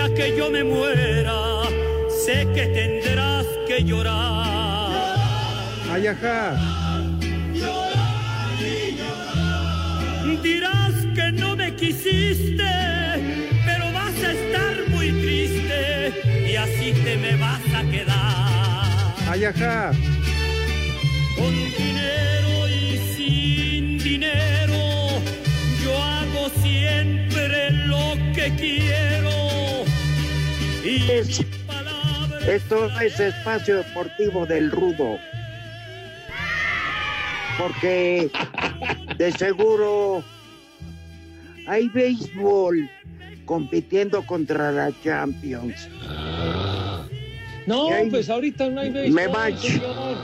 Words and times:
Día 0.00 0.14
que 0.14 0.36
yo 0.36 0.50
me 0.50 0.64
muera, 0.64 1.62
sé 2.24 2.46
que 2.54 2.66
tendrás 2.66 3.46
que 3.66 3.84
llorar. 3.84 5.16
Ay, 5.90 6.06
ajá. 6.06 6.56
Dirás 10.42 10.94
que 11.14 11.32
no 11.32 11.56
me 11.56 11.74
quisiste, 11.74 12.72
pero 13.66 13.92
vas 13.92 14.16
a 14.22 14.32
estar 14.32 14.88
muy 14.88 15.10
triste 15.10 16.48
y 16.50 16.56
así 16.56 16.92
te 16.92 17.16
me 17.16 17.36
vas 17.36 17.60
a 17.74 17.82
quedar. 17.90 19.14
Ay, 19.28 19.44
ajá. 19.44 19.92
Con 21.36 21.54
dinero 21.76 22.68
y 22.68 22.98
sin 23.14 23.98
dinero, 23.98 25.20
yo 25.82 26.02
hago 26.02 26.48
siempre 26.62 27.70
lo 27.86 28.16
que 28.34 28.52
quiero. 28.56 29.39
Y 30.84 31.10
Es- 31.10 31.40
Esto 32.46 32.88
es 33.00 33.20
espacio 33.20 33.76
deportivo 33.78 34.46
del 34.46 34.70
rudo. 34.70 35.18
Porque 37.58 38.30
de 39.18 39.32
seguro 39.32 40.24
hay 41.66 41.88
béisbol 41.90 42.88
compitiendo 43.44 44.24
contra 44.24 44.72
la 44.72 44.90
Champions. 45.04 45.88
No, 47.66 47.90
pues 48.08 48.30
ahorita 48.30 48.70
no 48.70 48.80
hay 48.80 48.90
béisbol, 48.90 49.14
Me, 49.14 49.26
va- 49.28 49.50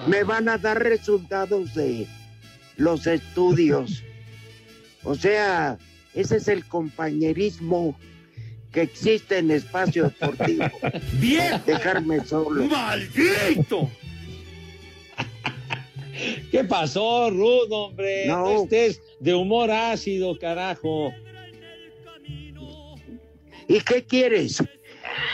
me 0.07 0.25
van 0.25 0.49
a 0.49 0.57
dar 0.57 0.83
resultados 0.83 1.75
de 1.75 2.07
los 2.79 3.07
estudios. 3.07 4.03
O 5.05 5.15
sea, 5.15 5.77
ese 6.15 6.39
es 6.39 6.49
el 6.49 6.65
compañerismo 6.65 7.97
que 8.77 8.83
existe 8.83 9.39
en 9.39 9.51
espacio 9.51 10.05
deportivo. 10.05 10.67
¡Bien! 11.15 11.63
Dejarme 11.67 12.23
solo. 12.27 12.63
¡Maldito! 12.65 13.91
¿Qué 16.50 16.62
pasó, 16.62 17.31
Rudo, 17.31 17.87
hombre? 17.87 18.27
No. 18.27 18.45
No 18.45 18.62
estés 18.65 19.00
de 19.19 19.34
humor 19.34 19.71
ácido, 19.71 20.39
carajo. 20.39 21.11
¿Y 23.67 23.81
qué 23.81 24.05
quieres? 24.05 24.62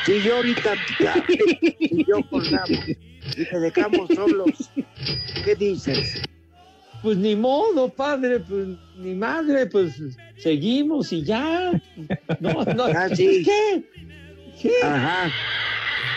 Si 0.07 0.23
yo 0.23 0.37
ahorita 0.37 0.75
si 1.81 2.05
yo 2.05 2.23
colgamos 2.31 2.89
y 3.37 3.45
te 3.45 3.59
dejamos 3.59 4.09
solos, 4.15 4.71
¿qué 5.45 5.57
dices? 5.57 6.23
Pues 7.03 7.17
ni 7.17 7.35
modo, 7.35 7.89
padre, 7.89 8.41
pues 8.41 8.69
ni 8.97 9.15
madre, 9.15 9.67
pues 9.67 9.95
seguimos 10.39 11.13
y 11.13 11.25
ya. 11.25 11.73
No, 12.41 12.65
no. 12.65 12.85
Ah, 12.85 13.09
sí. 13.15 13.43
¿Qué? 13.45 13.85
¿Qué? 14.61 14.73
Ajá. 14.83 15.31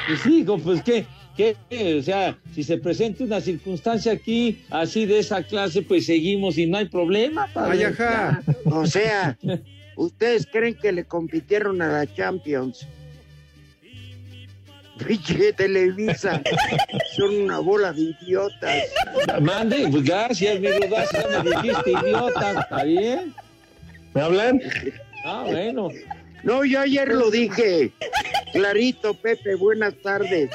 Pues 0.08 0.24
digo, 0.24 0.60
pues 0.60 0.84
qué, 0.84 1.06
qué, 1.36 1.56
o 1.98 2.04
sea, 2.04 2.38
si 2.54 2.64
se 2.64 2.78
presenta 2.78 3.24
una 3.24 3.42
circunstancia 3.42 4.12
aquí 4.12 4.64
así 4.70 5.08
de 5.08 5.20
esa 5.20 5.42
clase, 5.42 5.82
pues 5.82 6.06
seguimos 6.06 6.58
y 6.58 6.68
no 6.68 6.78
hay 6.78 6.88
problema, 6.88 7.48
padre. 7.52 7.78
Ay, 7.78 7.84
ajá. 7.84 8.44
O 8.66 8.86
sea, 8.86 9.38
¿ustedes 9.96 10.46
creen 10.46 10.76
que 10.76 10.92
le 10.92 11.06
compitieron 11.06 11.82
a 11.82 11.88
la 11.88 12.14
Champions? 12.14 12.88
Pinche 15.08 15.54
Televisa, 15.54 16.42
son 17.16 17.44
una 17.44 17.60
bola 17.60 17.92
de 17.92 18.02
idiotas. 18.02 18.84
Mande, 19.42 19.88
pues 19.92 20.04
gracias, 20.04 20.60
mi 20.60 20.70
ya 20.70 21.44
me 21.44 21.50
dijiste 21.52 21.92
idiota, 21.92 22.62
¿está 22.62 22.84
bien? 22.84 23.34
¿Me 24.14 24.22
hablan? 24.22 24.62
Ah, 25.26 25.44
bueno. 25.46 25.90
No, 26.44 26.64
yo 26.64 26.80
ayer 26.80 27.10
lo 27.10 27.30
dije. 27.30 27.92
Clarito, 28.54 29.14
Pepe, 29.16 29.56
buenas 29.56 29.96
tardes. 30.02 30.50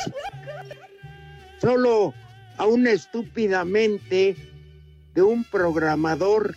Solo 1.60 2.14
a 2.56 2.66
un 2.66 2.86
estúpidamente 2.86 4.36
de 5.14 5.22
un 5.22 5.44
programador 5.44 6.56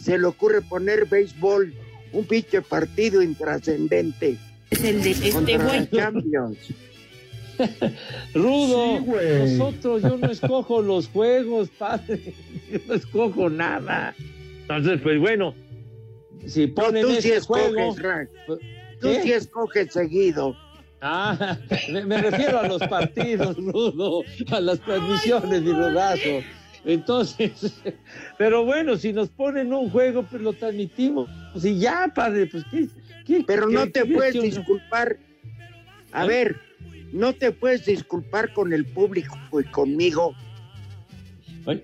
se 0.00 0.18
le 0.18 0.26
ocurre 0.26 0.62
poner 0.62 1.06
béisbol, 1.06 1.72
un 2.12 2.24
pinche 2.24 2.62
partido 2.62 3.22
intrascendente 3.22 4.38
Es 4.70 4.84
el 4.84 5.02
de 5.02 5.10
este 5.10 5.58
güey. 5.58 5.88
Champions. 5.90 6.58
Rudo, 8.34 8.98
Sí, 8.98 9.58
nosotros, 9.58 10.02
yo 10.02 10.16
no 10.16 10.30
escojo 10.30 10.82
los 10.82 11.08
juegos, 11.08 11.68
padre. 11.78 12.34
Yo 12.70 12.78
no 12.86 12.94
escojo 12.94 13.48
nada. 13.50 14.14
Entonces, 14.62 15.00
pues 15.02 15.18
bueno, 15.18 15.54
si 16.46 16.66
No, 16.66 16.74
ponen 16.74 17.02
tú 17.02 17.12
sí 17.12 17.28
ese 17.30 17.40
juego. 17.40 17.78
escoges, 17.78 18.02
Rack. 18.02 18.28
Tú 19.00 19.08
sí 19.22 19.32
escoges 19.32 19.92
seguido. 19.92 20.54
Ah, 21.00 21.56
me, 21.92 22.04
me 22.04 22.18
refiero 22.20 22.58
a 22.58 22.68
los 22.68 22.82
partidos, 22.88 23.56
Rudo, 23.56 24.22
a 24.50 24.60
las 24.60 24.80
transmisiones, 24.80 25.62
mi 25.62 25.72
rudazo. 25.72 26.42
Entonces, 26.84 27.80
pero 28.36 28.64
bueno, 28.64 28.96
si 28.96 29.12
nos 29.12 29.28
ponen 29.30 29.72
un 29.72 29.90
juego, 29.90 30.22
pues 30.24 30.42
lo 30.42 30.52
transmitimos. 30.52 31.28
Y 31.62 31.78
ya, 31.78 32.10
padre, 32.14 32.46
pues 32.46 32.64
qué. 32.70 32.88
qué- 33.24 33.44
Pero 33.46 33.68
qué- 33.68 33.74
no 33.74 33.88
te 33.90 34.04
puedes 34.04 34.40
disculpar. 34.40 35.16
A 36.12 36.24
¿Eh? 36.24 36.28
ver, 36.28 36.56
no 37.12 37.32
te 37.32 37.52
puedes 37.52 37.84
disculpar 37.86 38.52
con 38.52 38.72
el 38.72 38.84
público 38.84 39.36
y 39.60 39.64
conmigo 39.64 40.34
Bueno, 41.64 41.80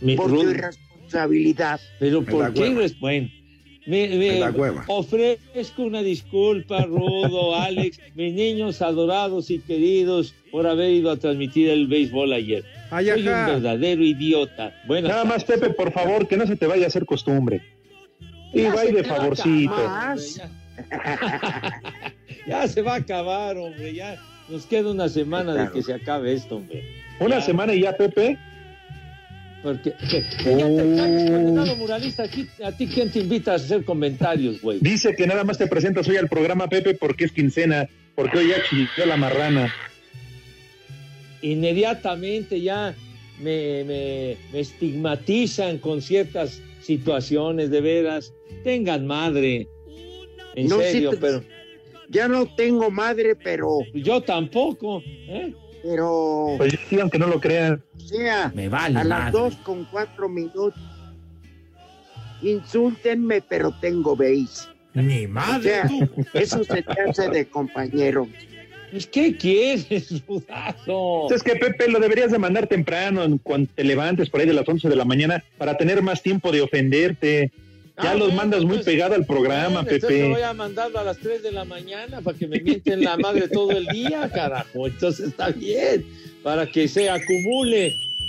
mi 0.00 0.16
por 0.16 0.30
tu 0.30 0.42
irresponsabilidad. 0.50 1.80
pero 1.98 2.20
Me 2.22 2.32
¿por 2.32 2.52
qué? 2.54 2.70
me, 3.86 4.08
me- 4.08 4.38
da 4.40 4.50
hueva. 4.50 4.84
ofrezco 4.88 5.82
una 5.84 6.02
disculpa, 6.02 6.82
Rudo, 6.86 7.54
Alex, 7.60 8.00
mis 8.14 8.34
niños 8.34 8.82
adorados 8.82 9.50
y 9.50 9.60
queridos, 9.60 10.34
por 10.50 10.66
haber 10.66 10.90
ido 10.90 11.10
a 11.10 11.16
transmitir 11.16 11.68
el 11.70 11.86
béisbol 11.86 12.32
ayer. 12.32 12.64
Ay, 12.90 13.06
Soy 13.06 13.20
un 13.20 13.24
verdadero 13.26 14.02
idiota. 14.02 14.74
Bueno, 14.86 15.08
Nada 15.08 15.24
más, 15.24 15.44
Pepe, 15.44 15.70
por 15.70 15.92
favor, 15.92 16.26
que 16.26 16.36
no 16.36 16.46
se 16.46 16.56
te 16.56 16.66
vaya 16.66 16.84
a 16.84 16.88
hacer 16.88 17.04
costumbre. 17.06 17.62
Y 18.52 18.62
vaya 18.64 18.92
de 18.92 19.04
favorcito. 19.04 19.70
Más. 19.74 20.40
Ya 22.46 22.66
se 22.68 22.80
va 22.82 22.94
a 22.94 22.98
acabar, 22.98 23.56
hombre. 23.56 23.92
Ya 23.94 24.16
nos 24.48 24.66
queda 24.66 24.90
una 24.90 25.08
semana 25.08 25.54
de 25.54 25.70
que 25.72 25.82
se 25.82 25.92
acabe 25.94 26.32
esto, 26.32 26.56
hombre. 26.56 26.84
Una 27.20 27.36
Ya. 27.38 27.42
semana 27.42 27.74
y 27.74 27.80
ya, 27.82 27.96
Pepe. 27.96 28.38
Porque, 29.62 29.92
que- 30.08 30.22
que 30.44 30.56
ya 30.56 30.66
te 30.68 30.96
calles, 30.96 31.30
condenado 31.30 31.76
muralista. 31.76 32.22
Aquí, 32.24 32.46
¿A 32.64 32.70
ti 32.72 32.86
quién 32.86 33.10
te 33.10 33.20
invita 33.20 33.52
a 33.52 33.54
hacer 33.56 33.84
comentarios, 33.84 34.60
güey? 34.60 34.78
Dice 34.80 35.14
que 35.16 35.26
nada 35.26 35.42
más 35.44 35.58
te 35.58 35.66
presentas 35.66 36.06
hoy 36.08 36.16
al 36.16 36.28
programa, 36.28 36.68
Pepe, 36.68 36.94
porque 36.94 37.24
es 37.24 37.32
quincena, 37.32 37.88
porque 38.14 38.38
hoy 38.38 38.48
ya 38.48 38.62
chilló 38.68 39.06
la 39.06 39.16
marrana. 39.16 39.72
Inmediatamente 41.42 42.60
ya 42.60 42.94
me, 43.40 43.84
me- 43.84 44.36
me 44.52 44.60
estigmatizan 44.60 45.78
con 45.78 46.00
ciertas 46.00 46.60
situaciones, 46.82 47.70
de 47.70 47.80
veras. 47.80 48.32
Tengan 48.64 49.06
madre. 49.06 49.68
En 50.54 50.68
No, 50.68 50.78
serio, 50.80 51.10
te- 51.10 51.16
pero 51.18 51.42
Ya 52.08 52.28
no 52.28 52.46
tengo 52.46 52.90
madre, 52.90 53.34
pero, 53.36 53.78
yo 53.94 54.22
tampoco. 54.22 55.02
¿eh? 55.04 55.54
pero, 55.82 56.54
Pues 56.56 56.76
sí, 56.88 56.98
aunque 57.00 57.18
no 57.18 57.26
lo 57.26 57.40
crean. 57.40 57.82
o 57.96 58.00
sea, 58.00 58.50
Me 58.54 58.68
vale 58.68 58.98
a 59.00 59.04
las 59.04 59.32
dos 59.32 59.56
con 59.56 59.84
cuatro 59.86 60.28
minutos. 60.28 60.74
insúltenme, 62.42 63.40
pero 63.42 63.72
tengo 63.80 64.16
veis. 64.16 64.68
Ni 64.94 65.26
O 65.26 65.28
madre 65.28 65.62
sea, 65.70 65.88
tú. 65.88 66.08
eso 66.32 66.64
se 66.64 66.82
te 66.82 67.00
hace 67.02 67.28
de 67.28 67.46
compañero. 67.46 68.26
Pues, 68.90 69.06
¿Qué 69.06 69.36
quieres, 69.36 70.22
Rudazo? 70.26 71.26
Es 71.34 71.42
que 71.42 71.56
Pepe 71.56 71.88
lo 71.90 71.98
deberías 71.98 72.30
de 72.30 72.38
mandar 72.38 72.66
temprano, 72.66 73.22
en 73.24 73.38
cuanto 73.38 73.72
te 73.74 73.84
levantes 73.84 74.30
por 74.30 74.40
ahí 74.40 74.46
de 74.46 74.54
las 74.54 74.66
11 74.66 74.88
de 74.88 74.96
la 74.96 75.04
mañana, 75.04 75.44
para 75.58 75.76
tener 75.76 76.02
más 76.02 76.22
tiempo 76.22 76.50
de 76.52 76.62
ofenderte. 76.62 77.50
Ya 78.02 78.10
Ah, 78.10 78.14
los 78.14 78.24
bueno, 78.28 78.36
mandas 78.36 78.62
muy 78.64 78.74
pues, 78.76 78.84
pegado 78.84 79.14
al 79.14 79.24
programa, 79.24 79.82
Bueno, 79.82 79.88
Pepe. 79.88 80.28
voy 80.28 80.42
a 80.42 80.52
mandarlo 80.52 80.98
a 80.98 81.04
las 81.04 81.16
3 81.18 81.42
de 81.42 81.52
la 81.52 81.64
mañana 81.64 82.20
para 82.20 82.36
que 82.36 82.46
me 82.46 82.60
mienten 82.60 83.02
la 83.02 83.16
madre 83.16 83.48
todo 83.48 83.70
el 83.70 83.86
día, 83.86 84.30
carajo. 84.30 84.86
Entonces 84.86 85.28
está 85.28 85.48
bien, 85.48 86.04
para 86.42 86.66
que 86.66 86.88
se 86.88 87.08
acumule 87.08 87.86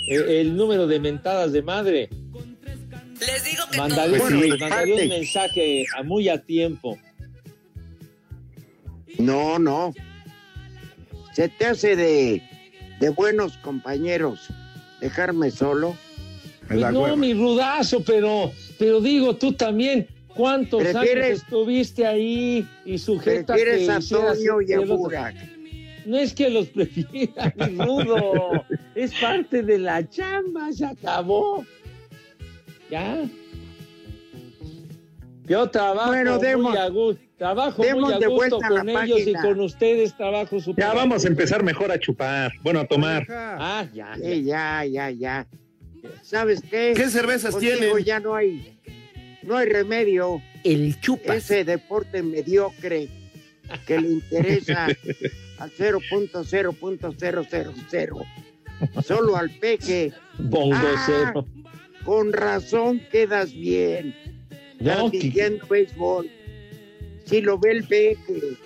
eh, 0.08 0.40
el 0.40 0.56
número 0.56 0.86
de 0.86 0.98
mentadas 1.00 1.52
de 1.52 1.60
madre. 1.62 2.08
Les 3.20 3.44
digo 3.44 3.64
que 3.70 3.76
Mandaré, 3.78 4.18
Bueno, 4.18 4.40
sí, 4.40 4.48
mandaré 4.58 4.92
un 5.02 5.08
mensaje 5.08 5.84
a 5.96 6.02
muy 6.02 6.28
a 6.30 6.38
tiempo. 6.40 6.96
No, 9.18 9.58
no. 9.58 9.92
Se 11.34 11.48
te 11.48 11.66
hace 11.66 11.94
de, 11.94 12.42
de 13.00 13.08
buenos 13.10 13.58
compañeros 13.58 14.48
dejarme 15.00 15.50
solo. 15.50 15.96
Pues 16.68 16.80
no, 16.92 17.16
mi 17.16 17.34
rudazo, 17.34 18.02
pero, 18.04 18.52
pero 18.78 19.00
digo, 19.00 19.34
tú 19.36 19.52
también, 19.52 20.06
¿cuántos 20.34 20.82
¿Prefieres- 20.82 21.24
años 21.24 21.42
estuviste 21.42 22.06
ahí 22.06 22.66
y 22.84 22.98
sujeta 22.98 23.54
que 23.56 23.90
a 23.90 23.98
Toño 24.00 24.60
y 24.62 24.72
a? 24.72 24.80
Burak. 24.80 25.34
No 26.06 26.16
es 26.16 26.32
que 26.32 26.48
los 26.48 26.66
prefiera, 26.74 27.52
mi 27.56 27.76
rudo. 27.84 28.64
es 28.94 29.12
parte 29.20 29.62
de 29.62 29.78
la 29.78 30.08
chamba, 30.08 30.72
se 30.72 30.86
acabó. 30.86 31.64
Ya. 32.90 33.24
Yo 35.46 35.68
trabajo 35.70 36.08
Bueno, 36.08 36.38
demos- 36.38 36.70
muy 36.70 36.78
a 36.78 36.88
gusto. 36.88 37.22
Trabajo 37.38 37.82
demos 37.82 38.02
muy 38.04 38.12
a 38.14 38.18
de 38.18 38.26
gusto 38.26 38.58
con 38.68 38.88
ellos 38.88 39.20
y 39.24 39.32
con 39.34 39.60
ustedes 39.60 40.16
trabajo 40.16 40.58
súper 40.58 40.84
Ya 40.84 40.92
vamos 40.92 41.24
a 41.24 41.28
empezar 41.28 41.62
mejor 41.62 41.92
a 41.92 41.98
chupar, 41.98 42.50
bueno, 42.62 42.80
a 42.80 42.84
tomar. 42.86 43.24
Ah, 43.30 43.86
ya. 43.94 44.16
ya. 44.18 44.34
Ya, 44.34 44.84
ya, 44.84 45.10
ya. 45.10 45.46
¿Sabes 46.22 46.60
qué? 46.68 46.92
¿Qué 46.96 47.08
cervezas 47.10 47.52
Contigo 47.52 47.76
tienen? 47.78 48.04
ya 48.04 48.18
no 48.20 48.34
hay, 48.34 48.78
no 49.42 49.56
hay 49.56 49.68
remedio. 49.68 50.42
El 50.64 50.98
chupas. 51.00 51.36
Ese 51.36 51.64
deporte 51.64 52.22
mediocre 52.22 53.08
que 53.86 54.00
le 54.00 54.08
interesa 54.08 54.86
al 55.58 55.70
0.0.000. 55.72 58.26
Solo 59.04 59.36
al 59.36 59.50
peque. 59.50 60.12
Bongo 60.38 60.74
Ah, 60.76 61.02
cero. 61.06 61.46
Con 62.04 62.32
razón 62.32 63.00
quedas 63.10 63.52
bien. 63.52 64.14
No, 64.80 65.10
¿qué- 65.10 65.18
Transmitiendo 65.18 65.66
béisbol. 65.66 66.30
Si 67.24 67.40
lo 67.42 67.58
ve 67.58 67.72
el 67.72 67.82
peque. 67.84 68.56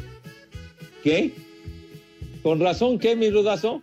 ¿Qué? 1.03 1.33
¿Con 2.43 2.61
razón 2.61 2.99
qué, 2.99 3.17
mi 3.17 3.31
rudazo? 3.31 3.83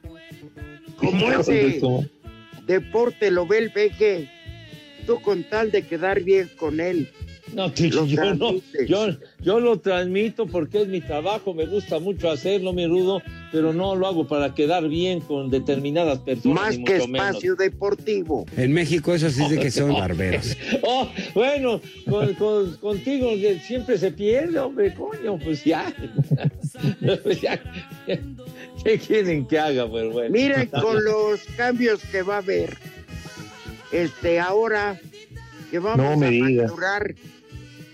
Como 0.98 1.32
ese 1.32 1.80
deporte 2.70 3.32
lo 3.32 3.48
ve 3.48 3.58
el 3.58 3.72
peque. 3.72 4.30
Tú 5.10 5.20
con 5.24 5.44
tal 5.44 5.72
de 5.72 5.82
quedar 5.82 6.22
bien 6.22 6.52
con 6.56 6.80
él. 6.80 7.10
No, 7.56 7.74
yo 7.74 8.06
no, 8.36 8.54
yo, 8.88 9.08
yo 9.42 9.60
lo 9.60 9.80
transmito 9.80 10.46
porque 10.46 10.84
es 10.84 10.88
mi 10.88 11.02
trabajo, 11.02 11.52
me 11.56 11.66
gusta 11.66 11.98
mucho 11.98 12.30
hacerlo, 12.30 12.74
mi 12.74 12.86
rudo, 12.86 13.24
pero 13.52 13.74
no 13.74 13.96
lo 13.96 14.06
hago 14.06 14.28
para 14.28 14.54
quedar 14.54 14.88
bien 14.88 15.20
con 15.22 15.50
determinadas 15.50 16.20
personas. 16.20 16.62
Más 16.62 16.74
que 16.76 16.80
mucho 16.82 17.08
menos. 17.08 17.28
espacio 17.30 17.56
deportivo. 17.56 18.46
En 18.56 18.72
México 18.72 19.16
eso 19.16 19.32
sí 19.32 19.42
es 19.42 19.50
de 19.50 19.58
que 19.58 19.72
son 19.72 19.94
barberos. 19.94 20.56
Oh, 20.84 21.10
bueno, 21.34 21.82
con, 22.08 22.36
con- 22.36 22.76
contigo 22.76 23.32
siempre 23.66 23.98
se 23.98 24.12
pierde, 24.12 24.60
hombre, 24.60 24.94
coño, 24.94 25.40
pues 25.44 25.64
ya. 25.64 25.92
Pues 27.24 27.42
ya. 27.42 27.60
¿Qué 28.84 29.00
quieren 29.00 29.48
que 29.48 29.58
haga? 29.58 29.86
Bueno. 29.86 30.30
Miren 30.30 30.68
con 30.82 31.04
los 31.04 31.42
cambios 31.58 32.00
que 32.12 32.22
va 32.22 32.36
a 32.36 32.40
haber. 32.40 32.78
Este, 33.92 34.40
ahora 34.40 35.00
que 35.72 35.80
vamos 35.80 35.98
No 35.98 36.18
me 36.18 36.28
a 36.28 36.68
facturar 36.68 37.16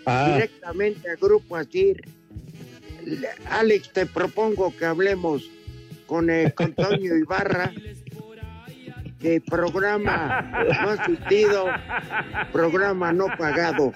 Ah, 0.05 0.31
directamente 0.33 1.09
a 1.09 1.15
Grupo 1.15 1.55
Asir. 1.55 2.03
Alex, 3.49 3.89
te 3.91 4.05
propongo 4.05 4.75
que 4.75 4.85
hablemos 4.85 5.49
con, 6.05 6.29
eh, 6.29 6.53
con 6.53 6.73
Toño 6.73 7.15
Ibarra, 7.15 7.71
que 9.19 9.41
programa 9.41 10.41
no 10.83 10.89
asistido, 10.91 11.65
programa 12.51 13.11
no 13.13 13.27
pagado. 13.37 13.93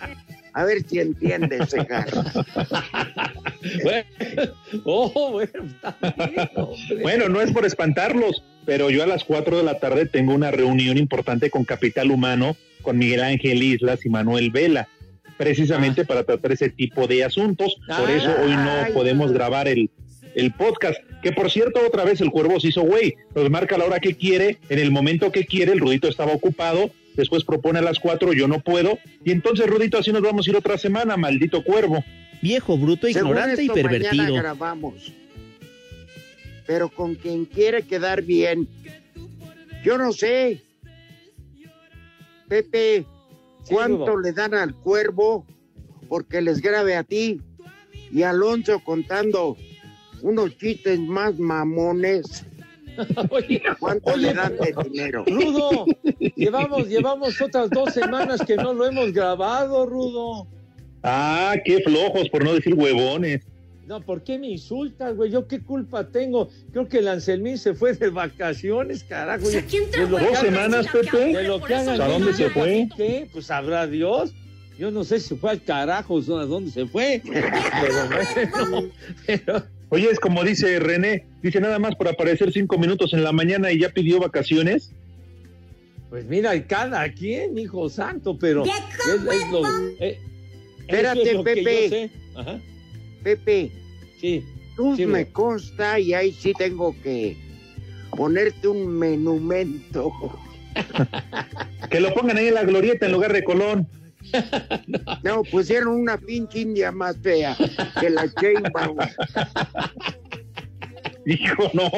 A 0.54 0.64
ver 0.64 0.84
si 0.84 1.00
entiendes, 1.00 1.70
Segarra. 1.70 2.24
Bueno, 3.84 4.06
oh, 4.86 5.32
bueno, 5.32 5.52
bien, 6.30 7.02
bueno, 7.02 7.28
no 7.28 7.42
es 7.42 7.52
por 7.52 7.66
espantarlos, 7.66 8.42
pero 8.70 8.92
yo 8.92 9.02
a 9.02 9.08
las 9.08 9.24
4 9.24 9.58
de 9.58 9.64
la 9.64 9.80
tarde 9.80 10.06
tengo 10.06 10.32
una 10.36 10.52
reunión 10.52 11.00
importante 11.00 11.50
con 11.50 11.66
Capital 11.66 12.12
Humano, 12.12 12.56
con 12.84 13.00
Miguel 13.00 13.22
Ángel 13.22 13.64
Islas 13.64 14.06
y 14.06 14.10
Manuel 14.10 14.52
Vela, 14.52 14.88
precisamente 15.38 16.06
para 16.06 16.24
tratar 16.24 16.52
ese 16.52 16.70
tipo 16.70 17.08
de 17.08 17.24
asuntos. 17.24 17.78
Por 17.88 18.10
Ah. 18.10 18.14
eso 18.16 18.32
hoy 18.44 18.52
no 18.52 18.70
Ay. 18.86 18.94
podemos 18.94 19.32
grabar 19.32 19.68
el, 19.68 19.90
el 20.36 20.52
podcast. 20.54 21.00
Que 21.24 21.32
por 21.32 21.50
cierto, 21.50 21.80
otra 21.86 22.04
vez 22.04 22.22
el 22.22 22.30
cuervo 22.30 22.60
se 22.60 22.68
hizo 22.68 22.82
güey. 22.84 23.16
Nos 23.34 23.50
marca 23.50 23.76
la 23.76 23.86
hora 23.86 24.00
que 24.00 24.14
quiere, 24.16 24.58
en 24.70 24.78
el 24.78 24.92
momento 24.92 25.32
que 25.32 25.46
quiere, 25.48 25.72
el 25.72 25.80
Rudito 25.80 26.08
estaba 26.08 26.32
ocupado, 26.32 26.92
después 27.16 27.44
propone 27.46 27.80
a 27.80 27.82
las 27.82 27.98
4, 27.98 28.34
yo 28.34 28.48
no 28.48 28.60
puedo. 28.60 29.00
Y 29.26 29.32
entonces, 29.32 29.66
Rudito, 29.66 29.98
así 29.98 30.12
nos 30.12 30.22
vamos 30.22 30.46
a 30.46 30.52
ir 30.52 30.56
otra 30.56 30.78
semana, 30.78 31.18
maldito 31.18 31.64
cuervo. 31.64 32.04
Viejo, 32.44 32.78
bruto, 32.78 33.08
Según 33.08 33.30
ignorante 33.32 33.64
y 33.64 33.68
Mañana 33.68 33.90
pervertido. 33.90 34.36
grabamos. 34.36 35.12
Pero 36.70 36.88
con 36.88 37.16
quien 37.16 37.46
quiere 37.46 37.82
quedar 37.82 38.22
bien. 38.22 38.70
Yo 39.84 39.98
no 39.98 40.14
sé. 40.14 40.62
Pepe, 42.48 43.08
¿cuánto 43.68 44.16
le 44.20 44.34
dan 44.34 44.54
al 44.54 44.76
cuervo 44.76 45.48
porque 46.08 46.44
les 46.44 46.62
grabe 46.62 46.96
a 46.96 47.04
ti? 47.04 47.42
Y 48.12 48.22
Alonso 48.22 48.84
contando 48.84 49.58
unos 50.22 50.56
chistes 50.60 51.00
más 51.00 51.40
mamones. 51.40 52.46
Oye, 53.32 53.64
¿Cuánto 53.80 54.12
Oye, 54.12 54.28
le 54.28 54.34
dan 54.36 54.56
de 54.58 54.76
dinero? 54.84 55.26
Rudo, 55.26 55.88
llevamos, 56.36 56.88
llevamos 56.88 57.42
otras 57.42 57.72
dos 57.72 57.96
semanas 57.96 58.42
que 58.46 58.56
no 58.58 58.76
lo 58.76 58.86
hemos 58.86 59.12
grabado, 59.12 59.88
Rudo. 59.88 60.48
Ah, 61.02 61.56
qué 61.66 61.82
flojos, 61.82 62.30
por 62.30 62.44
no 62.44 62.54
decir 62.54 62.76
huevones. 62.76 63.42
No, 63.90 64.02
¿por 64.02 64.24
qué 64.24 64.38
me 64.38 64.48
insultas, 64.52 65.16
güey? 65.16 65.32
¿Yo 65.32 65.48
qué 65.48 65.62
culpa 65.62 66.04
tengo? 66.04 66.48
Creo 66.72 66.88
que 66.88 67.00
el 67.00 67.08
Anselmín 67.08 67.58
se 67.58 67.74
fue 67.74 67.94
de 67.94 68.10
vacaciones, 68.12 69.04
carajo. 69.04 69.48
O 69.48 69.50
sea, 69.50 69.64
¿quién 69.64 69.86
De 69.86 69.90
trajo 69.90 70.12
lo 70.12 70.20
¿Dos 70.20 70.38
semanas, 70.38 70.86
Pepe? 70.94 71.18
De 71.18 71.44
lo 71.46 71.60
que 71.60 71.74
¿A 71.74 71.96
dónde 71.96 72.34
se 72.34 72.52
fue? 72.52 72.88
¿Qué? 72.96 73.28
Pues 73.34 73.48
sabrá 73.48 73.88
Dios. 73.88 74.36
Yo 74.78 74.92
no 74.92 75.04
sé 75.04 75.20
si 75.20 75.36
fue 75.36 75.50
al 75.50 75.64
carajo 75.64 76.18
o 76.18 76.38
a 76.38 76.46
dónde 76.46 76.70
se 76.70 76.86
fue. 76.86 77.20
Pero 77.26 78.08
bueno, 78.70 78.90
pero- 79.26 79.64
Oye, 79.90 80.08
es 80.12 80.20
como 80.20 80.44
dice 80.44 80.78
René, 80.80 81.26
dice 81.42 81.60
nada 81.60 81.80
más 81.80 81.96
por 81.96 82.08
aparecer 82.08 82.52
cinco 82.54 82.78
minutos 82.78 83.12
en 83.14 83.24
la 83.24 83.32
mañana 83.32 83.72
y 83.72 83.80
ya 83.80 83.90
pidió 83.90 84.20
vacaciones. 84.20 84.92
pues 86.12 86.26
mira, 86.26 86.52
cada 86.68 87.12
quien, 87.12 87.58
hijo 87.58 87.90
santo, 87.90 88.38
pero 88.38 88.66
es, 88.66 88.72
es 89.34 89.52
lo, 89.52 89.64
eh, 90.00 90.20
Espérate, 90.82 91.24
es 91.24 91.34
lo 91.34 91.44
que 91.44 91.54
Pepe. 91.56 91.84
yo 91.84 91.90
sé. 91.90 92.10
Ajá, 92.36 92.60
Pepe, 93.24 93.72
sí. 94.20 94.44
tú 94.76 94.96
Sí, 94.96 95.06
me 95.06 95.28
consta 95.32 96.00
y 96.00 96.14
ahí 96.14 96.32
sí 96.32 96.54
tengo 96.58 96.96
que 97.02 97.38
ponerte 98.16 98.68
un 98.68 98.88
menumento. 98.88 100.12
Que 101.90 102.00
lo 102.00 102.14
pongan 102.14 102.38
ahí 102.38 102.48
en 102.48 102.54
la 102.54 102.64
glorieta 102.64 103.06
en 103.06 103.12
lugar 103.12 103.34
de 103.34 103.44
Colón. 103.44 103.88
No, 105.24 105.44
pusieron 105.44 105.96
una 105.96 106.18
pinche 106.18 106.60
india 106.60 106.92
más 106.92 107.18
fea 107.18 107.56
que 108.00 108.10
la 108.10 108.26
Sheinbaum. 108.26 108.98
Hijo, 111.26 111.72
no. 111.74 111.90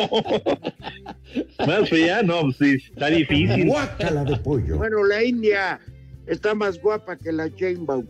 Más 1.65 1.89
fea, 1.89 2.21
no, 2.23 2.41
pues 2.41 2.57
sí, 2.57 2.77
está 2.91 3.07
difícil. 3.07 3.67
Guácala 3.67 4.23
de 4.23 4.37
pollo. 4.37 4.77
Bueno, 4.77 5.03
la 5.03 5.23
india 5.23 5.79
está 6.25 6.53
más 6.55 6.81
guapa 6.81 7.17
que 7.17 7.31
la 7.31 7.47
Sheinbaum. 7.47 8.05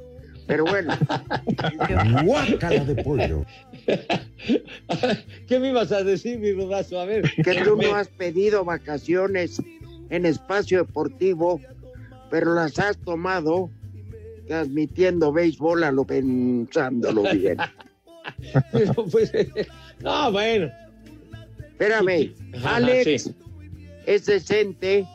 Pero 0.52 0.66
bueno, 0.66 0.94
Guácala 2.26 2.84
de 2.84 3.02
pollo. 3.02 3.46
¿Qué 5.48 5.60
me 5.60 5.70
ibas 5.70 5.94
a 5.94 6.04
decir, 6.04 6.40
mi 6.40 6.52
rodazo? 6.52 7.00
A 7.00 7.06
ver. 7.06 7.24
que 7.42 7.64
tú 7.64 7.78
no 7.78 7.96
has 7.96 8.10
pedido 8.10 8.66
vacaciones 8.66 9.62
en 10.10 10.26
espacio 10.26 10.80
deportivo, 10.80 11.62
pero 12.30 12.54
las 12.54 12.78
has 12.80 12.98
tomado 12.98 13.70
transmitiendo 14.46 15.32
béisbol 15.32 15.86
a 15.86 15.92
lo 15.94 16.04
pensándolo 16.04 17.24
bien. 17.32 17.58
Pero, 18.74 18.94
pues, 19.06 19.32
no, 20.02 20.32
bueno. 20.34 20.70
Espérame, 21.60 22.36
Ajá, 22.56 22.76
Alex 22.76 23.24
sí. 23.24 23.36
es 24.06 24.26
decente, 24.26 25.08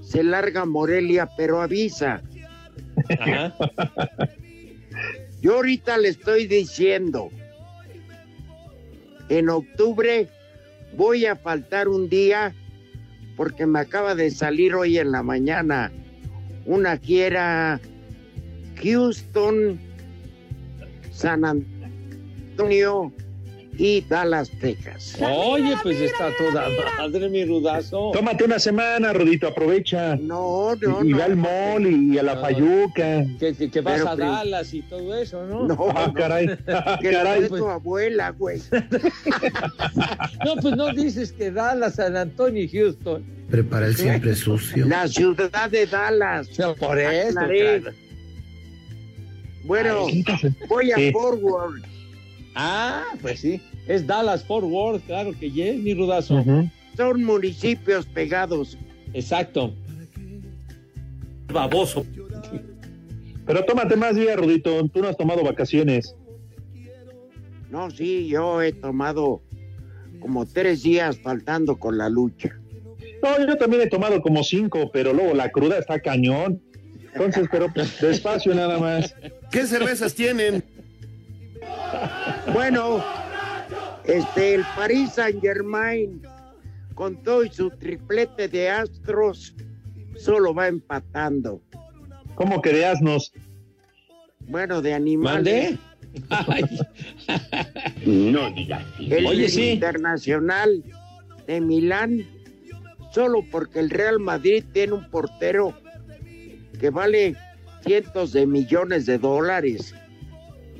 se 0.00 0.24
larga 0.24 0.64
Morelia, 0.64 1.28
pero 1.36 1.60
avisa. 1.60 2.22
Ajá. 3.20 3.54
Yo 5.42 5.56
ahorita 5.56 5.98
le 5.98 6.08
estoy 6.08 6.46
diciendo, 6.46 7.28
en 9.28 9.48
octubre 9.48 10.28
voy 10.96 11.26
a 11.26 11.34
faltar 11.34 11.88
un 11.88 12.08
día 12.08 12.54
porque 13.36 13.66
me 13.66 13.80
acaba 13.80 14.14
de 14.14 14.30
salir 14.30 14.76
hoy 14.76 14.98
en 14.98 15.10
la 15.10 15.24
mañana 15.24 15.90
una 16.64 16.96
quiera 16.96 17.80
Houston, 18.80 19.80
San 21.10 21.44
Antonio 21.44 23.12
y 23.78 24.02
Dallas, 24.02 24.50
Texas. 24.60 25.16
Oye, 25.20 25.74
pues 25.82 25.98
está 26.00 26.28
toda 26.36 26.66
madre, 26.98 27.28
mi 27.30 27.44
rudazo. 27.44 28.10
Tómate 28.12 28.44
una 28.44 28.58
semana, 28.58 29.12
Rudito, 29.12 29.48
aprovecha. 29.48 30.16
No, 30.16 30.74
no, 30.76 31.02
y, 31.02 31.08
y 31.08 31.12
no. 31.12 31.18
va 31.18 31.24
al 31.24 31.36
mall 31.36 31.86
y, 31.86 32.14
y 32.14 32.18
a 32.18 32.22
la 32.22 32.34
No. 32.34 32.40
payuca. 32.42 33.24
Que, 33.40 33.54
que- 33.54 33.70
que 33.70 33.80
vas 33.80 33.94
Pero 33.98 34.08
a 34.10 34.14
pri- 34.16 34.24
Dallas 34.26 34.74
y 34.74 34.82
todo 34.82 35.14
eso, 35.16 35.46
¿no? 35.46 35.66
No, 35.66 35.86
Ah, 35.96 36.04
no, 36.08 36.12
caray. 36.14 36.46
Ah, 36.68 36.98
que 37.00 37.12
la 37.12 37.22
caray. 37.22 37.42
de 37.42 37.48
tu 37.48 37.66
abuela, 37.68 38.30
güey. 38.30 38.60
No, 40.44 40.56
pues 40.60 40.76
no 40.76 40.92
dices 40.92 41.32
que 41.32 41.50
Dallas, 41.50 41.94
San 41.96 42.16
Antonio 42.16 42.62
y 42.62 42.68
Houston. 42.68 43.24
Prepara 43.50 43.86
el 43.86 43.96
siempre 43.96 44.34
sucio. 44.34 44.86
La 44.86 45.06
ciudad 45.08 45.70
de 45.70 45.86
Dallas. 45.86 46.48
No, 46.58 46.74
por 46.74 46.98
eso. 46.98 47.38
Bueno, 49.64 50.06
Ay, 50.08 50.24
voy 50.68 50.90
a 50.92 50.96
Sí. 50.96 51.12
Forward. 51.12 51.82
Ah, 52.54 53.04
pues 53.20 53.40
sí. 53.40 53.60
Es 53.86 54.06
Dallas 54.06 54.44
Fort 54.44 54.66
Worth, 54.66 55.04
claro 55.06 55.32
que 55.38 55.50
yes, 55.50 55.78
mi 55.78 55.94
rudazo. 55.94 56.44
Son 56.96 57.24
municipios 57.24 58.06
pegados. 58.06 58.76
Exacto. 59.14 59.74
Baboso. 61.52 62.04
Pero 63.46 63.64
tómate 63.64 63.96
más 63.96 64.14
días, 64.14 64.36
Rudito. 64.36 64.88
Tú 64.88 65.00
no 65.00 65.08
has 65.08 65.16
tomado 65.16 65.42
vacaciones. 65.42 66.14
No, 67.70 67.90
sí, 67.90 68.28
yo 68.28 68.62
he 68.62 68.72
tomado 68.72 69.42
como 70.20 70.46
tres 70.46 70.82
días 70.82 71.18
faltando 71.18 71.76
con 71.78 71.98
la 71.98 72.08
lucha. 72.08 72.58
No, 73.22 73.46
yo 73.46 73.56
también 73.56 73.82
he 73.82 73.86
tomado 73.86 74.20
como 74.20 74.42
cinco, 74.44 74.90
pero 74.92 75.12
luego 75.12 75.34
la 75.34 75.50
cruda 75.50 75.78
está 75.78 76.00
cañón. 76.00 76.60
Entonces, 77.12 77.48
pero 77.50 77.68
despacio 78.00 78.54
nada 78.54 78.78
más. 78.78 79.14
¿Qué 79.50 79.66
cervezas 79.66 80.14
tienen? 80.14 80.64
Bueno, 82.52 83.02
este, 84.04 84.54
el 84.54 84.64
Paris 84.76 85.12
Saint 85.14 85.40
Germain, 85.40 86.22
con 86.94 87.22
todo 87.22 87.44
y 87.44 87.50
su 87.50 87.70
triplete 87.70 88.48
de 88.48 88.68
astros, 88.68 89.54
solo 90.16 90.52
va 90.52 90.68
empatando. 90.68 91.62
¿Cómo 92.34 92.60
que 92.60 92.72
de 92.72 92.86
asnos? 92.86 93.32
Bueno, 94.40 94.82
de 94.82 94.94
animales. 94.94 95.78
¿Mande? 95.78 95.78
Ay, 96.28 96.64
El 98.98 99.26
Oye, 99.26 99.48
sí. 99.48 99.70
internacional 99.70 100.82
de 101.46 101.60
Milán, 101.60 102.26
solo 103.12 103.44
porque 103.50 103.80
el 103.80 103.88
Real 103.88 104.18
Madrid 104.18 104.62
tiene 104.72 104.92
un 104.92 105.08
portero 105.10 105.74
que 106.78 106.90
vale 106.90 107.34
cientos 107.82 108.32
de 108.32 108.46
millones 108.46 109.06
de 109.06 109.18
dólares. 109.18 109.94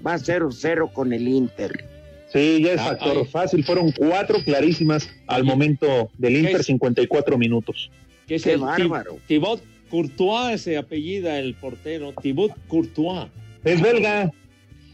Va 0.07 0.17
0-0 0.19 0.93
con 0.93 1.13
el 1.13 1.29
Inter. 1.29 1.85
Sí, 2.33 2.63
ya 2.63 2.73
es 2.73 2.81
Ah, 2.81 2.85
factor 2.97 3.17
ay. 3.19 3.25
fácil. 3.27 3.65
Fueron 3.65 3.93
cuatro 3.93 4.39
clarísimas 4.45 5.09
al 5.27 5.45
momento 5.45 6.11
del 6.19 6.37
Inter, 6.39 6.61
Es- 6.61 6.67
54 6.67 7.37
minutos. 7.39 7.91
que 8.27 8.37
es 8.37 8.43
Qué 8.45 8.53
el 8.55 8.61
bárbaro. 8.61 9.15
Thi- 9.15 9.21
Thibaut 9.35 9.63
Courtois, 9.91 10.61
se 10.63 10.77
apellida 10.79 11.39
el 11.39 11.55
portero. 11.55 12.15
Thibaut 12.23 12.53
Courtois. 12.69 13.27
Es 13.65 13.81
belga. 13.83 14.31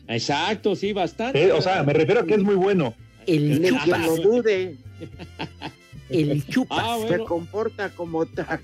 Exacto, 0.09 0.75
sí, 0.75 0.93
bastante. 0.93 1.45
eh, 1.45 1.53
o 1.53 1.61
sea, 1.63 1.83
me 1.85 1.93
refiero 1.93 2.23
a 2.23 2.27
que 2.27 2.35
es 2.35 2.43
muy 2.43 2.55
bueno. 2.57 2.95
El 3.27 3.61
quien 3.85 4.03
lo 4.07 4.17
dude, 4.17 4.77
El 6.09 6.45
chupas. 6.47 6.79
Ah, 6.83 6.99
se 7.07 7.19
comporta 7.19 7.91
como 7.91 8.25
tal. 8.27 8.61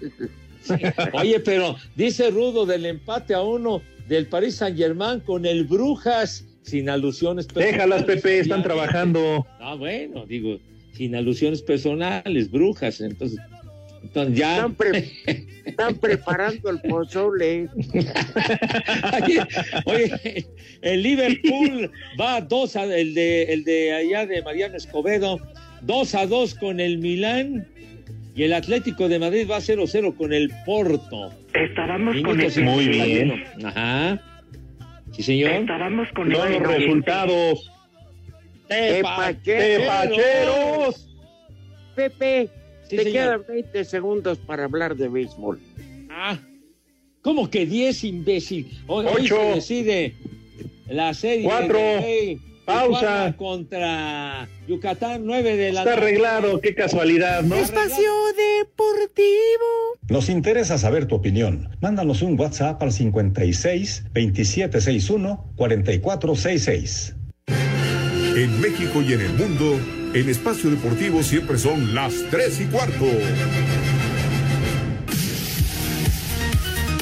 Oye, 1.12 1.40
pero 1.40 1.76
dice 1.94 2.30
Rudo 2.30 2.64
del 2.64 2.86
empate 2.86 3.34
a 3.34 3.42
uno 3.42 3.82
del 4.08 4.26
Paris 4.26 4.56
Saint 4.56 4.76
Germain 4.76 5.20
con 5.20 5.46
el 5.46 5.64
Brujas, 5.64 6.44
sin 6.62 6.88
alusiones 6.88 7.46
personales. 7.46 7.72
Déjalas, 7.74 8.02
Pepe, 8.04 8.38
están 8.40 8.62
trabajando. 8.62 9.46
Ah, 9.60 9.74
bueno, 9.74 10.24
digo, 10.26 10.58
sin 10.92 11.14
alusiones 11.14 11.62
personales, 11.62 12.50
Brujas, 12.50 13.00
entonces, 13.00 13.38
entonces 14.02 14.36
ya. 14.36 14.56
Están, 14.56 14.74
pre- 14.74 15.10
están 15.64 15.94
preparando 15.96 16.70
el 16.70 16.80
pozole. 16.82 17.68
Oye, 19.24 19.40
oye, 19.86 20.46
el 20.82 21.02
Liverpool 21.02 21.90
va 22.20 22.40
2 22.40 22.76
a 22.76 22.84
el 22.96 23.14
de 23.14 23.44
el 23.44 23.64
de 23.64 23.92
allá 23.92 24.26
de 24.26 24.42
Mariano 24.42 24.76
Escobedo, 24.76 25.38
2 25.82 26.14
a 26.14 26.26
2 26.26 26.54
con 26.56 26.80
el 26.80 26.98
Milán 26.98 27.66
y 28.34 28.42
el 28.42 28.52
Atlético 28.52 29.08
de 29.08 29.18
Madrid 29.20 29.48
va 29.48 29.58
0-0 29.58 30.16
con 30.16 30.32
el 30.32 30.50
Porto. 30.66 31.32
Estábamos 31.52 32.16
con 32.22 32.40
el... 32.40 32.64
Muy 32.64 32.88
bien. 32.88 33.44
Ajá. 33.64 34.20
Sí, 35.12 35.22
señor. 35.22 35.52
Estábamos 35.52 36.08
con 36.14 36.28
Los 36.28 36.44
el... 36.46 36.58
resultados. 36.64 37.70
Tepacheros. 38.68 39.88
Pepe, 41.94 42.48
sí, 42.88 42.96
te 42.96 43.12
quedan 43.12 43.42
20 43.46 43.84
segundos 43.84 44.38
para 44.38 44.64
hablar 44.64 44.96
de 44.96 45.08
béisbol. 45.08 45.60
Ah, 46.10 46.36
¿cómo 47.22 47.48
que 47.48 47.66
10, 47.66 48.02
imbécil? 48.02 48.68
Hoy, 48.88 49.06
hoy 49.06 49.28
se 49.28 49.38
decide 49.54 50.14
la 50.88 51.14
serie. 51.14 51.44
4. 51.44 51.78
Pausa. 52.64 53.34
Contra 53.36 54.48
Yucatán, 54.66 55.22
9 55.24 55.56
de 55.56 55.72
la 55.72 55.80
Está 55.80 55.94
arreglado, 55.94 56.60
qué 56.60 56.74
casualidad, 56.74 57.42
¿no? 57.42 57.56
Espacio 57.56 58.10
Deportivo. 58.36 59.98
Nos 60.08 60.28
interesa 60.28 60.78
saber 60.78 61.06
tu 61.06 61.14
opinión. 61.14 61.70
Mándanos 61.80 62.22
un 62.22 62.38
WhatsApp 62.38 62.82
al 62.82 62.92
56 62.92 64.04
2761 64.14 65.52
4466. 65.56 67.14
En 68.36 68.60
México 68.60 69.02
y 69.02 69.12
en 69.12 69.20
el 69.20 69.32
mundo, 69.34 69.78
en 70.14 70.28
Espacio 70.28 70.70
Deportivo 70.70 71.22
siempre 71.22 71.58
son 71.58 71.94
las 71.94 72.14
3 72.30 72.60
y 72.60 72.64
cuarto. 72.66 73.06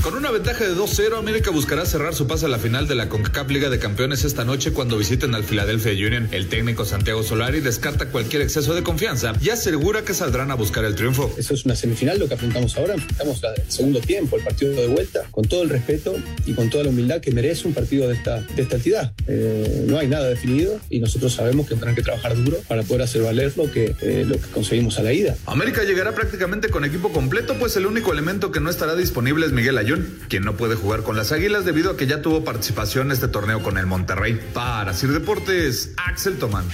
Con 0.03 0.17
una 0.17 0.33
ventaja 0.33 0.65
de 0.65 0.75
2-0, 0.75 1.17
América 1.17 1.53
buscará 1.53 1.87
cerrar 1.87 2.13
su 2.13 2.27
pase 2.27 2.47
a 2.47 2.49
la 2.49 2.59
final 2.59 2.89
de 2.89 2.97
la 2.97 3.09
CONCACAF 3.09 3.49
Liga 3.51 3.71
de 3.71 3.79
Campeones 3.79 4.25
esta 4.25 4.45
noche 4.45 4.73
cuando 4.73 4.99
visiten 4.99 5.33
al 5.37 5.45
Philadelphia 5.45 5.93
Union. 5.93 6.29
El 6.33 6.49
técnico 6.49 6.85
Santiago 6.85 7.23
Solari 7.23 7.61
descarta 7.61 8.07
cualquier 8.07 8.43
exceso 8.43 8.75
de 8.75 8.83
confianza 8.83 9.33
y 9.41 9.51
asegura 9.51 10.03
que 10.03 10.13
saldrán 10.13 10.51
a 10.51 10.57
buscar 10.57 10.85
el 10.85 10.97
triunfo. 10.97 11.33
Eso 11.39 11.55
es 11.55 11.65
una 11.65 11.77
semifinal, 11.77 12.19
lo 12.19 12.27
que 12.27 12.35
apuntamos 12.35 12.77
ahora. 12.77 12.95
Enfrentamos 12.95 13.45
al 13.45 13.55
segundo 13.69 14.01
tiempo, 14.01 14.37
el 14.37 14.43
partido 14.43 14.73
de 14.73 14.89
vuelta, 14.89 15.23
con 15.31 15.45
todo 15.45 15.63
el 15.63 15.69
respeto 15.69 16.17
y 16.47 16.55
con 16.55 16.69
toda 16.69 16.83
la 16.83 16.91
humildad 16.91 17.21
que 17.21 17.31
merece 17.31 17.69
un 17.69 17.75
partido 17.75 18.09
de 18.09 18.15
esta, 18.15 18.41
de 18.41 18.63
esta 18.63 18.75
entidad. 18.75 19.13
Eh, 19.29 19.85
no 19.87 20.01
hay 20.01 20.09
nada 20.09 20.29
definido 20.29 20.81
y 20.91 20.99
nosotros 20.99 21.33
sabemos 21.33 21.69
que 21.69 21.75
tendrán 21.75 21.95
que 21.95 22.03
trabajar 22.03 22.35
duro 22.43 22.57
para 22.67 22.83
poder 22.83 23.03
hacer 23.03 23.23
valer 23.23 23.53
lo 23.57 23.71
que, 23.71 23.95
eh, 24.01 24.25
lo 24.27 24.35
que 24.35 24.49
conseguimos 24.49 24.99
a 24.99 25.05
la 25.05 25.13
ida. 25.13 25.37
América 25.47 25.85
llegará 25.85 26.13
prácticamente 26.13 26.71
con 26.71 26.85
equipo 26.85 27.13
completo, 27.13 27.55
pues 27.61 27.77
el 27.77 27.87
único 27.87 28.13
elemento 28.13 28.51
que 28.51 28.59
no 28.59 28.69
estará 28.69 28.97
disponible 28.97 29.47
es 29.47 29.53
Miguel 29.53 29.79
Ayun, 29.93 30.19
quien 30.29 30.45
no 30.45 30.57
puede 30.57 30.75
jugar 30.75 31.03
con 31.03 31.17
las 31.17 31.33
Águilas 31.33 31.65
debido 31.65 31.91
a 31.91 31.97
que 31.97 32.07
ya 32.07 32.23
tuvo 32.23 32.45
participación 32.45 33.07
en 33.09 33.13
este 33.13 33.29
torneo 33.29 33.63
con 33.63 33.77
el 33.79 33.87
Monterrey. 33.87 34.41
Para 34.55 34.95
Sir 34.95 35.13
Deportes, 35.13 35.93
Axel 35.97 36.39
Tomán. 36.39 36.65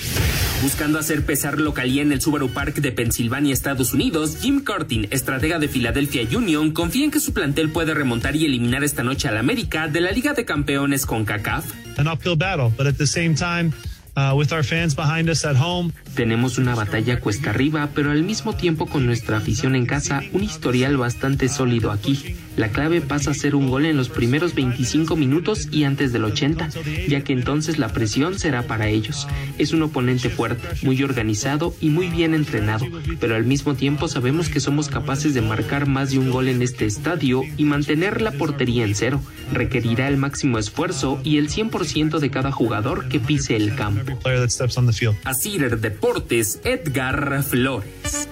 Buscando 0.62 0.98
hacer 0.98 1.24
pesar 1.24 1.58
localía 1.58 2.02
en 2.02 2.12
el 2.12 2.20
Subaru 2.20 2.50
Park 2.50 2.76
de 2.76 2.92
Pensilvania, 2.92 3.52
Estados 3.52 3.92
Unidos, 3.92 4.38
Jim 4.40 4.62
Curtin, 4.64 5.08
estratega 5.10 5.58
de 5.58 5.68
Philadelphia 5.68 6.22
Union, 6.36 6.70
confía 6.72 7.04
en 7.04 7.10
que 7.10 7.20
su 7.20 7.32
plantel 7.32 7.70
puede 7.70 7.94
remontar 7.94 8.36
y 8.36 8.44
eliminar 8.44 8.84
esta 8.84 9.02
noche 9.02 9.28
al 9.28 9.36
América 9.36 9.88
de 9.88 10.00
la 10.00 10.12
Liga 10.12 10.34
de 10.34 10.44
Campeones 10.44 11.06
con 11.06 11.24
CACAF. 11.24 11.64
an 11.98 12.06
uphill 12.06 12.36
battle, 12.36 12.72
but 12.76 12.86
at 12.86 12.96
the 12.96 13.06
same 13.06 13.34
time, 13.34 13.72
uh, 14.16 14.32
with 14.36 14.52
our 14.52 14.62
fans 14.62 14.94
behind 14.94 15.28
us 15.28 15.44
at 15.44 15.56
home, 15.56 15.92
Tenemos 16.18 16.58
una 16.58 16.74
batalla 16.74 17.20
cuesta 17.20 17.50
arriba, 17.50 17.90
pero 17.94 18.10
al 18.10 18.24
mismo 18.24 18.52
tiempo 18.52 18.86
con 18.86 19.06
nuestra 19.06 19.36
afición 19.36 19.76
en 19.76 19.86
casa, 19.86 20.20
un 20.32 20.42
historial 20.42 20.96
bastante 20.96 21.48
sólido 21.48 21.92
aquí. 21.92 22.34
La 22.56 22.70
clave 22.70 23.00
pasa 23.00 23.30
a 23.30 23.34
ser 23.34 23.54
un 23.54 23.70
gol 23.70 23.86
en 23.86 23.96
los 23.96 24.08
primeros 24.08 24.52
25 24.56 25.14
minutos 25.14 25.68
y 25.70 25.84
antes 25.84 26.12
del 26.12 26.24
80, 26.24 26.70
ya 27.06 27.22
que 27.22 27.32
entonces 27.32 27.78
la 27.78 27.92
presión 27.92 28.36
será 28.36 28.64
para 28.64 28.88
ellos. 28.88 29.28
Es 29.58 29.72
un 29.72 29.80
oponente 29.82 30.28
fuerte, 30.28 30.66
muy 30.82 31.00
organizado 31.04 31.72
y 31.80 31.90
muy 31.90 32.08
bien 32.08 32.34
entrenado, 32.34 32.84
pero 33.20 33.36
al 33.36 33.44
mismo 33.44 33.76
tiempo 33.76 34.08
sabemos 34.08 34.48
que 34.48 34.58
somos 34.58 34.88
capaces 34.88 35.34
de 35.34 35.40
marcar 35.40 35.86
más 35.86 36.10
de 36.10 36.18
un 36.18 36.32
gol 36.32 36.48
en 36.48 36.62
este 36.62 36.84
estadio 36.84 37.42
y 37.56 37.62
mantener 37.62 38.20
la 38.22 38.32
portería 38.32 38.84
en 38.84 38.96
cero. 38.96 39.22
Requerirá 39.52 40.08
el 40.08 40.16
máximo 40.16 40.58
esfuerzo 40.58 41.20
y 41.22 41.38
el 41.38 41.50
100% 41.50 42.18
de 42.18 42.30
cada 42.30 42.50
jugador 42.50 43.08
que 43.08 43.20
pise 43.20 43.54
el 43.54 43.76
campo. 43.76 44.18
player 44.18 45.80
that 45.80 46.00
Deportes, 46.08 46.58
Edgar 46.64 47.42
Flores. 47.42 48.28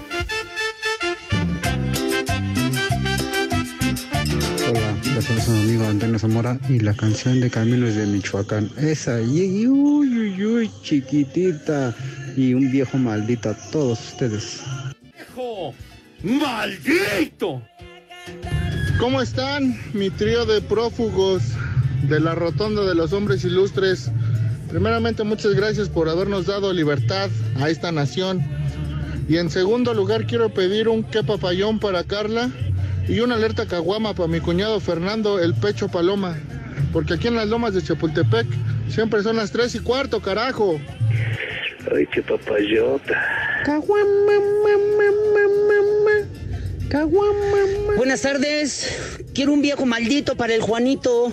Hola, 4.66 4.96
personas 5.02 5.46
amigos 5.46 5.48
amigo 5.48 5.84
Antonio 5.84 6.18
Zamora 6.18 6.58
y 6.70 6.80
la 6.80 6.94
canción 6.94 7.38
de 7.38 7.50
Caminos 7.50 7.94
de 7.94 8.06
Michoacán. 8.06 8.70
Esa, 8.78 9.20
y, 9.20 9.66
uy, 9.66 10.08
uy, 10.08 10.46
uy, 10.46 10.70
chiquitita. 10.80 11.94
Y 12.34 12.54
un 12.54 12.72
viejo 12.72 12.96
maldito 12.96 13.50
a 13.50 13.54
todos 13.70 14.00
ustedes. 14.12 14.62
¡Viejo! 15.12 15.74
¡Maldito! 16.22 17.60
¿Cómo 18.98 19.20
están, 19.20 19.78
mi 19.92 20.08
trío 20.08 20.46
de 20.46 20.62
prófugos 20.62 21.42
de 22.08 22.20
la 22.20 22.34
Rotonda 22.34 22.84
de 22.84 22.94
los 22.94 23.12
Hombres 23.12 23.44
Ilustres? 23.44 24.10
Primeramente, 24.76 25.22
muchas 25.22 25.54
gracias 25.54 25.88
por 25.88 26.06
habernos 26.06 26.44
dado 26.44 26.70
libertad 26.70 27.30
a 27.58 27.70
esta 27.70 27.92
nación. 27.92 28.44
Y 29.26 29.38
en 29.38 29.48
segundo 29.48 29.94
lugar, 29.94 30.26
quiero 30.26 30.50
pedir 30.50 30.90
un 30.90 31.02
que 31.02 31.22
papayón 31.22 31.78
para 31.78 32.04
Carla 32.04 32.50
y 33.08 33.20
una 33.20 33.36
alerta 33.36 33.64
caguama 33.64 34.12
para 34.12 34.28
mi 34.28 34.38
cuñado 34.40 34.78
Fernando, 34.78 35.40
el 35.40 35.54
pecho 35.54 35.88
paloma. 35.88 36.36
Porque 36.92 37.14
aquí 37.14 37.26
en 37.26 37.36
las 37.36 37.48
lomas 37.48 37.72
de 37.72 37.82
Chapultepec 37.82 38.46
siempre 38.90 39.22
son 39.22 39.36
las 39.36 39.50
tres 39.50 39.74
y 39.74 39.78
cuarto, 39.78 40.20
carajo. 40.20 40.78
Ay, 41.96 42.06
qué 42.12 42.20
papayota. 42.20 43.62
Buenas 47.96 48.20
tardes. 48.20 49.22
Quiero 49.32 49.54
un 49.54 49.62
viejo 49.62 49.86
maldito 49.86 50.36
para 50.36 50.52
el 50.54 50.60
Juanito 50.60 51.32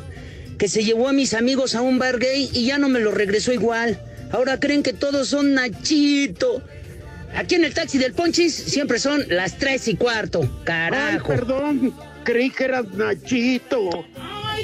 que 0.64 0.70
se 0.70 0.86
llevó 0.86 1.10
a 1.10 1.12
mis 1.12 1.34
amigos 1.34 1.76
a 1.76 1.82
un 1.82 2.00
bar 2.00 2.20
gay 2.20 2.50
y 2.54 2.68
ya 2.68 2.78
no 2.78 2.88
me 2.88 3.02
lo 3.02 3.12
regresó 3.12 3.52
igual. 3.52 4.00
Ahora 4.32 4.62
creen 4.62 4.82
que 4.82 4.94
todos 4.94 5.28
son 5.28 5.54
Nachito. 5.56 6.64
Aquí 7.36 7.56
en 7.56 7.66
el 7.66 7.74
taxi 7.74 7.98
del 7.98 8.14
Ponchis 8.14 8.56
siempre 8.56 8.98
son 8.98 9.26
las 9.28 9.58
tres 9.58 9.90
y 9.90 9.98
cuarto. 9.98 10.62
Carajo. 10.64 11.34
Ay, 11.34 11.38
perdón, 11.38 11.94
creí 12.24 12.50
que 12.50 12.64
eras 12.64 12.86
Nachito. 12.94 13.90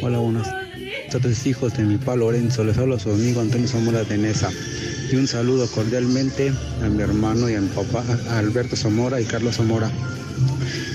Hola, 0.02 0.20
buenas 0.20 0.48
tardes, 1.12 1.46
hijos 1.46 1.76
de 1.76 1.84
mi 1.84 1.98
pa 1.98 2.16
Lorenzo. 2.16 2.64
Les 2.64 2.78
hablo 2.78 2.96
a 2.96 3.00
su 3.00 3.12
amigo 3.12 3.42
Antonio 3.42 3.68
Zamora 3.68 4.06
Tenesa. 4.06 4.50
Y 5.12 5.18
un 5.18 5.28
saludo 5.28 5.68
cordialmente 5.68 6.54
a 6.82 6.88
mi 6.88 7.04
hermano 7.04 7.50
y 7.50 7.56
a 7.56 7.60
mi 7.60 7.68
papá, 7.68 8.06
a 8.30 8.40
Alberto 8.40 8.78
Zamora 8.78 9.20
y 9.20 9.26
Carlos 9.26 9.58
Zamora. 9.58 9.92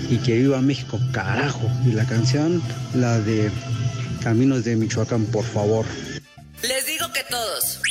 Y 0.08 0.16
que 0.16 0.38
viva 0.38 0.62
México, 0.62 0.99
carajo. 1.12 1.70
Y 1.84 1.92
la 1.92 2.06
canción, 2.06 2.62
la 2.94 3.20
de 3.20 3.50
Caminos 4.24 4.64
de 4.64 4.74
Michoacán, 4.74 5.26
por 5.26 5.44
favor. 5.44 5.84
Les 6.62 6.86
digo 6.86 7.12
que 7.12 7.20
todos. 7.28 7.82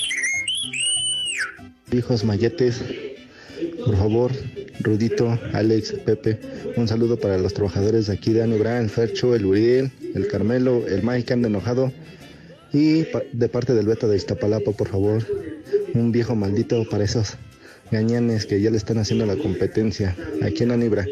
Hijos 1.91 2.23
mayetes, 2.23 2.81
por 3.85 3.95
favor, 3.95 4.31
Rudito, 4.79 5.39
Alex, 5.53 5.93
Pepe, 6.03 6.39
un 6.75 6.87
saludo 6.87 7.19
para 7.19 7.37
los 7.37 7.53
trabajadores 7.53 8.07
de 8.07 8.13
aquí 8.13 8.33
de 8.33 8.41
Anubra, 8.41 8.79
el 8.79 8.89
Fercho, 8.89 9.35
el 9.35 9.45
Uriel, 9.45 9.91
el 10.15 10.27
Carmelo, 10.27 10.87
el 10.87 11.03
Mike 11.03 11.25
que 11.25 11.33
anda 11.33 11.49
enojado. 11.49 11.93
Y 12.73 13.05
de 13.31 13.47
parte 13.47 13.75
del 13.75 13.85
Beto 13.85 14.07
de 14.07 14.17
Iztapalapa, 14.17 14.71
por 14.71 14.87
favor, 14.87 15.23
un 15.93 16.11
viejo 16.11 16.35
maldito 16.35 16.83
para 16.89 17.03
esos 17.03 17.35
gañanes 17.91 18.47
que 18.47 18.59
ya 18.59 18.71
le 18.71 18.77
están 18.77 18.97
haciendo 18.97 19.27
la 19.27 19.35
competencia 19.35 20.15
aquí 20.41 20.63
en 20.63 20.71
Anibra. 20.71 21.05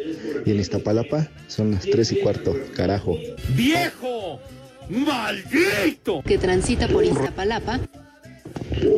Y 0.48 0.50
en 0.50 0.60
Iztapalapa 0.60 1.30
son 1.48 1.74
las 1.74 1.84
tres 1.84 2.12
y 2.12 2.16
cuarto, 2.16 2.58
carajo. 2.76 3.20
¡Viejo! 3.56 4.42
¡Maldito! 4.92 6.22
que 6.26 6.38
transita 6.38 6.88
por 6.90 7.06
Iztapalapa. 7.06 7.80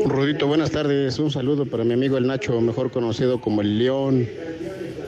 Rudito, 0.05 0.47
buenas 0.47 0.71
tardes. 0.71 1.19
Un 1.19 1.29
saludo 1.29 1.67
para 1.67 1.83
mi 1.83 1.93
amigo 1.93 2.17
el 2.17 2.25
Nacho, 2.25 2.59
mejor 2.61 2.89
conocido 2.89 3.39
como 3.39 3.61
el 3.61 3.77
León. 3.77 4.27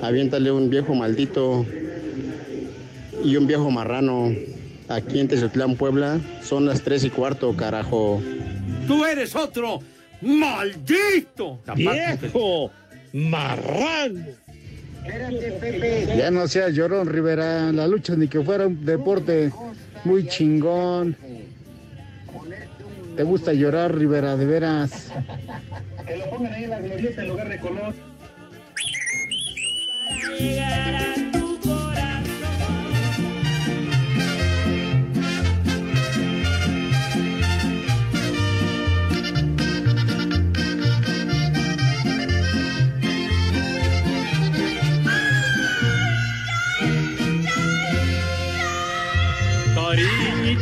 Aviéntale 0.04 0.52
un 0.52 0.70
viejo 0.70 0.94
maldito 0.94 1.66
y 3.24 3.36
un 3.36 3.48
viejo 3.48 3.72
marrano. 3.72 4.32
Aquí 4.88 5.20
en 5.20 5.28
Tezotlán, 5.28 5.76
Puebla, 5.76 6.20
son 6.44 6.68
las 6.68 6.82
tres 6.82 7.04
y 7.04 7.10
cuarto, 7.10 7.56
carajo. 7.56 8.22
¡Tú 8.86 9.04
eres 9.06 9.36
otro! 9.36 9.80
¡Maldito! 10.22 11.62
¡Viejo! 11.76 12.70
¡Marrano! 13.12 14.26
Ya 16.16 16.30
no 16.30 16.48
seas 16.48 16.74
llorón, 16.74 17.08
Rivera. 17.08 17.72
La 17.72 17.88
lucha 17.88 18.16
ni 18.16 18.28
que 18.28 18.42
fuera 18.42 18.68
un 18.68 18.86
deporte 18.86 19.52
muy 20.06 20.28
chingón. 20.28 21.16
Te 23.16 23.24
gusta 23.24 23.54
llorar, 23.54 23.96
Rivera, 23.96 24.36
de 24.36 24.46
veras. 24.46 25.12
Que 26.06 26.18
lo 26.18 26.30
pongan 26.30 26.54
ahí 26.54 26.66
en 26.66 26.70
la 26.70 26.80
glorieta 26.80 27.22
en 27.22 27.28
lugar 27.30 27.50
de 27.50 27.60
color. 27.60 27.94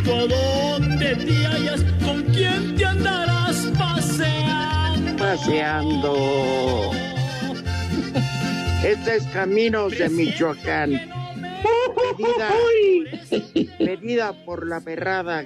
¿Dónde 0.06 1.16
te 1.16 1.46
hallas? 1.46 1.84
¿Con 2.04 2.24
quién 2.24 2.76
te 2.76 2.86
andarás 2.86 3.68
paseando? 3.78 5.16
Paseando. 5.18 6.92
Este 8.84 9.16
es 9.16 9.24
Caminos 9.28 9.98
de 9.98 10.10
Michoacán. 10.10 10.92
Pedida, 12.18 12.50
pedida 13.78 14.34
por 14.46 14.68
la 14.68 14.82
perrada, 14.82 15.44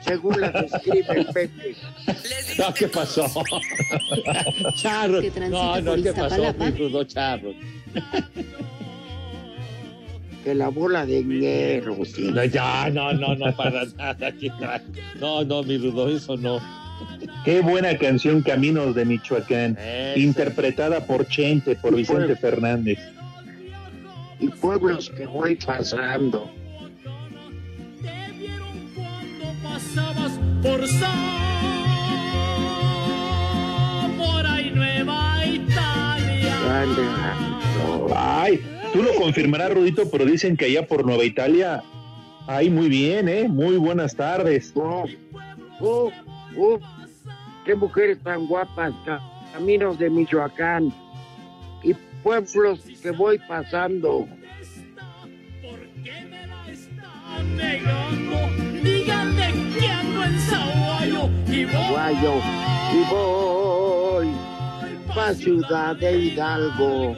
según 0.00 0.40
la 0.40 0.50
describe 0.50 1.24
Pepe. 1.32 1.76
No, 2.58 2.74
¿qué 2.74 2.88
pasó? 2.88 3.26
Charro. 4.76 5.20
Que 5.20 5.30
transita 5.30 5.80
No, 5.80 5.96
no, 5.96 6.02
¿qué 6.02 6.12
pasó, 6.12 6.54
mi 6.54 6.70
rudo 6.72 7.04
charro? 7.04 7.52
Que 10.44 10.54
la 10.54 10.68
bola 10.68 11.06
de 11.06 11.22
sí. 12.04 12.30
No, 12.30 12.44
ya, 12.44 12.90
no, 12.90 13.14
no, 13.14 13.34
no, 13.34 13.56
para 13.56 13.84
nada. 13.96 14.34
No, 15.18 15.42
no, 15.42 15.62
mi 15.62 15.78
rudo, 15.78 16.14
eso 16.14 16.36
no. 16.36 16.60
Qué 17.46 17.62
buena 17.62 17.96
canción 17.96 18.42
Caminos 18.42 18.94
de 18.94 19.06
Michoacán, 19.06 19.78
interpretada 20.16 21.06
por 21.06 21.26
Chente, 21.28 21.76
por 21.76 21.96
Vicente 21.96 22.36
Fernández. 22.36 22.98
Y 24.38 24.48
pueblos 24.48 25.10
que 25.10 25.24
voy 25.26 25.56
pasando. 25.56 26.50
Pasabas 29.62 30.38
por 30.62 30.86
Zamora 30.86 31.30
y 34.60 34.70
Nueva 34.72 35.46
Italia. 35.46 36.54
Ay, 38.14 38.60
tú 38.94 39.02
lo 39.02 39.12
confirmarás, 39.16 39.74
Rudito, 39.74 40.08
pero 40.08 40.24
dicen 40.24 40.56
que 40.56 40.66
allá 40.66 40.86
por 40.86 41.04
Nueva 41.04 41.24
Italia. 41.24 41.82
Ay, 42.46 42.70
muy 42.70 42.88
bien, 42.88 43.28
¿eh? 43.28 43.48
Muy 43.48 43.76
buenas 43.76 44.14
tardes. 44.14 44.72
Oh, 44.76 45.04
oh, 45.80 46.10
oh, 46.56 46.78
qué 47.66 47.74
mujeres 47.74 48.18
tan 48.22 48.46
guapas, 48.46 48.94
ca- 49.04 49.20
caminos 49.52 49.98
de 49.98 50.08
Michoacán 50.10 50.92
y 51.82 51.92
pueblos 52.22 52.80
que 53.02 53.10
voy 53.10 53.38
pasando. 53.48 54.28
negando. 57.56 58.36
Díganle 58.82 59.52
que 59.78 59.88
ando 59.88 60.24
en 60.24 60.38
Zaguayo 60.40 61.28
y 61.48 61.64
voy. 61.64 61.88
Guayo, 61.90 62.34
y 62.92 63.10
voy 63.10 64.53
pa' 65.14 65.34
Ciudad 65.34 65.96
de 65.96 66.18
Hidalgo. 66.18 67.16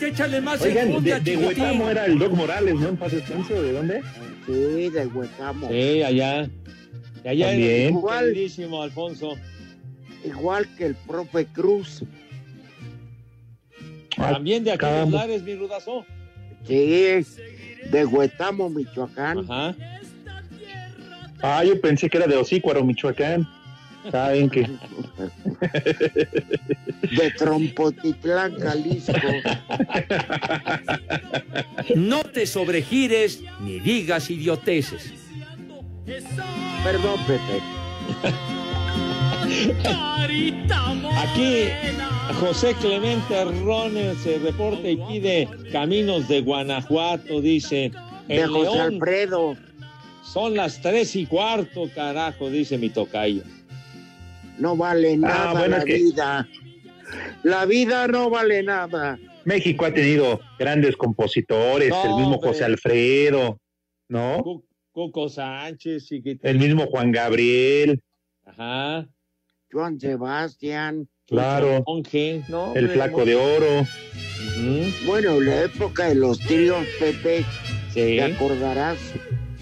Échale 0.00 0.40
más 0.40 0.60
Oigan, 0.60 1.02
de, 1.02 1.20
de. 1.20 1.36
Huetamo 1.36 1.90
era 1.90 2.06
el 2.06 2.18
Doc 2.18 2.32
Morales, 2.32 2.74
¿no? 2.74 2.88
En 2.88 2.96
paz 2.96 3.12
descanse, 3.12 3.54
¿de 3.54 3.72
dónde? 3.72 4.02
Sí, 4.46 4.90
de 4.90 5.06
Huetamo. 5.06 5.68
Sí, 5.68 6.02
allá. 6.02 6.48
De 7.22 7.28
allá 7.30 7.48
También. 7.48 7.88
Igual. 7.94 8.34
Alfonso. 8.82 9.34
Igual 10.24 10.68
que 10.76 10.86
el 10.86 10.94
profe 10.94 11.46
Cruz. 11.46 12.04
También 14.16 14.64
de 14.64 14.76
caramba. 14.76 15.20
Lares, 15.20 15.42
mi 15.42 15.54
rudazo. 15.54 16.04
Sí, 16.66 17.24
de 17.90 18.04
Huetamo, 18.04 18.70
Michoacán. 18.70 19.38
Ajá. 19.38 19.74
Ah, 21.42 21.62
yo 21.64 21.78
pensé 21.80 22.08
que 22.08 22.16
era 22.16 22.26
de 22.26 22.36
Osícuaro, 22.36 22.84
Michoacán. 22.84 23.46
Saben 24.10 24.50
que. 24.50 24.62
De 27.16 27.30
Trompotitlán, 27.38 28.58
Jalisco. 28.58 29.12
No 31.94 32.24
te 32.24 32.46
sobregires 32.46 33.42
ni 33.60 33.78
digas 33.80 34.30
idioteces. 34.30 35.12
Perdón, 36.82 37.20
Pepe. 37.26 37.62
Aquí 41.16 41.68
José 42.40 42.74
Clemente 42.80 43.44
Rones 43.44 44.18
se 44.18 44.38
reporta 44.38 44.88
y 44.88 44.96
pide 44.96 45.48
caminos 45.72 46.28
de 46.28 46.40
Guanajuato, 46.40 47.40
dice. 47.40 47.90
de 48.28 48.36
El 48.42 48.48
José 48.48 48.62
León. 48.62 48.80
Alfredo. 48.94 49.56
Son 50.24 50.56
las 50.56 50.80
tres 50.80 51.14
y 51.16 51.26
cuarto, 51.26 51.88
carajo, 51.94 52.50
dice 52.50 52.78
mi 52.78 52.88
tocayo. 52.90 53.42
No 54.58 54.76
vale 54.76 55.16
nada 55.16 55.52
bueno, 55.52 55.78
la 55.78 55.84
que- 55.84 55.94
vida. 55.94 56.48
La 57.42 57.64
vida 57.66 58.06
no 58.08 58.30
vale 58.30 58.62
nada. 58.62 59.18
México 59.44 59.84
ha 59.84 59.92
tenido 59.92 60.40
grandes 60.58 60.96
compositores, 60.96 61.90
No, 61.90 62.02
el 62.02 62.10
mismo 62.16 62.34
hombre. 62.36 62.48
José 62.48 62.64
Alfredo, 62.64 63.60
¿no? 64.08 64.42
Cu- 64.42 64.64
Cuco 64.92 65.28
Sánchez. 65.28 66.08
El 66.42 66.58
mismo 66.58 66.86
Juan 66.86 67.12
Gabriel, 67.12 68.00
Ajá. 68.46 69.06
Juan 69.70 69.98
Sebastián. 70.00 71.08
claro, 71.26 71.84
¿no? 72.48 72.74
el 72.74 72.88
Flaco 72.90 73.24
de 73.24 73.34
Oro. 73.34 73.86
Bueno, 75.06 75.40
la 75.40 75.64
época 75.64 76.06
de 76.06 76.14
los 76.14 76.38
tríos, 76.38 76.86
Pepe, 77.00 77.44
Sí. 77.92 78.16
te 78.16 78.22
acordarás 78.22 78.98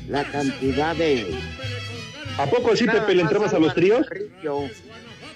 la 0.09 0.25
cantidad 0.25 0.95
de... 0.97 1.27
¿A 2.39 2.47
poco 2.47 2.75
sí, 2.77 2.85
Nada 2.85 3.01
Pepe, 3.01 3.15
le 3.17 3.23
entrabas 3.23 3.53
a 3.55 3.59
los 3.59 3.75
tríos? 3.75 4.07
Carrillo, 4.07 4.69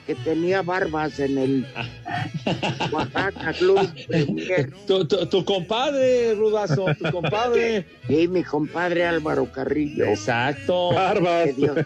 que 0.07 0.15
tenía 0.15 0.63
barbas 0.63 1.19
en 1.19 1.37
el 1.39 1.67
Oaxaca 2.93 3.53
Club. 3.53 3.89
Tu, 4.87 5.05
tu- 5.07 5.27
tu 5.27 5.45
compadre, 5.45 6.35
Rudazo, 6.35 6.87
tu 6.99 7.11
compadre. 7.11 7.85
Y 8.09 8.29
mi 8.29 8.43
compadre 8.45 9.05
Álvaro 9.05 9.51
Carrillo. 9.51 10.05
Exacto. 10.07 10.93
Barbas. 10.95 11.47
Que 11.47 11.53
Dios, 11.55 11.77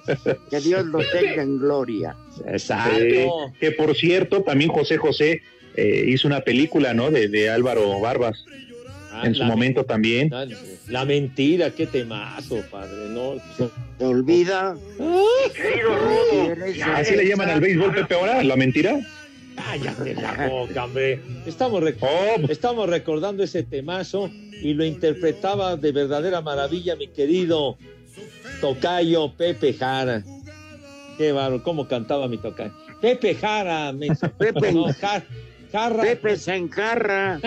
que 0.51 0.61
Dios 0.61 0.85
lo 0.87 0.99
tenga 1.11 1.43
en 1.43 1.59
gloria. 1.59 2.15
Exacto. 2.47 2.95
Eh, 3.01 3.29
que 3.59 3.73
por 3.73 3.97
cierto, 3.97 4.43
también 4.43 4.71
José 4.71 4.99
José 4.99 5.41
eh, 5.77 6.05
hizo 6.07 6.29
una 6.29 6.43
película, 6.43 6.93
¿no? 6.93 7.11
De, 7.11 7.29
de 7.29 7.49
Álvaro 7.49 7.99
Barbas, 8.01 8.45
Ah, 9.13 9.23
en 9.27 9.35
su 9.35 9.45
momento 9.45 9.85
también. 9.85 10.31
La, 10.31 10.47
la 10.89 11.05
mentira, 11.05 11.71
qué 11.71 11.87
temazo, 11.87 12.63
padre, 12.71 13.09
¿no? 13.09 13.35
¿Te 13.99 14.05
olvida? 14.05 14.77
¿Así 16.95 17.17
le 17.17 17.27
llaman 17.27 17.51
al 17.51 17.61
béisbol, 17.61 17.95
Pepe, 17.95 18.15
ahora? 18.15 18.43
¿La 18.43 18.57
mentira? 18.57 18.99
Cállate 19.57 20.15
la 20.15 20.49
boca, 20.49 20.85
hombre. 20.85 21.21
Estamos, 21.47 21.83
rec- 21.83 21.97
Oh. 22.01 22.41
estamos 22.49 22.89
recordando 22.89 23.43
ese 23.43 23.63
temazo 23.63 24.31
y 24.63 24.75
lo 24.75 24.85
interpretaba 24.85 25.77
de 25.77 25.93
verdadera 25.93 26.41
maravilla 26.41 26.97
mi 26.97 27.09
querido 27.09 27.77
tocayo 28.61 29.33
Pepe 29.37 29.75
Jara. 29.75 30.23
Qué 31.19 31.33
bárbaro, 31.33 31.63
cómo 31.63 31.87
cantaba 31.89 32.29
mi 32.29 32.39
tocayo. 32.39 32.73
Pepe 33.03 33.35
Jara, 33.35 33.93
menso. 33.93 34.31
Pepe. 34.39 34.73
No, 34.73 34.87
Jar- 34.95 35.25
Jarra. 35.73 36.03
Pepe 36.03 36.37
se 36.37 36.55
encarra. 36.57 37.39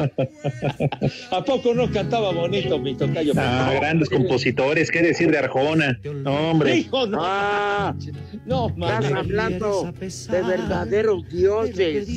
¿A 1.30 1.44
poco 1.44 1.74
no 1.74 1.90
cantaba 1.90 2.32
bonito 2.32 2.78
mi 2.78 2.94
tocayo? 2.94 3.32
Ah, 3.36 3.72
grandes 3.78 4.08
compositores, 4.08 4.90
¿qué 4.90 5.02
decir 5.02 5.30
de 5.30 5.38
Arjona? 5.38 5.98
No, 6.04 6.50
hombre. 6.50 6.76
Hijo, 6.78 7.06
no. 7.06 7.18
Ah, 7.20 7.94
No, 8.46 8.68
estás 8.68 9.12
hablando 9.12 9.92
de 9.92 10.42
verdaderos 10.42 11.28
dioses. 11.28 12.08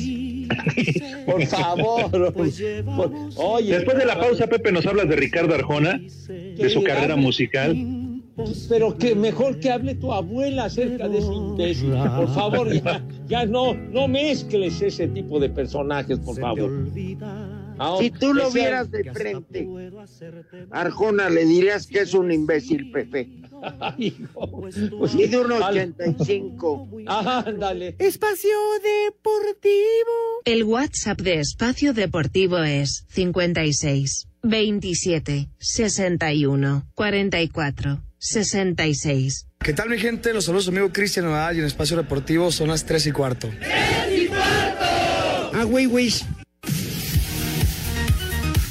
Por 1.26 1.44
favor. 1.46 2.10
Por- 2.34 3.12
Oye. 3.36 3.72
Después 3.74 3.98
de 3.98 4.06
la 4.06 4.18
pausa, 4.18 4.46
Pepe, 4.46 4.72
nos 4.72 4.86
hablas 4.86 5.08
de 5.08 5.16
Ricardo 5.16 5.54
Arjona, 5.54 6.00
de 6.28 6.68
su 6.70 6.82
carrera 6.82 7.16
musical. 7.16 7.76
Pero 8.68 8.98
que 8.98 9.14
mejor 9.14 9.60
que 9.60 9.70
hable 9.70 9.94
tu 9.94 10.12
abuela 10.12 10.64
acerca 10.64 11.08
de 11.08 11.18
ese 11.18 11.32
imbécil. 11.32 11.90
Por 12.16 12.34
favor, 12.34 12.72
ya, 12.72 13.00
ya 13.28 13.46
no, 13.46 13.74
no 13.74 14.08
mezcles 14.08 14.82
ese 14.82 15.06
tipo 15.08 15.38
de 15.38 15.48
personajes, 15.50 16.18
por 16.18 16.38
favor. 16.40 16.70
Ah, 17.78 17.96
Si 17.98 18.10
tú 18.10 18.32
lo 18.34 18.50
vieras 18.50 18.90
de 18.90 19.04
frente, 19.12 19.68
Arjona 20.70 21.28
le 21.30 21.44
dirías 21.44 21.86
que 21.86 22.00
es 22.00 22.14
un 22.14 22.30
imbécil, 22.32 22.90
Pepe. 22.92 23.28
Pues, 24.34 25.14
Y 25.14 25.26
de 25.26 25.38
un 25.38 25.52
al- 25.52 25.62
85. 25.74 26.88
Ajá, 27.06 27.40
ándale. 27.46 27.96
Espacio 27.98 28.50
Deportivo. 28.82 30.42
El 30.44 30.64
WhatsApp 30.64 31.20
de 31.20 31.40
Espacio 31.40 31.94
Deportivo 31.94 32.58
es 32.58 33.06
56 33.10 34.28
27 34.42 35.48
61 35.58 36.86
44 36.94 38.02
66. 38.18 39.46
¿Qué 39.60 39.72
tal 39.72 39.88
mi 39.88 39.98
gente? 39.98 40.34
Los 40.34 40.44
saludos 40.44 40.68
amigo 40.68 40.92
Cristian 40.92 41.24
Nadal 41.26 41.56
y 41.56 41.60
en 41.60 41.64
Espacio 41.66 41.96
Deportivo 41.96 42.52
son 42.52 42.68
las 42.68 42.84
3 42.84 43.06
y 43.06 43.12
cuarto. 43.12 43.50
Ah, 45.54 45.64
güey, 45.64 45.86
güey. 45.86 46.10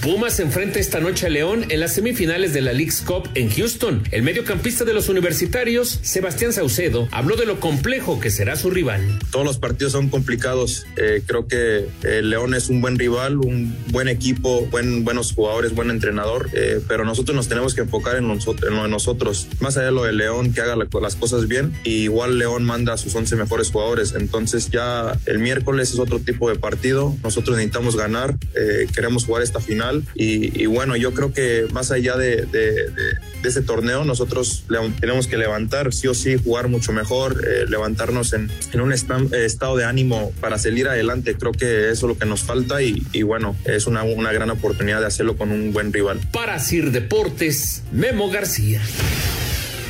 Pumas 0.03 0.37
enfrenta 0.41 0.79
esta 0.79 0.99
noche 0.99 1.27
a 1.27 1.29
León 1.29 1.65
en 1.69 1.79
las 1.79 1.93
semifinales 1.95 2.51
de 2.51 2.59
la 2.59 2.73
League's 2.73 3.01
Cup 3.07 3.29
en 3.35 3.49
Houston. 3.49 4.03
El 4.11 4.21
mediocampista 4.21 4.83
de 4.83 4.93
los 4.93 5.07
universitarios, 5.07 5.97
Sebastián 6.01 6.51
Saucedo, 6.51 7.07
habló 7.11 7.37
de 7.37 7.45
lo 7.45 7.61
complejo 7.61 8.19
que 8.19 8.29
será 8.29 8.57
su 8.57 8.69
rival. 8.69 9.01
Todos 9.31 9.45
los 9.45 9.59
partidos 9.59 9.93
son 9.93 10.09
complicados. 10.09 10.85
Eh, 10.97 11.23
creo 11.25 11.47
que 11.47 11.87
eh, 12.03 12.21
León 12.21 12.53
es 12.53 12.67
un 12.67 12.81
buen 12.81 12.99
rival, 12.99 13.37
un 13.37 13.73
buen 13.91 14.09
equipo, 14.09 14.65
buen, 14.65 15.05
buenos 15.05 15.31
jugadores, 15.31 15.73
buen 15.73 15.89
entrenador, 15.89 16.49
eh, 16.53 16.81
pero 16.85 17.05
nosotros 17.05 17.33
nos 17.33 17.47
tenemos 17.47 17.73
que 17.73 17.81
enfocar 17.81 18.17
en, 18.17 18.27
nosotros, 18.27 18.73
lo 18.73 18.83
de 18.83 18.89
nosotros. 18.89 19.47
Más 19.61 19.77
allá 19.77 19.85
de 19.85 19.91
lo 19.93 20.03
de 20.03 20.11
León, 20.11 20.51
que 20.51 20.59
haga 20.59 20.75
la- 20.75 20.87
las 21.01 21.15
cosas 21.15 21.47
bien. 21.47 21.71
Y 21.85 22.03
igual 22.03 22.37
León 22.39 22.65
manda 22.65 22.91
a 22.93 22.97
sus 22.97 23.15
11 23.15 23.37
mejores 23.37 23.71
jugadores. 23.71 24.13
Entonces 24.17 24.69
ya 24.69 25.17
el 25.27 25.39
miércoles 25.39 25.91
es 25.93 25.99
otro 25.99 26.19
tipo 26.19 26.49
de 26.49 26.55
partido. 26.59 27.15
Nosotros 27.23 27.55
necesitamos 27.55 27.95
ganar, 27.95 28.35
eh, 28.53 28.85
queremos 28.93 29.23
jugar 29.25 29.43
esta 29.43 29.61
final. 29.61 29.92
Y, 30.15 30.65
bueno, 30.65 30.95
yo 30.95 31.13
creo 31.13 31.34
que 31.34 31.67
más 31.71 31.91
allá 31.91 32.17
de, 32.17 32.47
ese 33.43 33.62
torneo, 33.62 34.06
nosotros 34.06 34.63
tenemos 34.99 35.27
que 35.27 35.38
levantar, 35.38 35.93
sí 35.93 36.08
o 36.08 36.13
sí, 36.13 36.38
jugar 36.41 36.69
mucho 36.69 36.93
mejor, 36.93 37.43
eh, 37.45 37.65
levantarnos 37.67 38.34
en, 38.34 38.49
un 38.79 38.91
estado 38.93 39.75
de 39.77 39.86
ánimo 39.86 40.32
para 40.39 40.58
salir 40.58 40.88
adelante. 40.88 41.36
Creo 41.36 41.51
que 41.51 41.91
eso 41.91 42.06
es 42.06 42.13
lo 42.13 42.17
que 42.17 42.25
nos 42.25 42.41
falta 42.41 42.82
y, 42.82 43.23
bueno, 43.23 43.56
es 43.65 43.88
una, 43.88 44.03
una 44.03 44.32
gran 44.32 44.49
oportunidad 44.49 44.99
de 44.99 45.08
hacerlo 45.08 45.36
con 45.38 45.51
un 45.51 45.73
buen 45.73 45.91
rival. 45.91 46.19
Para 46.32 46.60
Sir 46.60 46.91
Deportes, 46.91 47.84
Memo 47.91 48.29
García. 48.29 48.82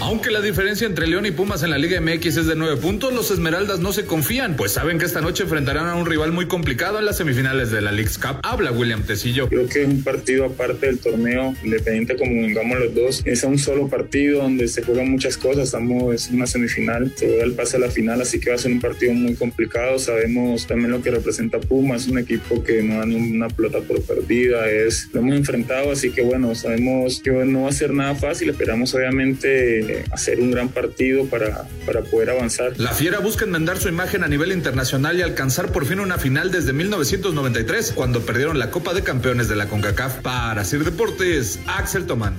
Aunque 0.06 0.32
la 0.32 0.42
diferencia 0.42 0.86
entre 0.86 1.08
León 1.08 1.26
y 1.26 1.32
Pumas 1.32 1.64
en 1.64 1.70
la 1.70 1.78
Liga 1.78 2.02
MX 2.02 2.36
es 2.36 2.46
de 2.46 2.58
nueve 2.58 2.76
puntos, 2.76 3.14
los 3.14 3.32
Esmeraldas 3.32 3.80
no 3.80 3.94
se 3.94 4.04
confían, 4.06 4.58
pues 4.58 4.74
saben 4.74 5.00
que 5.00 5.06
esta 5.06 5.22
noche 5.22 5.44
enfrentarán 5.44 5.88
a 5.88 5.96
un 5.96 6.06
rival 6.06 6.34
muy 6.34 6.46
complicado 6.46 7.00
en 7.00 7.06
las 7.06 7.16
semifinales 7.16 7.72
de 7.72 7.80
la 7.80 7.94
League's 7.94 8.18
Cup. 8.18 8.42
Habla 8.44 8.74
William 8.74 9.04
Tecillo. 9.04 9.48
Creo 9.48 9.66
que 9.66 9.84
es 9.84 9.88
un 9.88 10.04
partido 10.04 10.44
aparte 10.44 10.88
del 10.88 11.00
torneo, 11.00 11.56
independiente 11.64 12.18
como 12.18 12.34
vengamos 12.34 12.80
los 12.80 12.94
dos. 12.94 13.22
Es 13.24 13.46
un 13.46 13.58
solo 13.58 13.88
partido 13.88 14.42
donde 14.42 14.68
se 14.68 14.84
juegan 14.84 15.10
muchas 15.10 15.38
cosas. 15.38 15.68
Estamos 15.68 16.14
es 16.14 16.30
una 16.32 16.48
semifinal, 16.48 17.14
se 17.16 17.28
juega 17.28 17.46
el 17.46 17.54
pase 17.54 17.78
a 17.78 17.80
la 17.80 17.90
final, 17.90 18.20
así 18.22 18.42
que 18.42 18.50
va 18.50 18.58
a 18.58 18.60
ser 18.60 18.74
un 18.74 18.82
partido 18.82 19.14
muy 19.14 19.36
complicado. 19.36 20.00
Sabemos 20.00 20.68
también 20.68 20.92
lo 20.92 21.02
que 21.02 21.12
representa 21.12 21.62
Pumas, 21.62 22.08
un 22.08 22.18
equipo 22.18 22.62
que 22.62 22.84
no 22.84 22.98
da 22.98 23.06
una 23.06 23.48
pelota 23.48 23.80
por 23.80 24.02
perdida. 24.02 24.70
Es, 24.70 25.08
lo 25.14 25.22
hemos 25.22 25.38
enfrentado, 25.38 25.94
así 25.94 26.10
que 26.10 26.24
bueno, 26.24 26.54
sabemos 26.56 27.22
que 27.24 27.32
no 27.32 27.64
va 27.64 27.70
a 27.70 27.72
ser 27.72 27.94
nada 27.94 28.16
fácil. 28.16 28.50
Esperamos 28.50 28.94
obviamente 28.94 29.93
eh, 29.94 30.06
hacer 30.12 30.40
un 30.40 30.52
gran 30.52 30.70
partido 30.70 31.26
para, 31.28 31.68
para 31.86 32.02
poder 32.02 32.32
avanzar. 32.32 32.74
La 32.80 32.94
Fiera 32.94 33.20
busca 33.20 33.46
enmendar 33.46 33.78
su 33.78 33.90
imagen 33.90 34.24
a 34.24 34.28
nivel 34.28 34.52
internacional 34.52 35.18
y 35.20 35.22
alcanzar 35.22 35.72
por 35.72 35.86
fin 35.86 36.00
una 36.00 36.18
final 36.18 36.52
desde 36.52 36.74
1993, 36.74 37.92
cuando 37.94 38.22
perdieron 38.22 38.58
la 38.58 38.72
Copa 38.72 38.94
de 38.94 39.04
Campeones 39.04 39.50
de 39.50 39.56
la 39.56 39.68
CONCACAF. 39.68 40.22
Para 40.22 40.64
Sir 40.66 40.84
Deportes, 40.84 41.60
Axel 41.68 42.06
Tomán. 42.08 42.36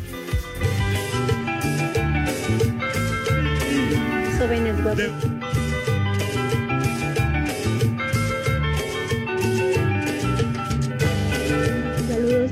Jóvenes 4.38 4.82
guapos. 4.82 5.04
Saludos, 12.08 12.50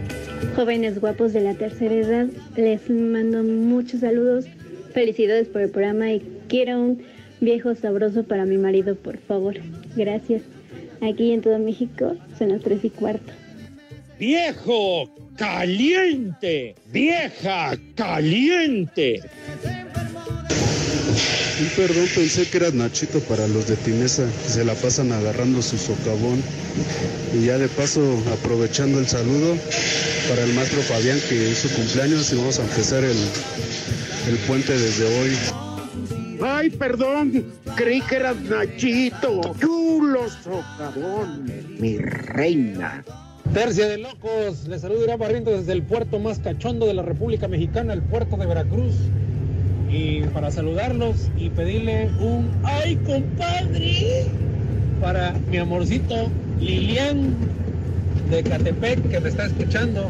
jóvenes 0.55 1.01
guapos 1.01 1.33
de 1.33 1.41
la 1.41 1.55
tercera 1.55 1.95
edad. 1.95 2.27
Les 2.57 2.88
mando 2.88 3.43
muchos 3.43 4.01
saludos. 4.01 4.47
Felicidades 4.92 5.48
por 5.48 5.62
el 5.62 5.70
programa 5.70 6.12
y 6.12 6.22
quiero 6.48 6.81
un 6.81 7.02
viejo 7.40 7.74
sabroso 7.74 8.24
para 8.24 8.44
mi 8.44 8.59
marido, 8.59 8.94
por 8.94 9.18
favor. 9.18 9.57
Gracias. 9.96 10.42
Aquí 11.00 11.33
en 11.33 11.40
todo 11.40 11.59
México 11.59 12.16
son 12.38 12.50
las 12.50 12.61
tres 12.62 12.85
y 12.85 12.90
cuarto. 12.90 13.33
Viejo 14.18 15.11
caliente, 15.37 16.76
vieja 16.92 17.76
caliente. 17.96 19.20
Y 21.61 21.64
perdón, 21.76 22.07
pensé 22.14 22.46
que 22.48 22.57
eras 22.59 22.74
Nachito 22.74 23.20
para 23.20 23.48
los 23.48 23.66
de 23.66 23.76
Tinesa, 23.76 24.24
que 24.44 24.48
se 24.48 24.64
la 24.64 24.74
pasan 24.74 25.12
agarrando 25.12 25.61
su 25.62 25.76
socavón. 25.76 26.42
Y 27.35 27.46
ya 27.46 27.59
de 27.59 27.68
paso, 27.68 28.22
aprovechando 28.33 29.00
el 29.00 29.07
saludo 29.07 29.57
para 30.28 30.44
el 30.44 30.52
maestro 30.55 30.81
Fabián, 30.83 31.18
que 31.28 31.50
es 31.50 31.59
su 31.59 31.70
cumpleaños, 31.70 32.33
y 32.33 32.37
vamos 32.37 32.59
a 32.59 32.62
empezar 32.62 33.05
el, 33.05 33.16
el 34.28 34.37
puente 34.46 34.72
desde 34.72 35.04
hoy. 35.04 35.30
Ay, 36.44 36.70
perdón, 36.70 37.44
creí 37.76 38.00
que 38.02 38.16
eras 38.16 38.37
Nachito. 38.42 39.54
Chulo 39.61 40.28
socavón, 40.28 41.44
mi 41.78 41.98
reina. 41.98 43.04
Tercia 43.52 43.87
de 43.87 43.98
locos, 43.98 44.66
les 44.66 44.80
saludo 44.80 45.04
Irán 45.04 45.18
Barrientos 45.18 45.61
desde 45.61 45.72
el 45.72 45.82
puerto 45.82 46.18
más 46.18 46.38
cachondo 46.38 46.87
de 46.87 46.94
la 46.94 47.02
República 47.02 47.48
Mexicana, 47.48 47.92
el 47.92 48.02
puerto 48.02 48.37
de 48.37 48.46
Veracruz. 48.46 48.94
Y 49.90 50.22
para 50.28 50.50
saludarlos 50.50 51.28
y 51.37 51.50
pedirle 51.50 52.08
un 52.18 52.50
¡ay, 52.64 52.96
compadre! 53.04 54.26
para 55.02 55.32
mi 55.50 55.58
amorcito 55.58 56.30
Lilian 56.61 57.35
de 58.30 58.42
Catepec 58.44 59.11
que 59.11 59.20
me 59.20 59.28
está 59.28 59.46
escuchando. 59.46 60.08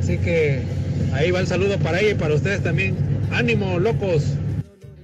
Así 0.00 0.16
que 0.18 0.62
ahí 1.12 1.30
va 1.32 1.40
el 1.40 1.46
saludo 1.46 1.76
para 1.78 2.00
ella 2.00 2.12
y 2.12 2.14
para 2.14 2.34
ustedes 2.34 2.62
también. 2.62 2.94
¡Ánimo, 3.32 3.78
locos! 3.78 4.36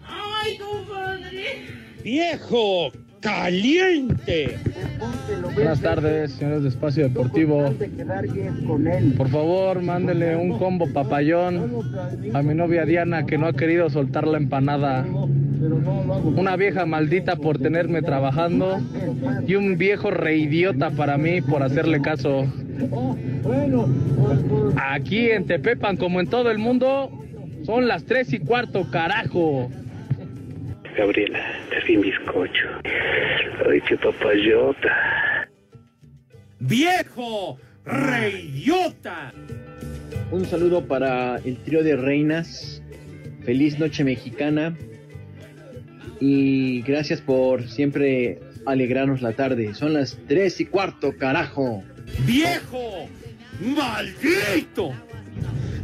¡Ay, 0.06 0.58
compadre! 0.58 1.66
¡Viejo! 2.02 2.90
¡Caliente! 3.20 4.58
Buenas 5.54 5.80
tardes, 5.80 6.32
señores 6.32 6.62
de 6.62 6.68
Espacio 6.70 7.04
Deportivo. 7.04 7.72
Por 9.16 9.28
favor, 9.28 9.82
mándele 9.82 10.34
un 10.36 10.58
combo 10.58 10.92
papayón 10.92 11.82
a 12.34 12.42
mi 12.42 12.54
novia 12.54 12.84
Diana 12.84 13.24
que 13.26 13.38
no 13.38 13.46
ha 13.46 13.52
querido 13.52 13.88
soltar 13.90 14.26
la 14.26 14.38
empanada. 14.38 15.06
Una 16.36 16.56
vieja 16.56 16.86
maldita 16.86 17.36
por 17.36 17.58
tenerme 17.58 18.02
trabajando 18.02 18.80
y 19.46 19.54
un 19.54 19.78
viejo 19.78 20.10
reidiota 20.10 20.90
para 20.90 21.16
mí 21.18 21.40
por 21.40 21.62
hacerle 21.62 22.00
caso. 22.00 22.46
Aquí 24.76 25.30
en 25.30 25.46
Tepepan, 25.46 25.96
como 25.96 26.18
en 26.20 26.26
todo 26.26 26.50
el 26.50 26.58
mundo, 26.58 27.10
son 27.64 27.88
las 27.88 28.04
tres 28.04 28.32
y 28.32 28.38
cuarto, 28.38 28.88
carajo. 28.90 29.70
Gabriela, 30.96 31.40
te 31.70 31.80
vi 31.86 31.96
bizcocho. 31.96 32.68
Ay, 33.68 33.80
qué 33.82 33.96
papayota. 33.96 35.48
¡Viejo! 36.60 37.58
¡Reyota! 37.84 39.32
Un 40.30 40.44
saludo 40.44 40.86
para 40.86 41.36
el 41.38 41.56
trío 41.58 41.82
de 41.82 41.96
reinas. 41.96 42.82
Feliz 43.44 43.78
noche 43.78 44.04
mexicana. 44.04 44.76
Y 46.20 46.82
gracias 46.82 47.20
por 47.20 47.68
siempre 47.68 48.38
alegrarnos 48.66 49.22
la 49.22 49.32
tarde. 49.32 49.74
Son 49.74 49.92
las 49.92 50.18
tres 50.28 50.60
y 50.60 50.66
cuarto, 50.66 51.16
carajo. 51.16 51.82
¡Viejo! 52.26 53.08
¡Maldito! 53.60 54.92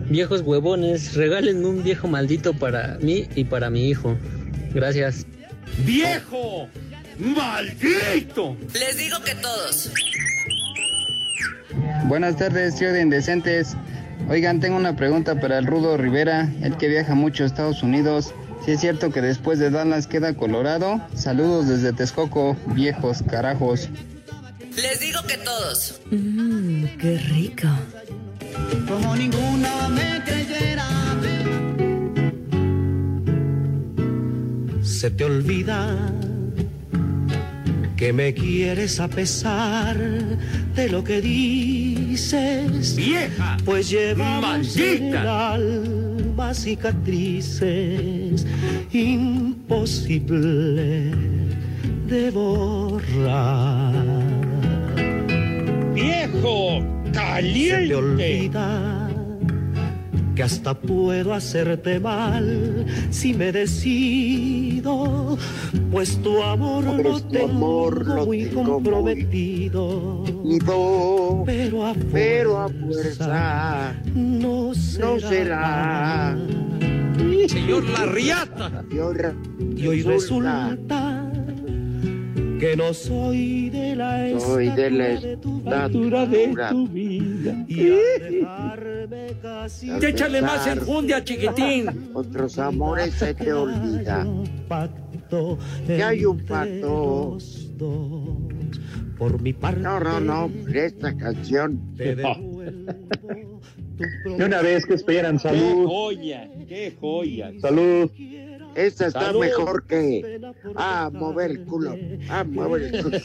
Viejos 0.08 0.40
huevones, 0.40 1.14
regálenme 1.14 1.66
un 1.66 1.82
viejo 1.82 2.08
maldito 2.08 2.54
para 2.54 2.96
mí 3.00 3.28
y 3.34 3.44
para 3.44 3.68
mi 3.68 3.90
hijo. 3.90 4.16
Gracias. 4.72 5.26
¡Viejo! 5.84 6.68
¡Maldito! 7.18 8.56
Les 8.72 8.96
digo 8.96 9.18
que 9.22 9.34
todos. 9.34 9.90
Buenas 12.06 12.36
tardes, 12.36 12.76
tío 12.76 12.92
de 12.92 13.02
Indecentes. 13.02 13.76
Oigan, 14.30 14.60
tengo 14.60 14.76
una 14.76 14.96
pregunta 14.96 15.38
para 15.38 15.58
el 15.58 15.66
Rudo 15.66 15.98
Rivera, 15.98 16.50
el 16.62 16.76
que 16.78 16.88
viaja 16.88 17.14
mucho 17.14 17.44
a 17.44 17.46
Estados 17.46 17.82
Unidos. 17.82 18.34
Si 18.64 18.72
es 18.72 18.80
cierto 18.80 19.10
que 19.10 19.20
después 19.20 19.58
de 19.58 19.70
Dallas 19.70 20.06
queda 20.06 20.34
Colorado. 20.34 21.00
Saludos 21.14 21.68
desde 21.68 21.92
Texcoco, 21.92 22.56
viejos 22.74 23.22
carajos. 23.30 23.88
Les 24.74 25.00
digo 25.00 25.20
que 25.26 25.36
todos. 25.36 26.00
Mmm, 26.10 26.84
qué 26.98 27.18
rico. 27.18 27.68
Como 28.86 29.16
ninguno 29.16 29.88
me 29.90 30.22
creyera. 30.24 30.86
Se 34.82 35.10
te 35.10 35.24
olvida 35.24 35.96
que 37.96 38.12
me 38.12 38.32
quieres 38.32 39.00
a 39.00 39.08
pesar 39.08 39.96
de 40.74 40.88
lo 40.88 41.02
que 41.04 41.20
dices. 41.20 42.94
¡Vieja! 42.96 43.56
Pues 43.64 43.90
llevamos 43.90 44.76
en 44.76 45.08
el 45.08 45.16
alma 45.16 46.54
cicatrices 46.54 48.46
imposible 48.92 49.90
de 52.06 52.30
borrar. 52.30 53.94
¡Viejo! 55.92 56.97
Se 57.12 57.86
te 57.88 57.94
olvida 57.94 59.08
que 60.34 60.42
hasta 60.44 60.72
puedo 60.74 61.34
hacerte 61.34 61.98
mal 61.98 62.86
si 63.10 63.34
me 63.34 63.50
decido, 63.50 65.36
pues 65.90 66.16
tu 66.22 66.40
amor 66.42 66.84
Pues 66.84 67.02
lo 67.04 67.20
tu 67.20 67.28
tengo 67.28 67.48
amor 67.48 68.06
lo 68.06 68.26
muy 68.26 68.44
tengo 68.46 68.64
comprometido. 68.74 70.24
Ido, 70.44 71.42
Pero 71.44 71.86
a 71.86 71.94
pero 72.12 72.58
a 72.60 72.68
fuerza 72.68 73.94
fuerza 73.94 73.94
no 74.14 74.74
será. 74.74 75.06
no 75.06 75.20
será. 75.20 76.36
Señor 77.48 77.84
La 77.84 78.06
Riata. 78.06 78.84
Y 79.76 79.86
hoy, 79.86 80.02
resulta 80.02 80.76
que 82.58 82.76
no 82.76 82.92
soy 82.92 83.70
de 83.70 83.94
la 83.96 84.38
Soy 84.40 84.68
de 84.70 84.90
la 84.90 85.08
estatura 85.14 86.26
de 86.26 86.54
tu 86.70 86.88
vida. 86.88 87.64
y 87.68 87.84
dejarme 88.20 89.28
casi 89.40 89.90
Al 89.90 90.04
Échale 90.04 90.42
más 90.42 90.66
enjundia, 90.66 91.22
chiquitín. 91.22 92.10
Otros 92.14 92.58
amores 92.58 93.14
se 93.14 93.34
te 93.34 93.52
olvida. 93.52 94.26
pacto 94.68 95.58
Que 95.86 96.02
hay 96.02 96.24
un 96.24 96.38
pacto. 96.44 97.38
Por 99.18 99.40
mi 99.40 99.52
parte 99.52 99.80
No, 99.80 100.00
no, 100.00 100.20
no, 100.20 100.50
esta 100.72 101.16
canción. 101.16 101.94
te 101.96 102.16
De 103.98 104.44
una 104.44 104.62
vez 104.62 104.86
que 104.86 104.94
esperan, 104.94 105.38
¡Qué 105.38 105.48
salud, 105.48 105.86
joya! 105.88 106.48
¡Qué 106.68 106.94
joya! 107.00 107.50
salud. 107.60 108.08
Esta 108.78 109.06
está 109.08 109.20
Salud. 109.26 109.40
mejor 109.40 109.84
que. 109.86 110.40
Ah, 110.76 111.10
mover 111.12 111.50
el 111.50 111.64
culo. 111.64 111.96
Ah, 112.28 112.44
mover 112.44 112.82
el 112.94 113.02
culo. 113.02 113.18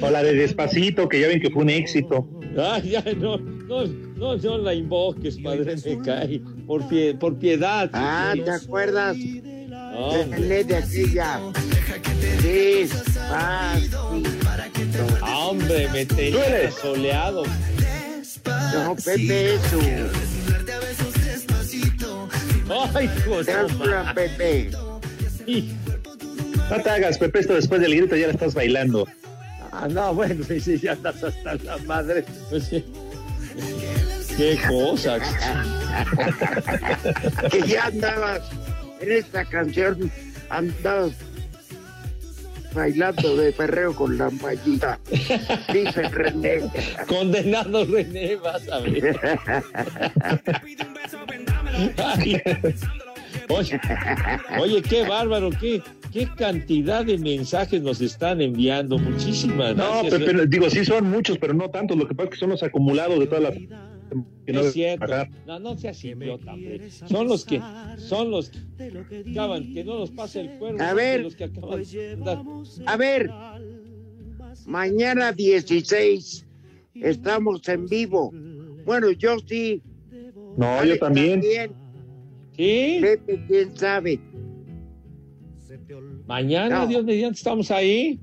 O 0.00 0.10
la 0.10 0.22
de 0.22 0.34
Despacito, 0.34 1.08
que 1.08 1.20
ya 1.20 1.28
ven 1.28 1.40
que 1.40 1.50
fue 1.50 1.62
un 1.62 1.70
éxito. 1.70 2.28
Ay, 2.56 2.90
ya, 2.90 3.02
no, 3.16 3.36
no, 3.38 3.84
no, 3.86 4.36
no 4.36 4.58
la 4.58 4.74
invoques, 4.74 5.38
padre, 5.38 5.74
me 5.84 5.98
cae. 6.02 6.40
Por, 6.66 6.82
pie- 6.88 7.18
por 7.18 7.36
piedad. 7.38 7.90
Ah, 7.92 8.34
¿te 8.36 8.50
acuerdas? 8.50 9.16
No, 9.16 10.12
Denle 10.12 10.62
de 10.64 10.76
aquella. 10.76 11.40
Despacito. 12.42 14.22
ah, 15.22 15.46
hombre, 15.48 15.88
me 15.92 16.02
eres. 16.02 16.74
soleado. 16.74 17.42
No, 18.74 18.94
Pepe, 18.96 19.54
eso. 19.54 19.78
Ay, 22.94 23.10
hijo 23.16 23.44
Te 23.44 23.44
de 23.44 23.52
habla, 23.52 24.12
Pepe. 24.14 24.70
No 26.70 26.80
te 26.82 26.90
hagas, 26.90 27.18
Pepe, 27.18 27.40
esto 27.40 27.54
después 27.54 27.80
del 27.80 27.94
grito 27.96 28.16
ya 28.16 28.26
la 28.28 28.32
estás 28.32 28.54
bailando. 28.54 29.06
Ah, 29.72 29.88
no, 29.88 30.14
bueno, 30.14 30.44
sí, 30.44 30.60
sí, 30.60 30.78
ya 30.78 30.92
andas 30.92 31.22
hasta 31.22 31.54
la 31.56 31.76
madre. 31.78 32.24
Pues, 32.48 32.64
sí. 32.64 32.84
Qué 34.36 34.58
cosa. 34.66 35.18
Que 37.50 37.62
ya 37.68 37.86
andabas 37.86 38.42
en 39.00 39.12
esta 39.12 39.44
canción, 39.44 40.10
andabas 40.48 41.12
bailando 42.74 43.36
de 43.36 43.52
perreo 43.52 43.94
con 43.94 44.18
la 44.18 44.30
mallita. 44.30 44.98
Dice 45.72 46.08
René. 46.08 46.62
Condenado 47.06 47.84
René, 47.84 48.36
vas 48.36 48.68
a 48.68 48.80
ver. 48.80 49.20
Oye, 53.48 53.80
oye, 54.60 54.82
qué 54.82 55.02
bárbaro, 55.06 55.50
qué, 55.50 55.82
qué 56.12 56.28
cantidad 56.36 57.04
de 57.04 57.18
mensajes 57.18 57.82
nos 57.82 58.00
están 58.00 58.40
enviando. 58.40 58.98
Muchísimas 58.98 59.76
No, 59.76 60.02
gracias. 60.02 60.22
Pepe, 60.22 60.46
digo, 60.46 60.70
sí 60.70 60.84
son 60.84 61.10
muchos, 61.10 61.38
pero 61.38 61.52
no 61.52 61.68
tantos. 61.70 61.96
Lo 61.96 62.06
que 62.06 62.14
pasa 62.14 62.28
es 62.28 62.30
que 62.30 62.40
son 62.40 62.50
los 62.50 62.62
acumulados 62.62 63.18
de 63.18 63.26
todas 63.26 63.42
las 63.42 63.54
que 64.46 64.52
no 64.52 64.60
es 64.60 64.72
cierto. 64.72 65.06
No, 65.46 65.58
no 65.58 65.76
seas 65.76 66.02
idiota, 66.04 66.52
hombre. 66.52 66.90
Son 66.90 67.26
los 67.26 67.44
que, 67.44 67.60
son 67.98 68.30
los 68.30 68.50
que 68.50 69.24
acaban, 69.30 69.72
que 69.72 69.84
no 69.84 69.98
nos 69.98 70.10
pase 70.10 70.40
el 70.40 70.58
cuerno. 70.58 70.84
A 70.84 70.94
ver. 70.94 71.22
Los 71.22 71.36
que 71.36 71.44
acaban 71.44 71.82
de 71.82 72.12
andar. 72.12 72.42
A 72.86 72.96
ver, 72.96 73.30
mañana 74.66 75.32
16 75.32 76.46
estamos 76.94 77.68
en 77.68 77.86
vivo. 77.86 78.32
Bueno, 78.84 79.10
yo 79.12 79.36
sí. 79.46 79.82
No, 80.56 80.66
Alex 80.78 80.94
yo 80.94 81.00
también. 81.00 81.42
¿Sí? 82.56 82.98
Pepe, 83.00 83.44
quién 83.48 83.76
sabe. 83.76 84.20
Mañana, 86.26 86.80
No. 86.80 86.86
Dios 86.86 87.04
mediante, 87.04 87.36
estamos 87.38 87.70
ahí. 87.70 88.20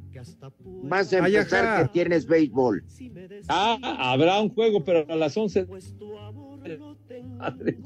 Vas 0.83 1.13
a 1.13 1.23
Ay, 1.23 1.35
empezar 1.35 1.65
ajá. 1.65 1.83
que 1.83 1.89
tienes 1.93 2.25
béisbol. 2.25 2.83
Ah, 3.47 3.77
habrá 3.99 4.39
un 4.39 4.49
juego, 4.49 4.83
pero 4.83 5.05
a 5.11 5.15
las 5.15 5.35
11. 5.37 5.67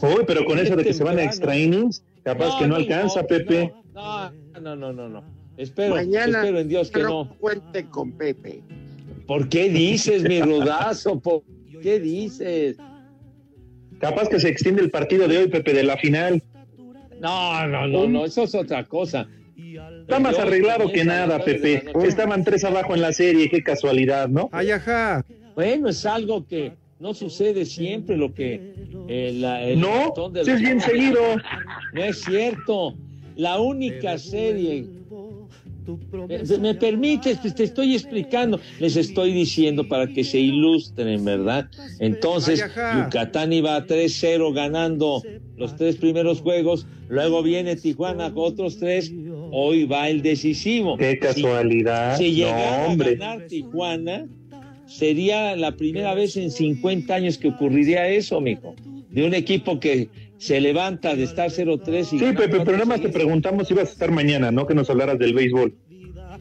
Uy, 0.02 0.24
pero 0.28 0.46
con 0.46 0.60
eso 0.60 0.76
de 0.76 0.84
que 0.84 0.94
se 0.94 1.04
van 1.04 1.18
a 1.20 1.24
extra 1.24 1.58
innings, 1.58 2.04
capaz 2.24 2.58
que 2.60 2.68
no 2.68 2.76
alcanza, 2.76 3.22
no, 3.22 3.28
Pepe. 3.28 3.74
No, 3.94 4.32
no, 4.62 4.76
no, 4.76 4.94
no, 4.94 5.10
no. 5.10 5.24
Espero, 5.58 5.96
Mañana 5.96 6.40
espero 6.42 6.60
en 6.60 6.68
Dios 6.68 6.92
que 6.92 7.04
no. 7.04 7.30
cuenten 7.40 7.88
con 7.88 8.12
Pepe. 8.12 8.62
¿Por 9.26 9.48
qué 9.50 9.70
dices, 9.70 10.24
mi 10.24 10.42
rudazo? 10.42 11.20
¿Por 11.20 11.44
qué 11.82 12.00
dices? 12.00 12.78
Capaz 14.00 14.30
que 14.30 14.40
se 14.40 14.50
extiende 14.50 14.82
el 14.82 14.92
partido 14.92 15.28
de 15.28 15.38
hoy, 15.38 15.48
Pepe, 15.48 15.74
de 15.74 15.84
la 15.84 15.98
final. 15.98 16.42
No, 17.20 17.68
no, 17.68 17.88
no, 17.88 18.08
no, 18.08 18.26
eso 18.26 18.44
es 18.44 18.54
otra 18.56 18.84
cosa. 18.84 19.28
Está 20.02 20.20
más 20.20 20.38
arreglado 20.38 20.92
que 20.92 21.04
nada, 21.06 21.44
Pepe. 21.44 21.84
la. 21.94 22.08
Estaban 22.08 22.44
tres 22.44 22.64
abajo 22.64 22.94
en 22.94 23.02
la 23.02 23.12
serie, 23.14 23.50
qué 23.50 23.64
casualidad, 23.64 24.28
¿no? 24.28 24.50
Ay, 24.52 24.72
ajá. 24.72 25.26
Bueno, 25.56 25.90
es 25.90 26.06
algo 26.06 26.46
que 26.46 26.74
no 27.00 27.14
sucede 27.14 27.66
siempre 27.66 28.18
lo 28.18 28.34
que 28.34 28.74
eh, 29.08 29.32
la- 29.36 29.64
el 29.64 29.80
No, 29.80 30.14
de 30.32 30.44
sí 30.46 30.52
es 30.52 30.62
bien 30.62 30.82
seguido. 30.82 31.20
No 31.94 32.04
es 32.04 32.22
cierto. 32.22 32.96
La 33.36 33.60
única 33.60 34.18
serie. 34.18 34.86
Me, 36.60 36.74
permites, 36.74 37.38
Pues 37.40 37.56
te 37.56 37.64
estoy 37.64 37.94
explicando, 37.94 38.60
les 38.80 38.96
estoy 38.96 39.34
diciendo 39.34 39.88
para 39.88 40.08
que 40.08 40.24
se 40.24 40.40
ilustren, 40.40 41.24
¿verdad? 41.24 41.70
Entonces. 42.00 42.64
Yucatán 42.98 43.54
iba 43.54 43.86
3-0 43.86 44.54
ganando 44.54 45.22
los 45.58 45.76
tres 45.76 45.96
primeros 45.96 46.42
juegos, 46.42 46.86
luego 47.08 47.42
viene 47.44 47.76
Tijuana 47.76 48.34
con 48.34 48.46
otros 48.46 48.78
tres, 48.78 49.12
hoy 49.52 49.86
va 49.86 50.10
el 50.10 50.22
decisivo. 50.22 50.98
Qué 50.98 51.18
casualidad. 51.18 52.18
Si 52.18 52.30
no, 52.30 52.36
llegara 52.36 52.88
hombre. 52.88 53.10
a 53.12 53.16
ganar 53.16 53.48
Tijuana, 53.48 54.28
sería 54.88 55.56
la 55.56 55.72
primera 55.72 56.14
vez 56.14 56.36
en 56.38 56.52
50 56.52 57.14
años 57.14 57.38
que 57.38 57.50
ocurriría 57.50 58.08
eso, 58.08 58.42
mijo. 58.42 58.76
De 59.10 59.26
un 59.26 59.34
equipo 59.34 59.80
que 59.80 60.10
se 60.38 60.60
levanta 60.60 61.16
de 61.16 61.24
estar 61.24 61.50
0-3 61.50 62.00
y 62.00 62.20
Sí, 62.20 62.26
Pepe, 62.34 62.60
pero 62.60 62.74
nada 62.74 62.86
más 62.86 63.02
te 63.02 63.10
preguntamos 63.10 63.68
si 63.68 63.74
ibas 63.74 63.90
a 63.90 63.92
estar 63.92 64.12
mañana, 64.12 64.52
¿no? 64.52 64.68
Que 64.68 64.76
nos 64.76 64.90
hablaras 64.90 65.18
del 65.20 65.34
béisbol. 65.34 65.74
Ah, 66.16 66.38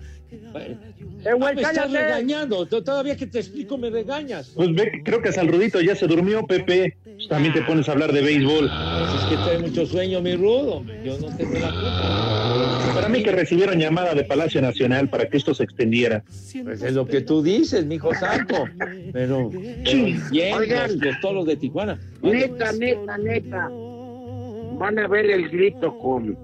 me 1.55 1.63
estás 1.63 1.91
regañando. 1.91 2.67
Todavía 2.67 3.17
que 3.17 3.27
te 3.27 3.39
explico 3.39 3.79
me 3.79 3.91
regañas. 3.91 4.53
Pues 4.55 4.75
ve, 4.75 4.91
que 4.91 5.03
creo 5.03 5.23
que 5.23 5.33
Salrudito 5.33 5.81
ya 5.81 5.97
se 5.97 6.07
durmió, 6.07 6.47
Pepe. 6.47 6.97
Pues 7.05 7.29
también 7.29 7.55
te 7.55 7.63
pones 7.63 7.89
a 7.89 7.93
hablar 7.93 8.13
de 8.13 8.23
béisbol. 8.23 8.71
Pues 8.71 9.23
es 9.23 9.29
que 9.29 9.37
trae 9.37 9.59
mucho 9.59 9.87
sueño 9.87 10.21
mi 10.21 10.35
rudo. 10.35 10.85
Yo 11.05 11.19
no 11.19 11.35
tengo 11.37 11.55
la 11.55 11.71
culpa. 11.71 12.44
Para 12.95 13.09
mí 13.09 13.23
que 13.23 13.33
recibieron 13.33 13.79
llamada 13.79 14.15
de 14.15 14.25
Palacio 14.25 14.61
Nacional 14.63 15.09
para 15.09 15.29
que 15.29 15.37
esto 15.37 15.55
se 15.55 15.65
extendiera. 15.65 16.23
Pues 16.63 16.83
es 16.83 16.93
lo 16.95 17.07
que 17.07 17.21
tú 17.21 17.43
dices, 17.43 17.85
mi 17.85 17.97
hijo 17.97 18.15
santo. 18.15 18.67
Pero, 19.13 19.51
pero 19.51 19.51
bien, 20.31 20.55
Oigan. 20.55 20.93
los, 20.93 21.05
los 21.05 21.21
toros 21.21 21.47
de 21.47 21.57
Tijuana. 21.57 21.99
Neta, 22.23 22.73
neta, 22.73 23.19
neta. 23.19 23.69
Van 24.79 24.99
a 24.99 25.07
ver 25.09 25.31
el 25.31 25.49
grito 25.51 25.97
con 25.99 26.37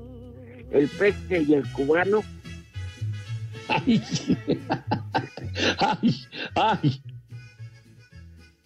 el 0.71 0.89
peque 0.89 1.45
y 1.47 1.55
el 1.55 1.71
cubano. 1.73 2.23
Ay, 3.69 4.03
ay, 5.79 6.15
ay. 6.55 7.03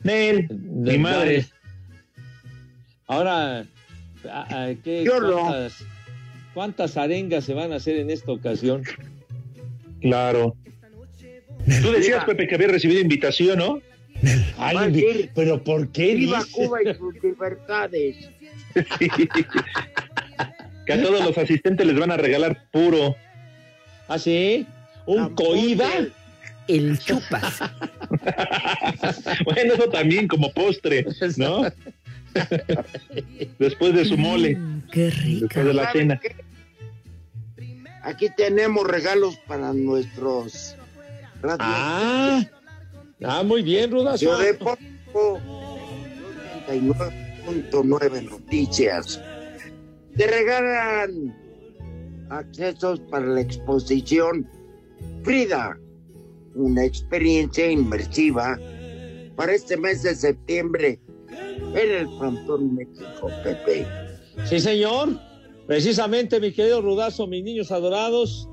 Nel, 0.02 0.48
mi 0.50 0.98
madre. 0.98 1.46
Ahora, 3.06 3.64
¿qué, 4.82 5.04
Yo 5.04 5.20
no. 5.20 5.52
Cuántas, 6.54 6.96
arengas 6.96 7.44
se 7.44 7.52
van 7.54 7.72
a 7.72 7.76
hacer 7.76 7.96
en 7.96 8.10
esta 8.10 8.32
ocasión? 8.32 8.82
Claro. 10.00 10.56
Tú 11.82 11.90
decías, 11.92 12.22
Mira. 12.22 12.26
Pepe, 12.26 12.46
que 12.46 12.54
había 12.54 12.68
recibido 12.68 13.00
invitación, 13.00 13.58
¿no? 13.58 13.80
Ay, 14.58 15.30
pero 15.34 15.62
¿por 15.62 15.88
qué 15.88 16.14
Viva 16.14 16.38
dices? 16.38 16.52
Cuba 16.52 16.78
y 16.82 16.94
sus 16.94 17.14
libertades. 17.22 18.16
que 20.86 20.92
a 20.92 21.02
todos 21.02 21.24
los 21.24 21.36
asistentes 21.38 21.86
les 21.86 21.98
van 21.98 22.10
a 22.10 22.16
regalar 22.16 22.64
puro. 22.70 23.16
¿Ah, 24.08 24.18
sí? 24.18 24.66
¿Un 25.06 25.34
coiba? 25.34 25.88
El 26.68 26.98
chupas. 26.98 27.60
Bueno, 29.44 29.74
eso 29.74 29.88
también 29.90 30.26
como 30.28 30.50
postre, 30.52 31.04
¿no? 31.36 31.64
Después 33.58 33.94
de 33.94 34.04
su 34.04 34.16
mole, 34.16 34.56
Mm, 34.56 34.82
qué 34.90 35.10
rico. 35.10 35.40
después 35.46 35.66
de 35.66 35.74
la 35.74 35.84
¿Saben 35.84 36.00
cena. 36.02 36.20
qué? 36.20 36.34
Aquí 38.04 38.28
tenemos 38.36 38.86
regalos 38.86 39.36
para 39.46 39.72
nuestros 39.72 40.76
radios. 41.40 41.58
Ah, 41.60 42.42
ah, 43.24 43.42
muy 43.42 43.62
bien, 43.62 43.90
Rudazo. 43.90 44.18
Ciudad 44.18 44.40
de 44.40 44.54
Porto, 44.54 45.40
89.9 46.68 48.28
Noticias. 48.28 49.18
Te 50.16 50.26
regalan 50.26 51.34
accesos 52.28 53.00
para 53.10 53.24
la 53.24 53.40
exposición 53.40 54.46
Frida, 55.22 55.78
una 56.54 56.84
experiencia 56.84 57.70
inmersiva 57.70 58.58
para 59.34 59.54
este 59.54 59.78
mes 59.78 60.02
de 60.02 60.14
septiembre 60.14 61.00
en 61.74 61.90
el 61.90 62.06
Frontón 62.18 62.74
México, 62.74 63.30
Pepe. 63.42 63.86
Sí, 64.44 64.60
señor. 64.60 65.18
Precisamente, 65.66 66.40
mi 66.40 66.52
querido 66.52 66.82
Rudazo, 66.82 67.26
mis 67.26 67.42
niños 67.42 67.70
adorados, 67.72 68.48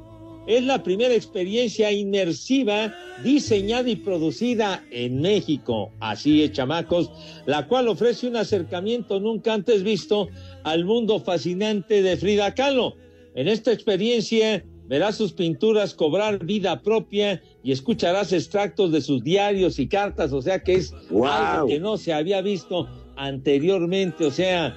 es 0.48 0.64
la 0.64 0.82
primera 0.82 1.14
experiencia 1.14 1.92
inmersiva 1.92 2.94
diseñada 3.24 3.90
y 3.90 3.96
producida 3.98 4.84
en 4.92 5.22
México. 5.22 5.92
Así 6.00 6.42
es, 6.42 6.52
chamacos, 6.54 7.12
la 7.46 7.68
cual 7.68 7.88
ofrece 7.88 8.28
un 8.28 8.36
acercamiento 8.38 9.20
nunca 9.20 9.54
antes 9.54 9.84
visto 9.84 10.30
al 10.64 10.86
mundo 10.86 11.20
fascinante 11.20 12.02
de 12.02 12.18
Frida 12.18 12.56
Kahlo. 12.56 12.96
En 13.36 13.48
esta 13.48 13.72
experiencia 13.72 14.66
verás 14.88 15.16
sus 15.16 15.32
pinturas 15.32 15.94
cobrar 15.94 16.44
vida 16.44 16.82
propia 16.82 17.42
y 17.64 17.72
escucharás 17.72 18.34
extractos 18.34 18.92
de 18.92 19.02
sus 19.02 19.24
diarios 19.24 19.80
y 19.80 19.88
cartas, 19.88 20.34
o 20.34 20.42
sea 20.42 20.64
que 20.64 20.76
es 20.76 20.94
Wow. 21.10 21.26
algo 21.28 21.68
que 21.68 21.80
no 21.80 21.98
se 21.98 22.14
había 22.14 22.42
visto 22.42 22.90
anteriormente, 23.16 24.26
o 24.26 24.32
sea, 24.32 24.76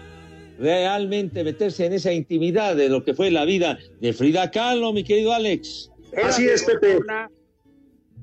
realmente 0.58 1.44
meterse 1.44 1.86
en 1.86 1.94
esa 1.94 2.12
intimidad 2.12 2.76
de 2.76 2.88
lo 2.88 3.04
que 3.04 3.14
fue 3.14 3.30
la 3.30 3.44
vida 3.44 3.78
de 4.00 4.12
Frida 4.12 4.50
Kahlo, 4.50 4.92
mi 4.92 5.04
querido 5.04 5.32
Alex. 5.32 5.90
Así 6.22 6.46
es, 6.46 6.64
Pepe. 6.64 6.98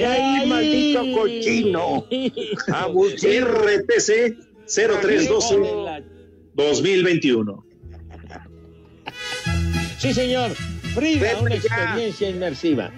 ¡Ay, 0.05 0.47
maldito 0.47 1.11
cochino! 1.13 2.05
RTC 2.67 4.37
0312 4.67 6.03
2021. 6.53 7.65
Sí, 9.97 10.13
señor. 10.13 10.51
Frida, 10.93 11.29
Pepe, 11.29 11.41
una 11.41 11.55
ya. 11.55 11.61
experiencia 11.61 12.29
inmersiva. 12.29 12.91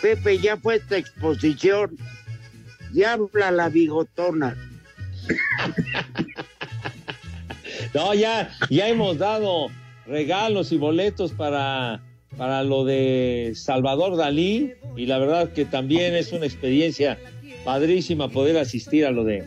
Pepe, 0.00 0.38
ya 0.38 0.56
fue 0.56 0.76
esta 0.76 0.96
exposición. 0.96 1.96
Ya 2.92 3.12
habla 3.14 3.50
la 3.50 3.68
bigotona. 3.68 4.56
No, 7.96 8.12
ya, 8.12 8.50
ya 8.68 8.90
hemos 8.90 9.16
dado 9.16 9.68
regalos 10.06 10.70
y 10.70 10.76
boletos 10.76 11.32
para, 11.32 12.02
para 12.36 12.62
lo 12.62 12.84
de 12.84 13.52
Salvador 13.54 14.18
Dalí 14.18 14.74
y 14.98 15.06
la 15.06 15.16
verdad 15.16 15.54
que 15.54 15.64
también 15.64 16.14
es 16.14 16.30
una 16.32 16.44
experiencia 16.44 17.18
padrísima 17.64 18.28
poder 18.28 18.58
asistir 18.58 19.06
a 19.06 19.12
lo 19.12 19.24
de 19.24 19.42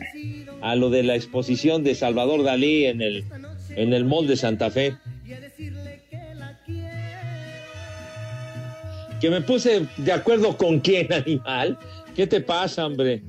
a 0.62 0.74
lo 0.74 0.90
de 0.90 1.04
la 1.04 1.14
exposición 1.14 1.84
de 1.84 1.94
Salvador 1.94 2.42
Dalí 2.42 2.86
en 2.86 3.02
el 3.02 3.24
en 3.76 3.92
el 3.92 4.04
Mall 4.04 4.26
de 4.26 4.36
Santa 4.36 4.68
Fe. 4.68 4.96
Que 9.20 9.30
me 9.30 9.42
puse 9.42 9.86
de 9.96 10.12
acuerdo 10.12 10.56
con 10.56 10.80
quién, 10.80 11.12
animal. 11.12 11.78
¿Qué 12.16 12.26
te 12.26 12.40
pasa, 12.40 12.84
hombre? 12.84 13.22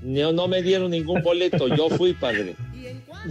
No, 0.00 0.32
no 0.32 0.48
me 0.48 0.62
dieron 0.62 0.92
ningún 0.92 1.22
boleto, 1.22 1.68
yo 1.68 1.90
fui, 1.90 2.14
padre. 2.14 2.54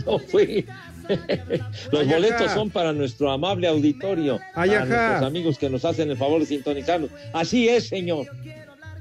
Yo 0.06 0.20
fui. 0.20 0.66
Los 1.92 2.08
boletos 2.08 2.52
son 2.52 2.70
para 2.70 2.92
nuestro 2.94 3.32
amable 3.32 3.68
auditorio, 3.68 4.40
para 4.54 4.86
nuestros 4.86 5.24
amigos 5.24 5.58
que 5.58 5.70
nos 5.70 5.86
hacen 5.86 6.10
el 6.10 6.18
favor 6.18 6.40
de 6.42 6.46
sintonizarnos. 6.48 7.10
Así 7.34 7.70
es, 7.70 7.88
señor. 7.88 8.28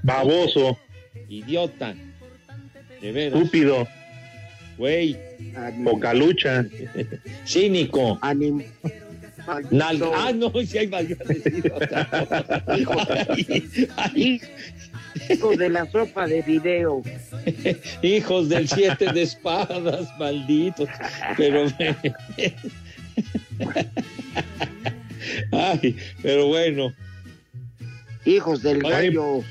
Baboso, 0.02 0.78
Idiota. 1.28 1.94
De 3.00 3.12
veras. 3.12 3.38
estúpido, 3.40 3.86
Güey. 4.78 5.16
poca 5.84 6.14
lucha. 6.14 6.64
Cínico. 7.46 8.18
Anim-. 8.22 8.64
Ah, 9.48 10.32
no, 10.34 10.52
si 10.64 10.78
hay 10.78 10.88
más 10.88 11.04
Hijos 15.30 15.58
de 15.58 15.68
la 15.68 15.90
sopa 15.90 16.26
de 16.26 16.42
video. 16.42 17.02
Hijos 18.02 18.48
del 18.48 18.68
siete 18.68 19.12
de 19.12 19.22
espadas, 19.22 20.08
malditos. 20.18 20.88
Pero. 21.36 21.66
Ay, 25.52 25.96
pero 26.22 26.46
bueno. 26.48 26.92
Hijos 28.24 28.62
del 28.62 28.80
gallo 28.82 29.42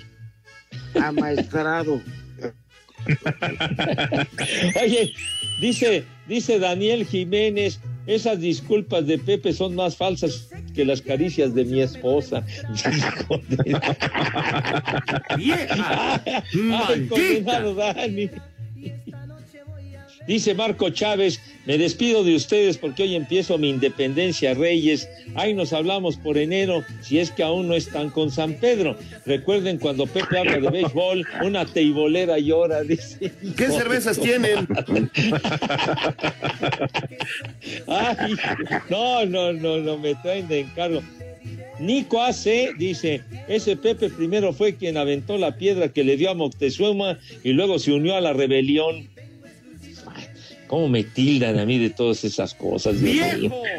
amaestrado. 1.02 2.02
Oye, 4.82 5.14
dice, 5.62 6.04
dice 6.28 6.60
Daniel 6.60 7.06
Jiménez, 7.06 7.80
esas 8.08 8.40
disculpas 8.40 9.06
de 9.08 9.18
Pepe 9.18 9.54
son 9.54 9.76
más 9.76 9.96
falsas 9.96 10.50
que 10.74 10.86
las 10.86 11.02
caricias 11.02 11.56
de 11.56 11.66
mi 11.66 11.82
esposa. 11.82 12.46
¡Vieja! 15.38 16.24
Ay. 16.88 17.10
Dice 20.28 20.56
Marco 20.56 20.90
Chávez, 20.90 21.40
me 21.66 21.78
despido 21.78 22.24
de 22.24 22.36
ustedes 22.36 22.78
porque 22.78 23.04
hoy 23.04 23.16
empiezo 23.16 23.58
mi 23.58 23.70
independencia, 23.70 24.54
Reyes. 24.56 25.08
Ahí 25.36 25.54
nos 25.54 25.72
hablamos 25.72 26.18
por 26.18 26.38
enero, 26.38 26.84
si 27.02 27.20
es 27.20 27.30
que 27.32 27.44
aún 27.44 27.68
no 27.68 27.76
están 27.76 28.10
con 28.10 28.32
San 28.32 28.54
Pedro. 28.56 28.98
Recuerden 29.26 29.78
cuando 29.78 30.08
Pepe 30.08 30.40
habla 30.40 30.60
de 30.60 30.70
béisbol, 30.70 31.26
una 31.44 31.66
teibolera 31.66 32.40
llora, 32.40 32.82
dice. 32.84 33.32
¿Qué 33.56 33.68
cervezas 33.68 34.20
tienen? 34.20 34.68
Ay, 37.88 38.36
no, 38.90 39.26
no, 39.26 39.54
no, 39.54 39.78
no, 39.78 39.98
me 39.98 40.16
traen 40.16 40.48
de 40.48 40.62
encargo. 40.62 41.02
Nico 41.80 42.22
AC 42.22 42.76
dice, 42.78 43.22
ese 43.48 43.76
Pepe 43.76 44.10
primero 44.10 44.54
fue 44.54 44.76
quien 44.76 44.98
aventó 44.98 45.38
la 45.38 45.58
piedra 45.58 45.90
que 45.90 46.04
le 46.04 46.18
dio 46.18 46.32
a 46.32 46.34
Moctezuma 46.34 47.20
y 47.44 47.52
luego 47.52 47.80
se 47.80 47.92
unió 47.92 48.16
a 48.16 48.22
la 48.22 48.34
rebelión. 48.34 49.10
¿Cómo 50.68 50.90
me 50.90 51.04
tildan 51.04 51.60
a 51.60 51.66
mí 51.66 51.78
de 51.78 51.90
todas 51.92 52.24
esas 52.24 52.54
cosas? 52.54 52.96
Mío? 52.96 53.24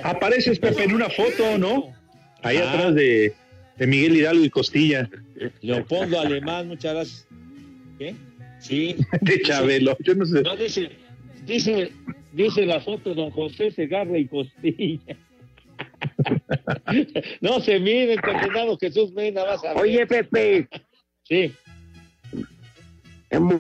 Apareces, 0.05 0.59
Pepe, 0.59 0.85
en 0.85 0.95
una 0.95 1.11
foto, 1.11 1.59
¿no? 1.59 1.93
Ahí 2.43 2.59
Ah. 2.59 2.71
atrás 2.73 2.95
de, 2.95 3.35
de 3.77 3.87
Miguel 3.87 4.17
Hidalgo 4.17 4.45
y 4.45 4.51
Costilla. 4.51 5.09
Leopoldo 5.63 6.21
Alemán, 6.21 6.69
muchas 6.69 6.95
gracias. 6.95 7.27
¿Qué? 7.99 8.15
Sí. 8.61 8.97
De 9.21 9.43
Chabelo, 9.43 9.97
yo 10.01 10.15
no 10.15 10.25
sé. 10.27 10.43
No, 10.43 10.57
dice, 10.57 10.91
dice, 11.45 11.93
dice 12.33 12.67
la 12.67 12.81
foto 12.81 13.15
don 13.15 13.31
José 13.31 13.71
Segarra 13.71 14.17
y 14.19 14.27
Costilla. 14.27 15.17
no 17.41 17.61
se 17.61 17.79
miren, 17.81 18.19
condenado 18.21 18.79
Jesús 18.79 19.13
Mena, 19.13 19.43
vas 19.45 19.65
a 19.65 19.75
ver. 19.75 19.83
Oye, 19.83 20.07
Pepe. 20.07 20.69
Sí. 21.25 21.53
Es 23.29 23.41
muy 23.41 23.59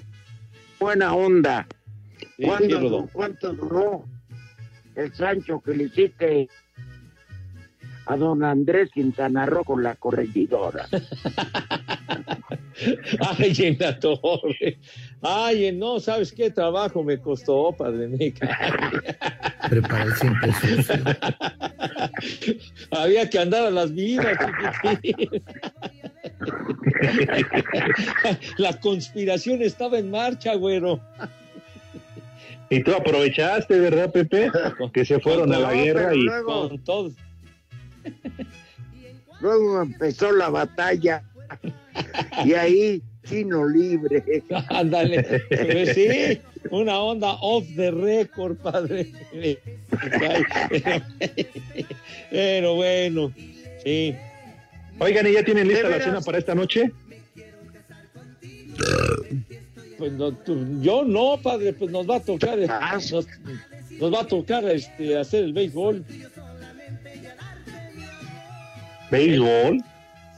buena 0.78 1.14
onda. 1.14 1.66
Sí, 2.36 2.44
¿Cuándo- 2.44 2.66
sí, 2.66 2.72
Rodo. 2.82 3.08
¿Cuánto 3.12 3.52
duró 3.52 4.04
el 4.94 5.12
Sancho 5.14 5.60
que 5.60 5.74
le 5.74 5.84
hiciste 5.84 6.48
a 8.06 8.16
don 8.16 8.44
Andrés 8.44 8.90
Quintana 8.92 9.46
Roo 9.46 9.64
con 9.64 9.82
la 9.82 9.94
corregidora? 9.96 10.86
Ay, 13.38 13.54
en 13.58 13.78
la 13.80 13.98
torre. 13.98 14.78
Ay, 15.22 15.72
no, 15.72 15.98
¿sabes 15.98 16.30
qué 16.30 16.50
trabajo 16.50 17.02
me 17.02 17.18
costó, 17.18 17.72
padre 17.72 18.06
mío? 18.08 18.32
Preparar 19.70 20.12
siempre 20.12 20.52
sucio. 20.52 21.02
Había 22.90 23.28
que 23.30 23.38
andar 23.38 23.64
a 23.66 23.70
las 23.70 23.90
chiquitín. 23.94 25.42
La 28.58 28.78
conspiración 28.78 29.62
estaba 29.62 29.98
en 29.98 30.10
marcha, 30.10 30.54
güero. 30.54 31.00
Y 32.70 32.82
tú 32.82 32.92
aprovechaste, 32.94 33.78
¿verdad, 33.78 34.10
Pepe? 34.12 34.50
Que 34.92 35.04
se 35.04 35.20
fueron 35.20 35.52
a 35.52 35.58
la 35.58 35.72
guerra 35.74 36.08
pero 36.08 36.14
y... 36.14 36.22
luego- 36.22 36.68
Con 36.68 36.84
todo. 36.84 37.10
Luego 39.40 39.82
empezó 39.82 40.32
la 40.32 40.48
batalla 40.48 41.22
y 42.42 42.54
ahí 42.54 43.02
chino 43.28 43.68
libre. 43.68 44.24
Ándale. 44.70 45.42
Pues 45.50 45.94
sí, 45.94 46.40
una 46.70 46.98
onda 46.98 47.34
off 47.42 47.66
the 47.76 47.90
record, 47.90 48.56
padre. 48.56 49.12
Pero 52.30 52.76
bueno, 52.76 53.30
sí. 53.84 54.14
Oigan, 54.98 55.26
¿y 55.26 55.32
ya 55.34 55.44
tienen 55.44 55.68
lista 55.68 55.88
¿De 55.88 55.98
la 55.98 56.04
cena 56.04 56.20
para 56.22 56.38
esta 56.38 56.54
noche? 56.54 56.90
Pues 59.98 60.12
no, 60.12 60.32
tú- 60.32 60.80
yo 60.82 61.04
no, 61.04 61.38
padre, 61.42 61.72
pues 61.72 61.90
nos 61.90 62.08
va 62.08 62.16
a 62.16 62.20
tocar, 62.20 62.58
eh, 62.58 62.66
nos, 62.66 63.26
nos 63.98 64.12
va 64.14 64.20
a 64.20 64.26
tocar 64.26 64.64
este, 64.68 65.16
hacer 65.16 65.44
el 65.44 65.52
béisbol. 65.52 66.04
¿Béisbol? 69.10 69.82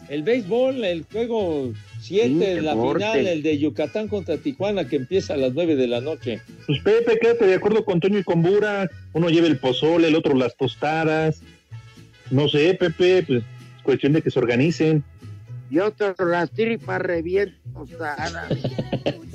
El 0.09 0.23
béisbol, 0.23 0.85
el 0.85 1.05
juego 1.11 1.73
7, 2.01 2.57
Sí, 2.57 2.61
la 2.65 2.73
final, 2.73 3.27
el 3.27 3.43
de 3.43 3.59
Yucatán 3.59 4.09
contra 4.09 4.39
Tijuana, 4.39 4.87
que 4.87 4.97
empieza 4.97 5.35
a 5.35 5.37
las 5.37 5.53
9 5.55 5.77
de 5.77 5.87
la 5.87 6.01
noche. 6.01 6.41
Pues 6.67 6.81
Pepe, 6.83 7.19
quédate 7.21 7.47
de 7.47 7.55
acuerdo 7.55 7.85
con 7.85 8.01
Toño 8.01 8.19
y 8.19 8.25
con 8.25 8.43
Bura. 8.43 8.89
Uno 9.13 9.29
lleva 9.29 9.47
el 9.47 9.59
pozole, 9.59 10.09
el 10.09 10.15
otro 10.15 10.35
las 10.35 10.57
tostadas. 10.57 11.43
No 12.31 12.49
sé, 12.49 12.75
Pepe, 12.75 13.23
pues 13.27 13.43
es 13.43 13.83
cuestión 13.83 14.13
de 14.13 14.23
que 14.23 14.31
se 14.31 14.39
organicen. 14.39 15.03
Y 15.71 15.79
otros 15.81 16.15
las 16.19 16.51
tripas 16.51 17.01
revientos. 17.03 17.91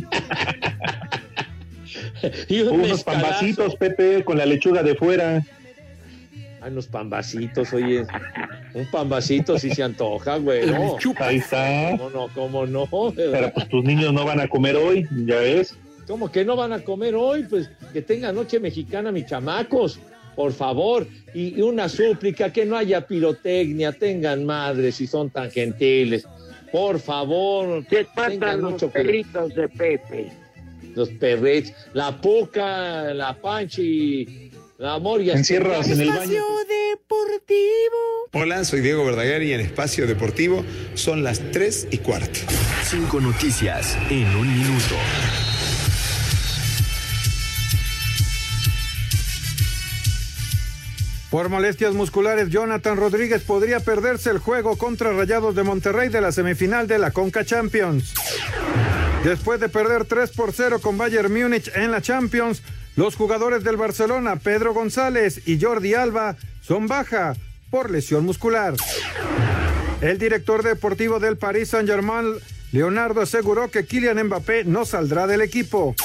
Y 2.48 2.62
un 2.62 2.82
Unos 2.82 3.04
pambacitos, 3.04 3.76
Pepe, 3.76 4.24
con 4.24 4.38
la 4.38 4.46
lechuga 4.46 4.84
de 4.84 4.96
fuera. 4.96 5.44
Hay 6.62 6.72
unos 6.72 6.88
pambacitos, 6.88 7.74
oye. 7.74 8.06
Un 8.74 8.90
pambacito 8.90 9.60
si 9.60 9.70
se 9.72 9.84
antoja, 9.84 10.38
güey. 10.38 10.66
¿no? 10.66 10.98
Ahí 11.20 11.38
está. 11.38 11.92
¿Cómo 11.98 12.10
no? 12.10 12.30
¿Cómo 12.34 12.66
no? 12.66 12.88
Pero 13.16 13.54
pues 13.54 13.68
tus 13.68 13.84
niños 13.84 14.14
no 14.14 14.26
van 14.26 14.40
a 14.40 14.48
comer 14.48 14.78
hoy, 14.78 15.06
ya 15.26 15.36
ves. 15.36 15.78
¿Cómo 16.08 16.32
que 16.32 16.44
no 16.46 16.56
van 16.56 16.74
a 16.74 16.80
comer 16.80 17.16
hoy? 17.16 17.44
Pues 17.44 17.70
que 17.92 18.02
tengan 18.02 18.36
noche 18.36 18.60
mexicana, 18.60 19.12
mis 19.12 19.26
chamacos. 19.26 20.00
Por 20.36 20.52
favor. 20.54 21.06
Y, 21.34 21.60
y 21.60 21.62
una 21.62 21.88
súplica, 21.90 22.52
que 22.52 22.66
no 22.66 22.78
haya 22.78 23.06
pirotecnia. 23.06 23.92
Tengan 23.92 24.46
madres 24.46 24.96
si 24.96 25.06
son 25.06 25.30
tan 25.30 25.52
gentiles. 25.52 26.26
Por 26.74 27.00
favor. 27.00 27.86
Tengan 27.86 28.04
espantan 28.04 28.62
los 28.62 28.72
mucho 28.72 28.90
cuidado. 28.90 29.06
perritos 29.06 29.54
de 29.54 29.70
Pepe. 29.70 30.32
Los 30.96 31.10
perretes. 31.10 31.72
La 31.94 32.20
puca, 32.20 33.14
la 33.14 33.40
panchi, 33.40 34.50
la 34.80 34.98
moria. 34.98 35.36
Encierras 35.36 35.88
en 35.88 36.02
el 36.02 36.10
baño. 36.10 36.42
Deportivo. 36.68 38.00
Hola, 38.34 38.66
soy 38.66 38.82
Diego 38.82 39.06
Verdaguer 39.06 39.44
y 39.44 39.54
en 39.54 39.60
Espacio 39.62 40.08
Deportivo 40.08 40.66
son 40.96 41.24
las 41.24 41.40
3 41.52 41.90
y 41.92 42.00
cuarto. 42.00 42.40
Cinco 42.84 43.22
noticias 43.22 43.96
en 44.10 44.26
un 44.36 44.48
minuto. 44.52 44.96
Por 51.34 51.50
molestias 51.50 51.96
musculares, 51.96 52.50
Jonathan 52.50 52.96
Rodríguez 52.96 53.42
podría 53.42 53.80
perderse 53.80 54.30
el 54.30 54.38
juego 54.38 54.78
contra 54.78 55.14
Rayados 55.14 55.56
de 55.56 55.64
Monterrey 55.64 56.10
de 56.10 56.22
la 56.22 56.32
semifinal 56.32 56.86
de 56.86 57.00
la 57.00 57.10
Conca 57.10 57.44
Champions. 57.44 58.14
Después 59.24 59.60
de 59.60 59.68
perder 59.68 60.06
3 60.06 60.30
por 60.30 60.54
0 60.54 60.78
con 60.80 60.96
Bayern 60.96 61.34
Múnich 61.34 61.72
en 61.74 61.90
la 61.90 62.04
Champions, 62.04 62.62
los 62.96 63.16
jugadores 63.16 63.64
del 63.64 63.78
Barcelona, 63.78 64.36
Pedro 64.36 64.76
González 64.76 65.42
y 65.48 65.60
Jordi 65.60 65.96
Alba, 65.96 66.36
son 66.62 66.86
baja 66.86 67.34
por 67.72 67.90
lesión 67.90 68.26
muscular. 68.26 68.76
El 70.02 70.20
director 70.20 70.62
deportivo 70.62 71.20
del 71.20 71.38
Paris 71.38 71.70
Saint-Germain, 71.70 72.36
Leonardo, 72.72 73.22
aseguró 73.22 73.72
que 73.72 73.88
Kylian 73.88 74.24
Mbappé 74.24 74.66
no 74.66 74.86
saldrá 74.86 75.26
del 75.26 75.42
equipo. 75.42 75.96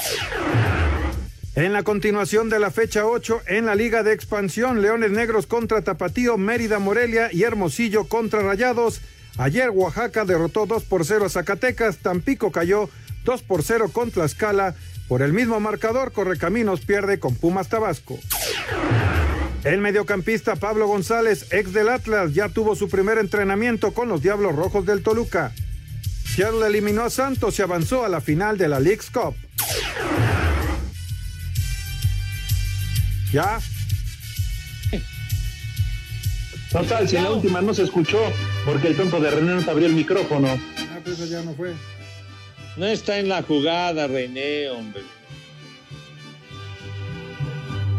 En 1.59 1.73
la 1.73 1.83
continuación 1.83 2.47
de 2.47 2.57
la 2.57 2.71
fecha 2.71 3.05
8 3.05 3.41
en 3.47 3.65
la 3.65 3.75
Liga 3.75 4.01
de 4.01 4.13
Expansión, 4.13 4.81
Leones 4.81 5.11
Negros 5.11 5.45
contra 5.45 5.81
Tapatío, 5.81 6.37
Mérida 6.37 6.79
Morelia 6.79 7.27
y 7.33 7.43
Hermosillo 7.43 8.05
contra 8.05 8.39
Rayados. 8.41 9.01
Ayer 9.37 9.69
Oaxaca 9.69 10.23
derrotó 10.23 10.67
2 10.67 10.85
por 10.85 11.03
0 11.03 11.25
a 11.25 11.29
Zacatecas, 11.29 11.97
Tampico 11.97 12.53
cayó 12.53 12.89
2 13.25 13.41
por 13.43 13.63
0 13.63 13.89
con 13.91 14.09
Tlaxcala. 14.09 14.73
Por 15.09 15.21
el 15.21 15.33
mismo 15.33 15.59
marcador, 15.59 16.13
Correcaminos 16.13 16.79
pierde 16.79 17.19
con 17.19 17.35
Pumas 17.35 17.67
Tabasco. 17.67 18.17
El 19.65 19.81
mediocampista 19.81 20.55
Pablo 20.55 20.87
González, 20.87 21.47
ex 21.51 21.73
del 21.73 21.89
Atlas, 21.89 22.33
ya 22.33 22.47
tuvo 22.47 22.73
su 22.77 22.87
primer 22.87 23.17
entrenamiento 23.17 23.93
con 23.93 24.07
los 24.07 24.21
Diablos 24.21 24.55
Rojos 24.55 24.85
del 24.85 25.03
Toluca. 25.03 25.51
Seattle 26.23 26.65
eliminó 26.65 27.01
a 27.01 27.09
Santos 27.09 27.59
y 27.59 27.63
avanzó 27.63 28.05
a 28.05 28.07
la 28.07 28.21
final 28.21 28.57
de 28.57 28.69
la 28.69 28.79
League's 28.79 29.09
Cup. 29.09 29.35
¿Ya? 33.31 33.59
Total, 36.71 37.09
si 37.09 37.15
en 37.15 37.23
la 37.23 37.31
última 37.31 37.61
no 37.61 37.73
se 37.73 37.83
escuchó, 37.83 38.19
porque 38.63 38.89
el 38.89 38.95
tonto 38.95 39.19
de 39.19 39.31
René 39.31 39.55
no 39.55 39.63
te 39.63 39.71
abrió 39.71 39.87
el 39.87 39.93
micrófono. 39.93 40.47
Ah, 40.77 40.99
pues 41.03 41.29
ya 41.29 41.41
no 41.41 41.53
fue. 41.55 41.73
No 42.77 42.85
está 42.85 43.17
en 43.17 43.27
la 43.27 43.41
jugada, 43.41 44.07
René, 44.07 44.69
hombre. 44.69 45.01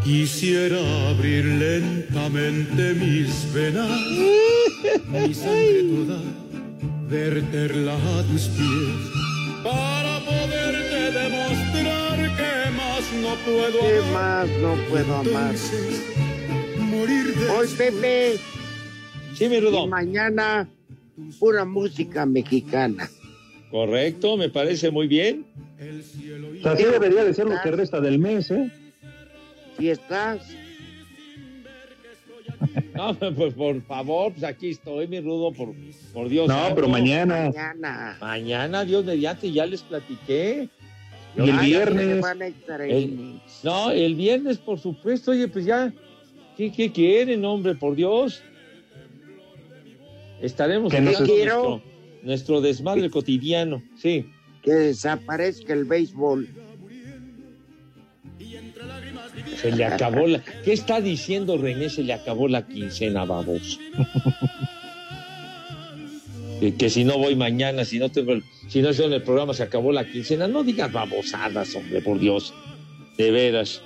Quisiera 0.05 0.79
abrir 1.11 1.45
lentamente 1.45 2.95
mis 2.95 3.53
venas, 3.53 3.91
mi 5.09 5.35
sangre 5.35 5.83
toda, 5.83 6.21
verterla 7.09 7.95
a 7.95 8.23
tus 8.23 8.49
pies, 8.49 9.63
para 9.63 10.21
poderte 10.25 11.11
demostrar 11.11 12.00
que 12.41 12.71
más 12.71 13.13
no 13.23 13.35
puedo 13.45 13.81
¿Qué 13.81 13.99
amar. 13.99 14.47
más 14.47 14.51
no 14.61 14.75
puedo 14.89 15.15
amar? 15.17 15.55
Morir 16.79 17.35
de 17.35 17.49
Hoy, 17.51 17.69
Pepe. 17.77 18.37
Sí, 19.35 19.49
mi 19.49 19.61
Rudo. 19.61 19.85
Y 19.85 19.89
mañana, 19.89 20.69
pura 21.39 21.65
música 21.65 22.27
mexicana. 22.27 23.09
Correcto, 23.71 24.37
me 24.37 24.49
parece 24.49 24.91
muy 24.91 25.07
bien. 25.07 25.47
Así 26.65 26.85
debería 26.85 27.25
de 27.25 27.33
ser 27.35 27.47
lo 27.47 27.61
que 27.63 27.71
resta 27.71 28.01
del 28.01 28.19
mes, 28.19 28.51
¿eh? 28.51 28.71
Si 29.79 29.89
estás, 29.89 30.41
No, 32.95 33.15
pues 33.37 33.55
por 33.55 33.81
favor, 33.83 34.33
pues 34.33 34.45
aquí 34.45 34.71
estoy, 34.71 35.07
mi 35.09 35.21
Rudo, 35.21 35.53
por, 35.53 35.73
por 36.13 36.29
Dios. 36.29 36.49
No, 36.49 36.55
santo. 36.55 36.75
pero 36.75 36.89
mañana. 36.89 37.47
mañana. 37.51 38.19
Mañana, 38.21 38.85
Dios 38.85 39.05
mediante, 39.05 39.51
ya 39.51 39.65
les 39.65 39.83
platiqué. 39.83 40.69
Y 41.37 41.49
el 41.49 41.59
viernes. 41.59 42.25
El- 42.89 43.41
no, 43.63 43.91
el 43.91 44.15
viernes, 44.15 44.59
por 44.59 44.79
supuesto, 44.79 45.31
oye, 45.31 45.49
pues 45.49 45.65
ya, 45.65 45.93
¿qué, 46.57 46.73
qué 46.73 46.91
quieren, 46.91 47.45
hombre, 47.45 47.75
por 47.75 47.95
Dios? 47.95 48.43
Estaremos 50.41 50.91
Que 50.91 50.99
en 50.99 51.05
no 51.05 51.11
nuestro, 51.11 51.35
quiero. 51.35 51.83
nuestro 52.23 52.61
desmadre 52.61 53.11
cotidiano, 53.11 53.83
sí. 53.97 54.27
Que 54.63 54.73
desaparezca 54.73 55.73
el 55.73 55.85
béisbol. 55.85 56.49
Se 59.57 59.73
le 59.73 59.85
acabó 59.85 60.27
la. 60.27 60.43
¿Qué 60.65 60.73
está 60.73 61.01
diciendo 61.01 61.59
René? 61.59 61.91
Se 61.91 62.03
le 62.03 62.13
acabó 62.15 62.49
la 62.49 62.67
quincena, 62.67 63.25
babos. 63.25 63.79
que, 66.61 66.75
que 66.75 66.91
si 66.91 67.05
no 67.05 67.19
voy 67.19 67.37
mañana, 67.37 67.85
si 67.85 67.99
no 67.99 68.11
tengo 68.11 68.33
el, 68.33 68.43
si 68.71 68.81
no 68.83 68.91
estoy 68.91 69.07
en 69.07 69.15
el 69.15 69.23
programa, 69.23 69.53
se 69.53 69.65
acabó 69.65 69.91
la 69.91 70.09
quincena. 70.09 70.47
No 70.47 70.63
digas 70.63 70.93
babosadas, 70.93 71.75
hombre, 71.75 72.01
por 72.03 72.21
Dios. 72.21 72.55
De 73.19 73.33
veras. 73.33 73.83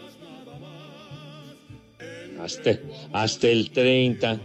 Hasta, 3.12 3.48
el 3.48 3.70
30. 3.70 4.40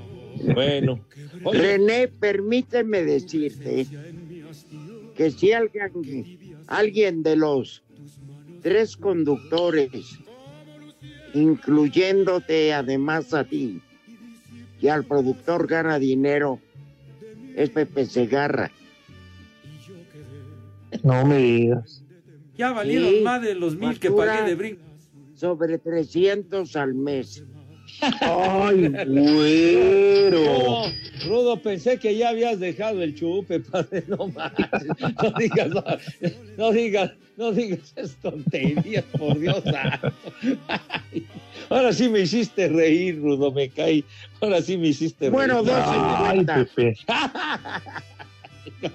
Bueno. 0.53 1.05
René, 1.43 2.07
permíteme 2.07 3.03
decirte 3.03 3.85
que 5.17 5.31
si 5.31 5.51
alguien, 5.51 6.55
alguien 6.67 7.21
de 7.21 7.35
los 7.35 7.83
tres 8.61 8.95
conductores, 8.95 9.89
incluyéndote 11.33 12.73
además 12.73 13.33
a 13.33 13.43
ti, 13.43 13.81
y 14.79 14.87
al 14.87 15.03
productor 15.03 15.67
gana 15.67 15.99
dinero, 15.99 16.61
es 17.57 17.69
Pepe 17.71 18.05
Segarra. 18.05 18.71
No 21.03 21.25
me 21.25 21.37
digas. 21.37 22.03
Ya 22.57 22.71
valieron 22.71 23.09
Sí, 23.09 23.21
más 23.21 23.41
de 23.41 23.55
los 23.55 23.75
mil 23.75 23.99
que 23.99 24.11
pagué 24.11 24.43
de 24.49 24.55
brinco. 24.55 24.81
Sobre 25.35 25.77
300 25.77 26.75
al 26.75 26.93
mes. 26.93 27.43
Ay, 28.21 28.87
güero. 29.05 30.43
No, 30.43 30.83
Rudo, 31.27 31.61
pensé 31.61 31.97
que 31.97 32.15
ya 32.15 32.29
habías 32.29 32.59
dejado 32.59 33.01
el 33.01 33.15
chupe, 33.15 33.59
padre, 33.71 34.03
no 34.07 34.27
manches. 34.27 34.67
No 35.21 35.31
digas, 35.37 35.69
no, 35.69 35.83
no 36.57 36.71
digas, 36.71 37.11
no 37.37 37.51
digas 37.51 37.93
esas 37.95 38.15
tonterías, 38.17 39.03
por 39.17 39.39
Dios. 39.39 39.63
Ay, 39.65 41.25
ahora 41.69 41.93
sí 41.93 42.09
me 42.09 42.21
hiciste 42.21 42.67
reír, 42.67 43.19
Rudo, 43.21 43.51
me 43.51 43.69
caí. 43.69 44.03
Ahora 44.41 44.61
sí 44.61 44.77
me 44.77 44.87
hiciste 44.89 45.29
Bueno, 45.29 45.61
reír. 45.63 45.73
Ay, 45.77 46.39
2.50. 46.39 46.67
Pepe. 46.75 46.97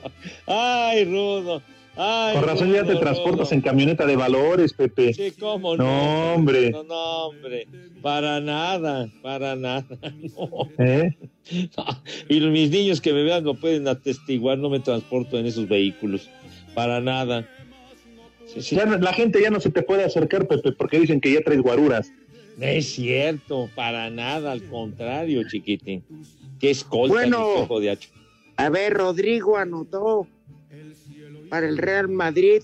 Ay, 0.47 1.05
Rudo. 1.05 1.63
Ay, 1.97 2.35
Con 2.35 2.45
razón 2.45 2.73
ya 2.73 2.85
te 2.85 2.97
transportas 2.97 3.53
en 3.53 3.61
camioneta 3.61 4.05
de 4.05 4.17
valores, 4.17 4.73
Pepe. 4.73 5.15
Sí, 5.15 5.33
cómo 5.39 5.77
no. 5.77 5.85
No, 5.85 6.35
hombre. 6.35 6.71
No, 6.71 6.83
no, 6.83 7.27
hombre. 7.27 7.69
Para 8.03 8.41
nada, 8.41 9.09
para 9.23 9.55
nada. 9.55 9.87
No. 10.37 10.69
¿Eh? 10.85 11.15
No, 11.77 11.85
Y 12.29 12.41
mis 12.41 12.71
niños 12.71 13.01
que 13.01 13.13
me 13.13 13.23
vean 13.23 13.45
lo 13.45 13.55
pueden 13.55 13.87
atestiguar, 13.87 14.59
no 14.59 14.71
me 14.71 14.81
transporto 14.81 15.39
en 15.39 15.47
esos 15.47 15.69
vehículos. 15.69 16.29
Para 16.75 17.01
nada. 17.01 17.49
Sí, 18.47 18.61
sí. 18.63 18.77
Ya 18.77 18.87
la 18.87 19.13
gente 19.13 19.41
ya 19.41 19.51
no 19.51 19.61
se 19.61 19.71
te 19.71 19.83
puede 19.83 20.05
acercar, 20.05 20.49
Pepe, 20.49 20.73
porque 20.73 20.99
dicen 20.99 21.21
que 21.21 21.33
ya 21.33 21.41
traes 21.43 21.61
guaruras. 21.63 22.11
No 22.57 22.67
es 22.67 22.93
cierto, 22.93 23.69
para 23.75 24.11
nada, 24.11 24.53
al 24.53 24.63
contrario, 24.65 25.43
chiquitín. 25.49 26.05
Qué 26.61 26.71
escolta, 26.71 27.15
Bueno. 27.15 27.63
hijo 27.65 27.81
de 27.81 27.91
hacho. 27.91 28.11
A 28.57 28.69
ver, 28.69 28.95
Rodrigo 28.95 29.57
anotó 29.57 30.27
para 31.55 31.69
el 31.69 31.79
Real 31.79 32.09
Madrid 32.09 32.63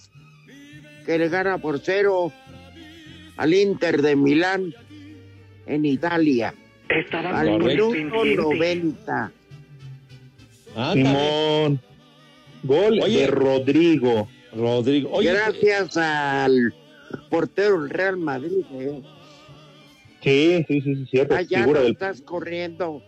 que 1.06 1.16
le 1.16 1.28
gana 1.28 1.58
por 1.58 1.78
cero 1.78 2.32
al 3.36 3.54
Inter 3.54 4.02
de 4.02 4.16
Milán 4.16 4.74
en 5.66 5.84
Italia. 5.84 6.52
Estaba 6.88 7.38
Al 7.38 7.56
minuto 7.60 8.24
90. 8.24 9.32
Ándale, 10.74 11.02
Simón. 11.04 11.80
Gol 12.64 12.98
Oye. 13.00 13.20
de 13.20 13.26
Rodrigo. 13.28 14.28
Rodrigo. 14.56 15.10
Oye, 15.12 15.34
Gracias 15.34 15.96
al 15.96 16.74
portero 17.30 17.82
del 17.82 17.90
Real 17.90 18.16
Madrid. 18.16 18.64
¿eh? 18.72 19.02
Sí, 20.20 20.64
sí, 20.66 20.80
sí, 20.80 20.94
sí, 20.96 21.06
cierto. 21.12 21.36
Allá 21.36 21.64
no 21.64 21.74
del... 21.74 21.92
estás 21.92 22.22
corriendo. 22.22 23.04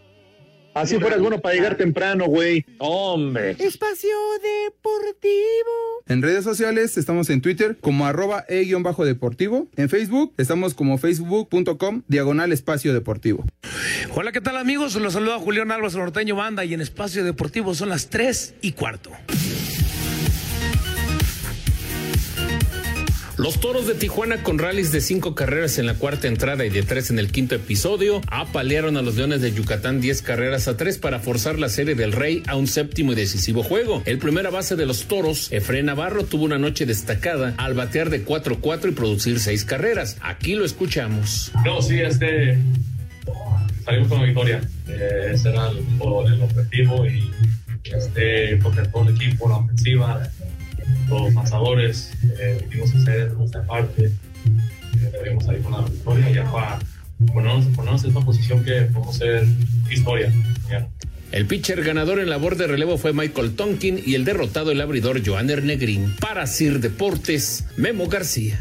Así 0.75 0.99
fueras 0.99 1.20
bueno 1.20 1.41
para 1.41 1.55
llegar 1.55 1.77
temprano, 1.77 2.27
güey. 2.27 2.64
hombre. 2.79 3.51
Espacio 3.59 4.11
Deportivo. 4.43 6.03
En 6.09 6.23
redes 6.23 6.45
sociales 6.45 6.97
estamos 6.97 7.29
en 7.31 7.43
Twitter 7.43 7.77
como 7.81 8.07
arroba 8.07 8.45
e-deportivo. 8.49 9.68
En 9.77 9.89
Facebook 9.89 10.33
estamos 10.39 10.75
como 10.75 10.99
facebook.com 10.99 12.03
diagonal 12.09 12.53
espacio 12.53 12.95
deportivo. 12.95 13.45
Hola, 14.14 14.33
¿qué 14.33 14.41
tal 14.41 14.57
amigos? 14.57 14.95
Los 14.97 15.12
saluda 15.12 15.39
Julián 15.39 15.70
Álvarez 15.70 15.97
Norteño 15.97 16.37
Banda 16.37 16.64
y 16.64 16.75
en 16.75 16.81
Espacio 16.81 17.25
Deportivo 17.25 17.75
son 17.75 17.89
las 17.91 18.09
3 18.09 18.55
y 18.62 18.73
cuarto. 18.73 19.11
Los 23.39 23.61
toros 23.61 23.87
de 23.87 23.95
Tijuana 23.95 24.43
con 24.43 24.59
rallies 24.59 24.93
de 24.93 25.01
cinco 25.01 25.35
carreras 25.35 25.78
en 25.78 25.87
la 25.87 25.95
cuarta 25.95 26.28
entrada 26.28 26.66
y 26.66 26.70
de 26.70 26.83
tres 26.83 27.11
en 27.11 27.18
el 27.18 27.33
quinto 27.33 27.55
episodio 27.55 28.20
apalearon 28.26 28.99
a 28.99 29.03
los 29.03 29.16
Leones 29.16 29.41
de 29.41 29.53
Yucatán 29.53 30.03
10 30.03 30.20
carreras 30.20 30.68
a 30.68 30.76
tres 30.76 30.99
para 30.99 31.18
forzar 31.18 31.59
la 31.59 31.70
serie 31.70 31.95
del 31.95 32.12
Rey 32.12 32.43
a 32.47 32.57
un 32.57 32.66
séptimo 32.66 33.12
y 33.12 33.14
decisivo 33.14 33.62
juego. 33.62 34.03
El 34.05 34.18
primera 34.18 34.51
base 34.51 34.76
de 34.76 34.85
los 34.85 35.07
toros, 35.07 35.51
Efraín 35.51 35.87
Navarro, 35.87 36.24
tuvo 36.24 36.45
una 36.45 36.59
noche 36.59 36.85
destacada 36.85 37.55
al 37.57 37.72
batear 37.72 38.11
de 38.11 38.24
4-4 38.24 38.91
y 38.91 38.93
producir 38.93 39.41
seis 39.41 39.64
carreras. 39.64 40.18
Aquí 40.20 40.55
lo 40.55 40.66
escuchamos. 40.66 41.53
No, 41.64 41.80
sí, 41.80 42.01
este. 42.01 42.59
Salimos 43.85 44.09
con 44.09 44.20
la 44.20 44.26
victoria. 44.26 44.61
Eh, 44.89 45.30
ese 45.33 45.49
era 45.49 45.70
el, 45.70 45.78
el 45.78 46.43
objetivo 46.43 47.07
y 47.07 47.30
este, 47.85 48.57
porque 48.62 48.83
todo 48.89 49.09
el 49.09 49.16
equipo, 49.16 49.49
la 49.49 49.57
ofensiva, 49.57 50.22
los 51.09 51.35
lanzadores, 51.35 52.12
eh, 52.39 52.68
hacer 52.85 53.33
nuestra 53.35 53.62
parte. 53.64 54.11
Pudimos 55.18 55.45
salir 55.45 55.62
con 55.62 55.72
la 55.72 55.83
victoria 55.83 56.30
y 56.30 56.35
ya 56.35 56.51
para 56.51 56.78
ponernos, 57.33 57.66
ponernos 57.74 58.05
en 58.05 58.11
esta 58.11 58.20
posición 58.20 58.64
que 58.64 58.83
podemos 58.83 59.16
hacer 59.16 59.47
historia. 59.91 60.33
Ya. 60.70 60.89
El 61.33 61.47
pitcher 61.47 61.83
ganador 61.83 62.20
en 62.20 62.28
labor 62.28 62.57
de 62.57 62.66
relevo 62.66 62.99
fue 62.99 63.14
Michael 63.14 63.57
Tonkin 63.57 64.03
y 64.05 64.16
el 64.16 64.24
derrotado 64.24 64.70
el 64.70 64.80
abridor 64.80 65.26
Joaner 65.26 65.64
Negrín. 65.64 66.14
Para 66.20 66.47
Sir 66.47 66.78
Deportes, 66.78 67.64
Memo 67.76 68.07
García. 68.07 68.61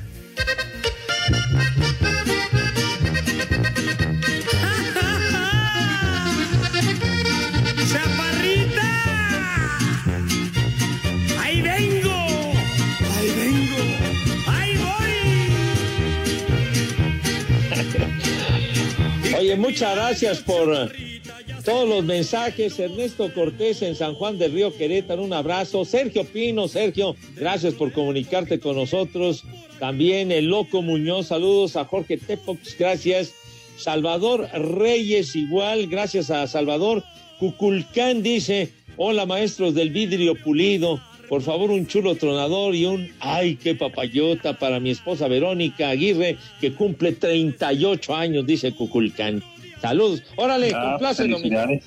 Muchas 19.61 19.95
gracias 19.95 20.39
por 20.39 20.73
eh, 20.73 21.21
todos 21.63 21.87
los 21.87 22.03
mensajes. 22.03 22.79
Ernesto 22.79 23.31
Cortés 23.33 23.81
en 23.83 23.95
San 23.95 24.15
Juan 24.15 24.37
del 24.37 24.51
Río 24.53 24.75
Querétaro, 24.75 25.23
un 25.23 25.33
abrazo. 25.33 25.85
Sergio 25.85 26.25
Pino, 26.25 26.67
Sergio, 26.67 27.15
gracias 27.35 27.75
por 27.75 27.91
comunicarte 27.93 28.59
con 28.59 28.75
nosotros. 28.75 29.43
También 29.79 30.31
el 30.31 30.45
Loco 30.45 30.81
Muñoz, 30.81 31.27
saludos 31.27 31.75
a 31.75 31.85
Jorge 31.85 32.17
Tepox, 32.17 32.75
gracias. 32.77 33.33
Salvador 33.77 34.49
Reyes 34.53 35.35
igual, 35.35 35.87
gracias 35.87 36.31
a 36.31 36.45
Salvador. 36.47 37.03
Cuculcán 37.39 38.23
dice, 38.23 38.71
hola 38.97 39.25
maestros 39.25 39.73
del 39.75 39.91
vidrio 39.91 40.35
pulido, 40.35 40.99
por 41.31 41.41
favor 41.41 41.71
un 41.71 41.87
chulo 41.87 42.15
tronador 42.15 42.75
y 42.75 42.83
un, 42.85 43.09
ay, 43.21 43.55
qué 43.55 43.73
papayota 43.73 44.59
para 44.59 44.81
mi 44.81 44.91
esposa 44.91 45.29
Verónica 45.29 45.87
Aguirre, 45.87 46.35
que 46.59 46.73
cumple 46.73 47.13
38 47.13 48.13
años, 48.13 48.45
dice 48.45 48.73
Cuculcán. 48.73 49.41
Saludos. 49.79 50.23
Órale, 50.35 50.73
Ah, 50.75 50.89
complace, 50.91 51.23
felicidades. 51.23 51.85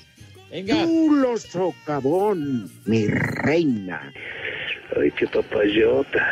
Venga. 0.49 0.83
Chulo 0.83 1.37
socavón, 1.37 2.71
mi 2.85 3.05
reina. 3.05 4.11
Ay, 4.99 5.11
qué 5.11 5.27
papayota. 5.27 6.25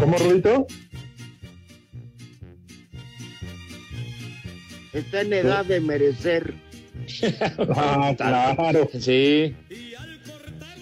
¿Cómo, 0.00 0.18
Rudito? 0.18 0.66
Está 4.92 5.20
en 5.22 5.32
edad 5.32 5.64
de 5.64 5.80
merecer. 5.80 6.54
Ah, 7.76 8.14
claro. 8.16 8.88
Sí. 8.98 9.54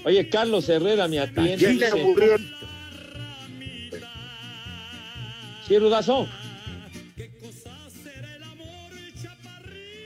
Oye, 0.04 0.28
Carlos 0.28 0.68
Herrera 0.68 1.06
me 1.08 1.18
atiende. 1.20 1.56
Ya 1.58 1.70
le 1.72 1.86
aburrió. 1.86 2.36
Sí, 5.66 5.78
Rudazo. 5.78 6.26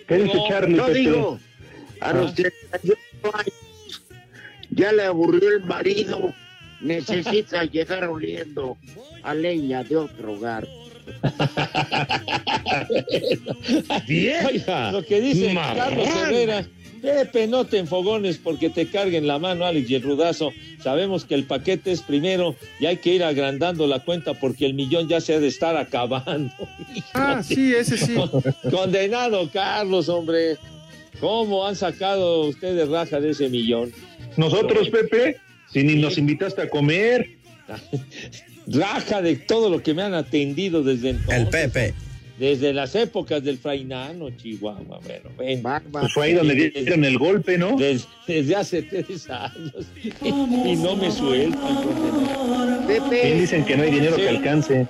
¿Qué 0.09 0.17
dice 0.19 0.37
No, 0.37 0.49
Charlie? 0.49 0.77
No 0.77 0.87
Pepe? 0.87 0.99
digo, 0.99 1.41
a 2.01 2.13
los 2.13 2.31
Ah. 2.33 2.35
38 2.35 3.37
años 3.37 4.03
ya 4.71 4.93
le 4.93 5.03
aburrió 5.05 5.49
el 5.51 5.65
marido, 5.65 6.35
necesita 6.81 7.65
llegar 7.71 8.05
oliendo 8.05 8.77
a 9.23 9.35
leña 9.35 9.85
de 9.85 9.97
otro 9.97 10.33
hogar. 10.35 10.67
Oiga, 14.47 14.93
lo 14.93 15.05
que 15.05 15.21
dice. 15.21 15.53
Carlos 15.55 16.09
Herrera. 16.09 16.67
Pepe, 17.03 17.49
no 17.49 17.67
te 17.67 17.79
enfogones 17.79 18.39
porque 18.39 18.71
te 18.71 18.87
carguen 18.87 19.27
la 19.27 19.41
mano, 19.41 19.67
Alex 19.67 19.91
y 19.91 19.97
el 19.97 20.03
rudazo. 20.03 20.53
Sabemos 20.81 21.25
que 21.25 21.35
el 21.35 21.45
paquete 21.45 21.91
es 21.91 22.01
primero 22.01 22.55
y 22.79 22.87
hay 22.87 22.99
que 22.99 23.15
ir 23.15 23.25
agrandando 23.25 23.89
la 23.89 23.99
cuenta 23.99 24.35
porque 24.35 24.67
el 24.67 24.75
millón 24.75 25.09
ya 25.09 25.21
se 25.21 25.35
ha 25.35 25.41
de 25.41 25.49
estar 25.49 25.77
acabando. 25.77 26.53
Ah, 27.15 27.43
sí, 27.43 27.75
ese 27.75 27.99
sí. 27.99 28.15
Condenado, 28.71 29.49
Carlos, 29.53 30.09
hombre. 30.09 30.57
¿Cómo 31.21 31.67
han 31.67 31.77
sacado 31.77 32.47
ustedes 32.47 32.89
raja 32.89 33.21
de 33.21 33.31
ese 33.31 33.49
millón? 33.49 33.93
Nosotros, 34.37 34.89
Pepe, 34.89 35.39
si 35.73 35.83
ni 35.83 35.97
nos 35.97 36.19
invitaste 36.19 36.63
a 36.63 36.69
comer. 36.69 37.39
Raja 38.73 39.23
de 39.23 39.37
todo 39.37 39.69
lo 39.71 39.83
que 39.83 39.95
me 39.95 40.03
han 40.03 40.15
atendido 40.15 40.83
desde 40.83 41.11
entonces. 41.11 41.39
El 41.39 41.49
Pepe. 41.49 41.95
Desde 42.39 42.73
las 42.73 42.95
épocas 42.95 43.45
del 43.45 43.59
Frainano, 43.59 44.31
Chihuahua. 44.31 44.99
Bueno, 45.05 45.31
ven. 45.39 45.63
Pues 45.93 46.13
fue 46.13 46.27
ahí 46.27 46.33
donde 46.33 46.55
dieron 46.71 47.05
el 47.05 47.19
golpe, 47.19 47.59
¿no? 47.59 47.77
Desde, 47.77 48.07
desde 48.27 48.57
hace 48.57 48.83
tres 48.83 49.29
años. 49.31 49.87
Y, 50.03 50.29
y 50.73 50.77
no 50.77 50.97
me 50.97 51.11
sueltan. 51.11 51.61
Bien 53.11 53.39
dicen 53.39 53.65
que 53.65 53.77
no 53.77 53.83
hay 53.85 53.91
dinero 53.93 54.17
Sí. 54.17 54.23
que 54.23 54.29
alcance. 54.29 54.87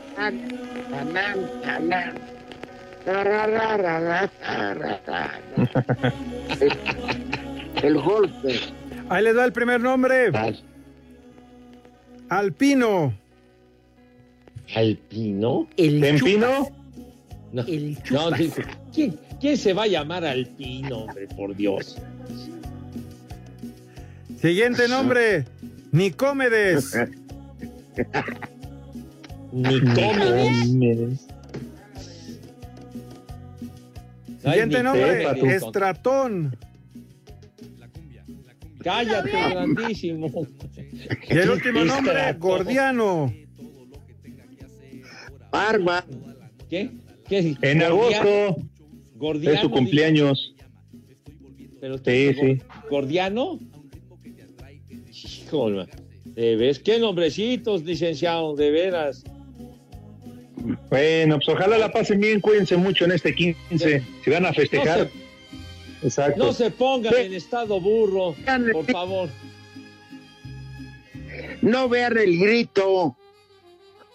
El 7.82 8.00
golpe. 8.00 8.60
Ahí 9.08 9.24
les 9.24 9.34
da 9.34 9.44
el 9.44 9.52
primer 9.52 9.80
nombre. 9.80 10.30
Alpino. 12.28 13.14
¿Alpino? 14.74 15.68
El 15.76 16.00
¿Tempino? 16.00 16.68
No, 17.52 17.62
El 17.66 17.98
no, 18.10 18.30
dice, 18.30 18.64
¿quién, 18.94 19.18
quién 19.40 19.56
se 19.58 19.72
va 19.74 19.82
a 19.82 19.86
llamar 19.86 20.24
Alpino, 20.24 21.00
hombre? 21.00 21.28
Por 21.28 21.54
Dios. 21.54 21.98
Siguiente 24.40 24.88
nombre. 24.88 25.44
Nicómedes. 25.92 26.96
Nicómedes. 29.52 31.26
Siguiente 34.42 34.44
Ay, 34.44 34.66
mi 34.66 34.82
nombre. 34.82 35.16
Pepa, 35.16 35.34
tú. 35.34 35.46
Estratón. 35.46 36.56
Cállate, 38.82 39.30
grandísimo. 39.30 40.48
Y 41.28 41.38
el 41.38 41.50
último 41.50 41.84
nombre, 41.84 42.14
Estratón. 42.14 42.40
Gordiano. 42.40 43.41
Barba. 45.52 46.04
¿Qué? 46.68 46.90
¿Qué? 47.28 47.38
En 47.38 47.78
Gordiano- 47.80 47.84
agosto 47.86 48.56
Gordiano. 49.14 49.54
es 49.54 49.60
su 49.60 49.70
cumpleaños. 49.70 50.54
Pero 51.80 51.98
Sí, 51.98 52.34
sí. 52.40 52.62
¿Gordiano? 52.90 53.58
Híjole, 55.10 55.86
¿de 56.24 56.56
ves? 56.56 56.78
¿Qué 56.78 56.98
nombrecitos, 56.98 57.84
licenciado? 57.84 58.56
De 58.56 58.70
veras. 58.70 59.22
Bueno, 60.88 61.36
pues 61.36 61.48
ojalá 61.48 61.76
la 61.76 61.92
pasen 61.92 62.20
bien, 62.20 62.40
cuídense 62.40 62.76
mucho 62.76 63.04
en 63.04 63.12
este 63.12 63.34
15. 63.34 64.02
Si 64.24 64.30
van 64.30 64.46
a 64.46 64.52
festejar. 64.52 65.10
Exacto. 66.02 66.44
No 66.46 66.52
se 66.52 66.70
pongan 66.70 67.14
en 67.16 67.34
estado 67.34 67.80
burro, 67.80 68.34
por 68.72 68.84
favor. 68.90 69.28
No 71.60 71.88
vean 71.88 72.16
el 72.18 72.38
grito. 72.38 73.16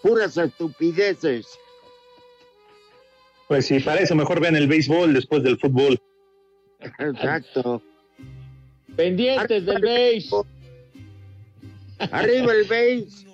Puras 0.08 0.38
estupideces. 0.38 1.45
Pues 3.49 3.66
sí, 3.66 3.82
para 3.82 3.99
eso 3.99 4.16
mejor 4.16 4.39
vean 4.39 4.55
el 4.55 4.68
béisbol 4.68 5.14
después 5.14 5.43
del 5.43 5.58
fútbol. 5.60 5.99
Exacto. 6.80 7.82
Pendientes 8.95 9.66
del 9.66 9.82
beis. 9.82 10.30
Arriba 11.99 12.53
el 12.53 12.64
beis. 12.66 13.26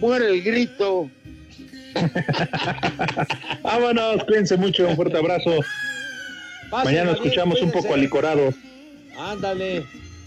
Muere 0.00 0.30
el 0.30 0.42
grito. 0.42 1.08
Vámonos, 3.62 4.24
cuídense 4.24 4.56
mucho, 4.56 4.88
un 4.88 4.96
fuerte 4.96 5.16
abrazo. 5.16 5.58
Pásenla 6.70 6.84
Mañana 6.84 7.12
bien, 7.12 7.16
escuchamos 7.16 7.62
un 7.62 7.70
poco 7.70 7.94
alicorados. 7.94 8.56
Ándale, 9.16 9.84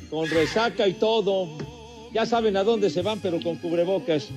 con 0.10 0.30
resaca 0.30 0.88
y 0.88 0.94
todo. 0.94 1.58
Ya 2.14 2.26
saben 2.26 2.56
a 2.56 2.64
dónde 2.64 2.90
se 2.90 3.02
van, 3.02 3.20
pero 3.20 3.42
con 3.42 3.58
cubrebocas. 3.58 4.30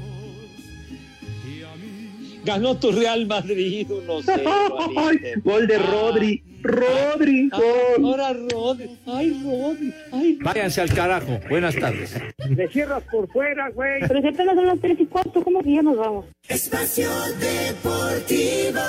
Ganó 2.47 2.77
tu 2.79 2.93
Real 2.93 3.27
Madrid, 3.27 3.89
no 4.07 4.23
sé. 4.23 4.33
Ay, 4.97 5.19
gol 5.43 5.67
de 5.67 5.79
Rodri. 5.79 6.43
Rodri, 6.63 7.49
gol. 7.51 8.05
Ahora 8.05 8.33
Rodri. 8.33 8.97
Ay, 9.05 9.43
Rodri. 9.45 9.93
Ay, 10.13 10.39
Váyanse 10.41 10.81
al 10.81 10.95
carajo. 10.95 11.41
Buenas 11.49 11.75
tardes. 11.75 12.15
Le 12.49 12.69
cierras 12.69 13.03
por 13.11 13.29
fuera, 13.33 13.69
güey. 13.71 14.01
Pero 14.07 14.21
si 14.21 14.29
apenas 14.29 14.55
son 14.55 14.67
las 14.67 14.81
tres 14.81 14.97
y 15.01 15.07
cuarto, 15.07 15.43
¿cómo 15.43 15.61
que 15.61 15.75
ya 15.75 15.83
nos 15.83 15.97
vamos? 15.97 16.27
Espacio 16.49 17.11
Deportivo. 17.41 18.81